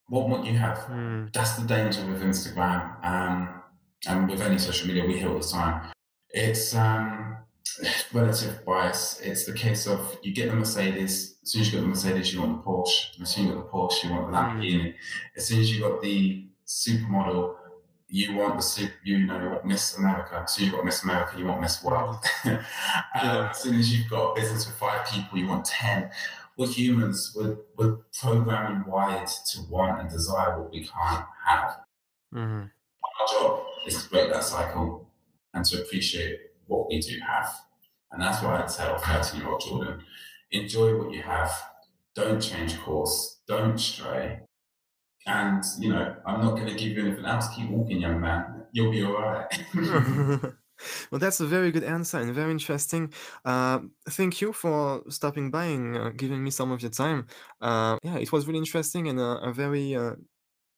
What 0.10 0.45
you 0.45 0.57
have. 0.57 0.80
Mm. 0.89 1.32
That's 1.32 1.53
the 1.53 1.68
danger 1.68 2.05
with 2.05 2.22
Instagram. 2.24 3.05
Um, 3.05 3.62
and 4.07 4.30
with 4.30 4.41
any 4.41 4.57
social 4.57 4.88
media, 4.88 5.05
we 5.05 5.20
hear 5.20 5.30
all 5.30 5.39
the 5.39 5.47
time. 5.47 5.91
It's 6.30 6.74
um, 6.76 7.38
relative 8.14 8.66
bias. 8.66 9.20
It's 9.22 9.45
the 9.45 9.53
case 9.53 9.88
of 9.88 10.18
you 10.24 10.34
get 10.34 10.49
the 10.49 10.55
Mercedes. 10.55 11.38
As 11.43 11.51
soon 11.51 11.62
as 11.62 11.68
you 11.68 11.74
get 11.74 11.82
the 11.82 11.88
Mercedes, 11.88 12.34
you 12.34 12.41
want 12.41 12.64
the 12.64 12.70
Porsche. 12.70 13.22
As 13.22 13.30
soon 13.30 13.45
as 13.45 13.49
you 13.49 13.55
got 13.55 13.66
the 13.66 13.72
Porsche, 13.72 14.03
you 14.03 14.12
want 14.12 14.32
the 14.32 14.38
hmm. 14.38 14.60
Lamborghini. 14.60 14.93
As 15.38 15.47
soon 15.47 15.60
as 15.60 15.72
you 15.72 15.82
got 15.82 16.01
the 16.01 16.45
supermodel, 16.66 17.55
you 18.12 18.36
want 18.36 18.57
the 18.57 18.64
super, 18.64 18.93
you 19.03 19.20
know, 19.20 19.39
you 19.39 19.49
want 19.49 19.66
Miss 19.66 19.95
America. 19.97 20.41
As 20.43 20.53
soon 20.53 20.66
as 20.66 20.72
you 20.72 20.76
got 20.78 20.86
Miss 20.86 21.03
America, 21.03 21.38
you 21.38 21.45
want 21.45 21.62
Miss 21.62 21.84
World. 21.84 22.18
yeah. 22.45 23.49
As 23.51 23.60
soon 23.60 23.76
as 23.76 23.95
you've 23.95 24.10
got 24.10 24.32
a 24.32 24.36
business 24.36 24.66
with 24.66 24.76
five 24.76 25.05
people, 25.07 25.38
you 25.38 25.47
want 25.47 25.66
10. 25.66 26.10
We're 26.60 26.68
humans. 26.68 27.32
We're, 27.34 27.55
we're 27.78 27.99
programming 28.20 28.84
wired 28.86 29.30
to 29.30 29.62
want 29.70 30.01
and 30.01 30.10
desire 30.10 30.60
what 30.60 30.72
we 30.72 30.82
can't 30.82 31.26
have. 31.45 31.78
Mm-hmm. 32.36 32.64
Our 32.66 33.28
job 33.32 33.64
is 33.88 34.03
to 34.03 34.10
break 34.10 34.30
that 34.34 34.43
cycle 34.43 35.10
and 35.53 35.64
to 35.64 35.82
appreciate 35.82 36.38
what 36.68 36.89
we 36.89 36.99
do 36.99 37.18
have. 37.26 37.49
And 38.12 38.22
that's 38.22 38.43
why 38.43 38.62
I'd 38.62 38.68
tell 38.68 38.97
13 38.97 39.39
year 39.39 39.49
old 39.49 39.62
Jordan. 39.62 40.01
Enjoy 40.51 40.97
what 40.97 41.14
you 41.14 41.22
have. 41.22 41.49
Don't 42.14 42.41
change 42.41 42.78
course. 42.82 43.38
Don't 43.47 43.80
stray. 43.80 44.41
And, 45.26 45.64
you 45.80 45.93
know, 45.93 46.14
I'm 46.26 46.41
not 46.41 46.57
going 46.57 46.68
to 46.68 46.76
give 46.76 46.97
you 46.97 47.05
anything 47.05 47.24
else. 47.24 47.47
Keep 47.55 47.70
walking, 47.70 48.01
young 48.01 48.20
man. 48.20 48.66
You'll 48.74 48.91
be 48.91 49.01
all 49.01 49.14
right. 49.14 49.47
well, 51.12 51.20
that's 51.20 51.40
a 51.40 51.46
very 51.46 51.72
good 51.72 51.84
answer 51.84 52.18
and 52.20 52.34
very 52.34 52.52
interesting. 52.52 53.14
Uh, 53.46 53.80
thank 54.10 54.42
you 54.42 54.54
for 54.54 55.04
stopping 55.10 55.52
by 55.52 55.66
and 55.66 55.98
uh, 55.98 56.10
giving 56.12 56.44
me 56.44 56.52
some 56.52 56.72
of 56.72 56.82
your 56.82 56.92
time. 56.92 57.28
Uh, 57.62 57.98
yeah, 58.04 58.18
it 58.18 58.32
was 58.32 58.48
really 58.48 58.60
interesting 58.60 59.08
and 59.08 59.20
a, 59.20 59.40
a 59.50 59.54
very 59.54 59.96
uh, 59.96 60.14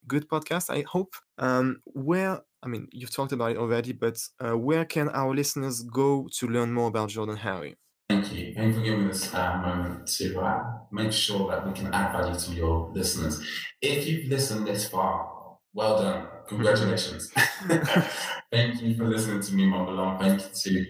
good 0.07 0.27
podcast, 0.29 0.69
I 0.69 0.83
hope. 0.87 1.15
Um, 1.37 1.81
where, 1.85 2.41
I 2.63 2.67
mean, 2.67 2.87
you've 2.91 3.11
talked 3.11 3.31
about 3.31 3.51
it 3.51 3.57
already, 3.57 3.93
but 3.93 4.17
uh, 4.39 4.57
where 4.57 4.85
can 4.85 5.09
our 5.09 5.33
listeners 5.35 5.81
go 5.83 6.27
to 6.37 6.47
learn 6.47 6.73
more 6.73 6.87
about 6.87 7.09
Jordan 7.09 7.37
Harry? 7.37 7.75
Thank 8.09 8.33
you. 8.33 8.53
Thank 8.53 8.85
you 8.85 8.97
for 8.97 9.07
this 9.07 9.33
uh, 9.33 9.57
moment 9.65 10.07
to 10.07 10.85
make 10.91 11.11
sure 11.13 11.49
that 11.49 11.65
we 11.65 11.73
can 11.73 11.93
add 11.93 12.11
value 12.11 12.37
to 12.37 12.51
your 12.51 12.91
listeners. 12.93 13.41
If 13.81 14.07
you've 14.07 14.29
listened 14.29 14.67
this 14.67 14.87
far, 14.89 15.57
well 15.73 15.97
done. 15.97 16.27
Congratulations. 16.51 17.31
Thank 18.51 18.81
you 18.81 18.93
for 18.95 19.05
listening 19.05 19.41
to 19.41 19.53
me, 19.53 19.67
Mont 19.67 20.19
Thank 20.19 20.41
you 20.65 20.83
to 20.83 20.85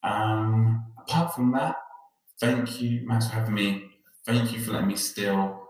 Um, 0.03 0.85
apart 0.99 1.35
from 1.35 1.53
that, 1.53 1.77
thank 2.41 2.81
you, 2.81 3.07
Max, 3.07 3.29
for 3.29 3.35
having 3.35 3.55
me. 3.55 3.85
Thank 4.27 4.53
you 4.53 4.61
for 4.61 4.73
letting 4.73 4.89
me 4.89 4.97
steal 4.97 5.62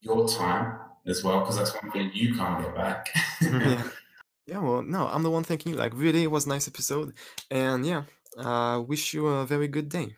your 0.00 0.26
time 0.26 0.78
as 1.06 1.22
well, 1.22 1.40
because 1.40 1.56
that's 1.56 1.74
one 1.74 1.92
thing 1.92 2.10
you 2.14 2.34
can't 2.34 2.64
get 2.64 2.74
back. 2.74 3.10
yeah. 4.48 4.58
well, 4.58 4.82
no, 4.82 5.06
I'm 5.06 5.22
the 5.22 5.30
one 5.30 5.44
thanking 5.44 5.72
you. 5.72 5.78
Like, 5.78 5.92
really, 5.94 6.22
it 6.22 6.30
was 6.30 6.46
a 6.46 6.48
nice 6.48 6.68
episode. 6.68 7.12
And 7.50 7.86
yeah, 7.86 8.04
uh, 8.36 8.82
wish 8.86 9.14
you 9.14 9.26
a 9.26 9.46
very 9.46 9.68
good 9.68 9.88
day. 9.88 10.16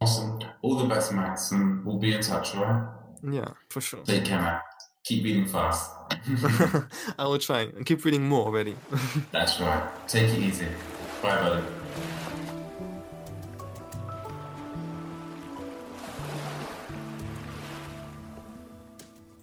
Awesome. 0.00 0.38
All 0.62 0.76
the 0.76 0.86
best, 0.86 1.12
Max, 1.12 1.52
and 1.52 1.84
we'll 1.84 1.98
be 1.98 2.14
in 2.14 2.22
touch, 2.22 2.54
all 2.56 2.64
right? 2.64 2.88
Yeah, 3.22 3.48
for 3.68 3.80
sure. 3.80 4.00
Take 4.00 4.24
care, 4.24 4.40
Max. 4.40 4.64
Keep 5.04 5.24
reading 5.24 5.46
fast. 5.46 5.90
I 7.18 7.24
will 7.24 7.38
try 7.38 7.62
and 7.62 7.84
keep 7.84 8.04
reading 8.04 8.26
more 8.26 8.46
already. 8.46 8.76
That's 9.32 9.60
right. 9.60 9.82
Take 10.08 10.30
it 10.30 10.38
easy. 10.38 10.66
Bye, 11.22 11.36
buddy. 11.36 11.66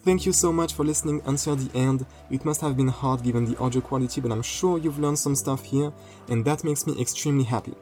Thank 0.07 0.25
you 0.25 0.31
so 0.31 0.53
much 0.53 0.73
for 0.73 0.85
listening 0.85 1.21
until 1.25 1.57
the 1.57 1.69
end. 1.77 2.05
It 2.31 2.45
must 2.45 2.61
have 2.61 2.77
been 2.77 2.87
hard 2.87 3.23
given 3.23 3.43
the 3.43 3.57
audio 3.57 3.81
quality, 3.81 4.21
but 4.21 4.31
I'm 4.31 4.41
sure 4.41 4.77
you've 4.77 4.99
learned 4.99 5.19
some 5.19 5.35
stuff 5.35 5.65
here, 5.65 5.91
and 6.29 6.45
that 6.45 6.63
makes 6.63 6.87
me 6.87 6.97
extremely 6.97 7.43
happy. 7.43 7.73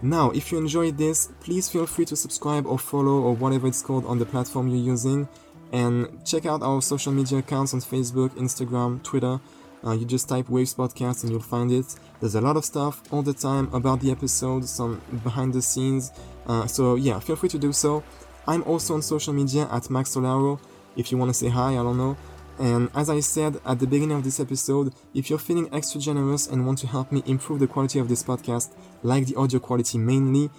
Now, 0.00 0.30
if 0.30 0.50
you 0.50 0.56
enjoyed 0.56 0.96
this, 0.96 1.28
please 1.40 1.68
feel 1.68 1.84
free 1.84 2.06
to 2.06 2.16
subscribe 2.16 2.66
or 2.66 2.78
follow 2.78 3.20
or 3.20 3.34
whatever 3.34 3.66
it's 3.66 3.82
called 3.82 4.06
on 4.06 4.18
the 4.18 4.24
platform 4.24 4.68
you're 4.68 4.78
using, 4.78 5.28
and 5.70 6.24
check 6.24 6.46
out 6.46 6.62
our 6.62 6.80
social 6.80 7.12
media 7.12 7.40
accounts 7.40 7.74
on 7.74 7.80
Facebook, 7.80 8.30
Instagram, 8.38 9.02
Twitter. 9.02 9.38
Uh, 9.84 9.92
you 9.92 10.06
just 10.06 10.30
type 10.30 10.48
Waves 10.48 10.72
Podcast 10.72 11.24
and 11.24 11.30
you'll 11.30 11.42
find 11.42 11.70
it. 11.70 11.94
There's 12.20 12.36
a 12.36 12.40
lot 12.40 12.56
of 12.56 12.64
stuff 12.64 13.02
all 13.12 13.20
the 13.20 13.34
time 13.34 13.68
about 13.74 14.00
the 14.00 14.10
episode, 14.10 14.64
some 14.64 15.02
behind 15.22 15.52
the 15.52 15.60
scenes. 15.60 16.10
Uh, 16.46 16.66
so 16.66 16.94
yeah, 16.94 17.18
feel 17.18 17.36
free 17.36 17.50
to 17.50 17.58
do 17.58 17.74
so. 17.74 18.02
I'm 18.46 18.62
also 18.62 18.94
on 18.94 19.02
social 19.02 19.34
media 19.34 19.68
at 19.70 19.90
Max 19.90 20.14
Solaro 20.14 20.58
if 20.96 21.10
you 21.10 21.18
want 21.18 21.30
to 21.30 21.34
say 21.34 21.48
hi, 21.48 21.72
I 21.72 21.82
don't 21.82 21.98
know. 21.98 22.16
And 22.58 22.90
as 22.94 23.08
I 23.08 23.20
said 23.20 23.58
at 23.64 23.78
the 23.78 23.86
beginning 23.86 24.18
of 24.18 24.24
this 24.24 24.38
episode, 24.38 24.92
if 25.14 25.30
you're 25.30 25.38
feeling 25.38 25.72
extra 25.72 25.98
generous 25.98 26.46
and 26.46 26.66
want 26.66 26.78
to 26.80 26.86
help 26.86 27.10
me 27.10 27.22
improve 27.24 27.58
the 27.58 27.66
quality 27.66 27.98
of 27.98 28.08
this 28.08 28.22
podcast, 28.22 28.74
like 29.02 29.24
the 29.26 29.36
audio 29.36 29.58
quality 29.58 29.96
mainly, 29.96 30.50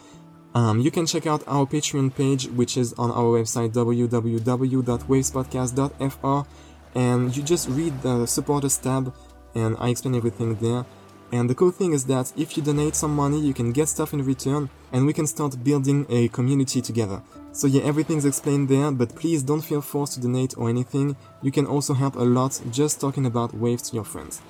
um, 0.53 0.79
you 0.79 0.91
can 0.91 1.05
check 1.05 1.27
out 1.27 1.43
our 1.47 1.67
Patreon 1.67 2.15
page, 2.15 2.47
which 2.47 2.75
is 2.75 2.93
on 2.93 3.11
our 3.11 3.39
website 3.39 3.71
www.wavespodcast.fr, 3.71 6.47
and 6.95 7.37
you 7.37 7.43
just 7.43 7.69
read 7.69 8.01
the 8.01 8.25
supporters 8.25 8.77
tab, 8.77 9.13
and 9.55 9.77
I 9.79 9.87
explain 9.89 10.15
everything 10.15 10.55
there. 10.55 10.85
And 11.31 11.49
the 11.49 11.55
cool 11.55 11.71
thing 11.71 11.93
is 11.93 12.03
that 12.07 12.33
if 12.35 12.57
you 12.57 12.63
donate 12.63 12.95
some 12.95 13.15
money, 13.15 13.39
you 13.39 13.53
can 13.53 13.71
get 13.71 13.87
stuff 13.87 14.11
in 14.11 14.25
return, 14.25 14.69
and 14.91 15.05
we 15.05 15.13
can 15.13 15.25
start 15.25 15.63
building 15.63 16.05
a 16.09 16.27
community 16.29 16.81
together. 16.81 17.21
So 17.53 17.67
yeah, 17.67 17.81
everything's 17.83 18.25
explained 18.25 18.69
there, 18.69 18.91
but 18.91 19.15
please 19.15 19.43
don't 19.43 19.61
feel 19.61 19.81
forced 19.81 20.13
to 20.13 20.21
donate 20.21 20.57
or 20.57 20.69
anything. 20.69 21.15
You 21.41 21.51
can 21.51 21.65
also 21.65 21.93
help 21.93 22.15
a 22.15 22.23
lot 22.23 22.61
just 22.71 23.01
talking 23.01 23.25
about 23.25 23.53
waves 23.53 23.89
to 23.89 23.95
your 23.95 24.05
friends. 24.05 24.41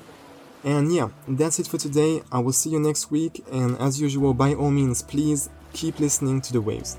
And 0.63 0.93
yeah, 0.93 1.09
that's 1.27 1.59
it 1.59 1.67
for 1.67 1.77
today. 1.77 2.21
I 2.31 2.39
will 2.39 2.53
see 2.53 2.69
you 2.69 2.79
next 2.79 3.09
week, 3.09 3.43
and 3.51 3.77
as 3.79 3.99
usual, 3.99 4.35
by 4.35 4.53
all 4.53 4.69
means, 4.69 5.01
please 5.01 5.49
keep 5.73 5.99
listening 5.99 6.41
to 6.41 6.53
the 6.53 6.61
waves. 6.61 6.97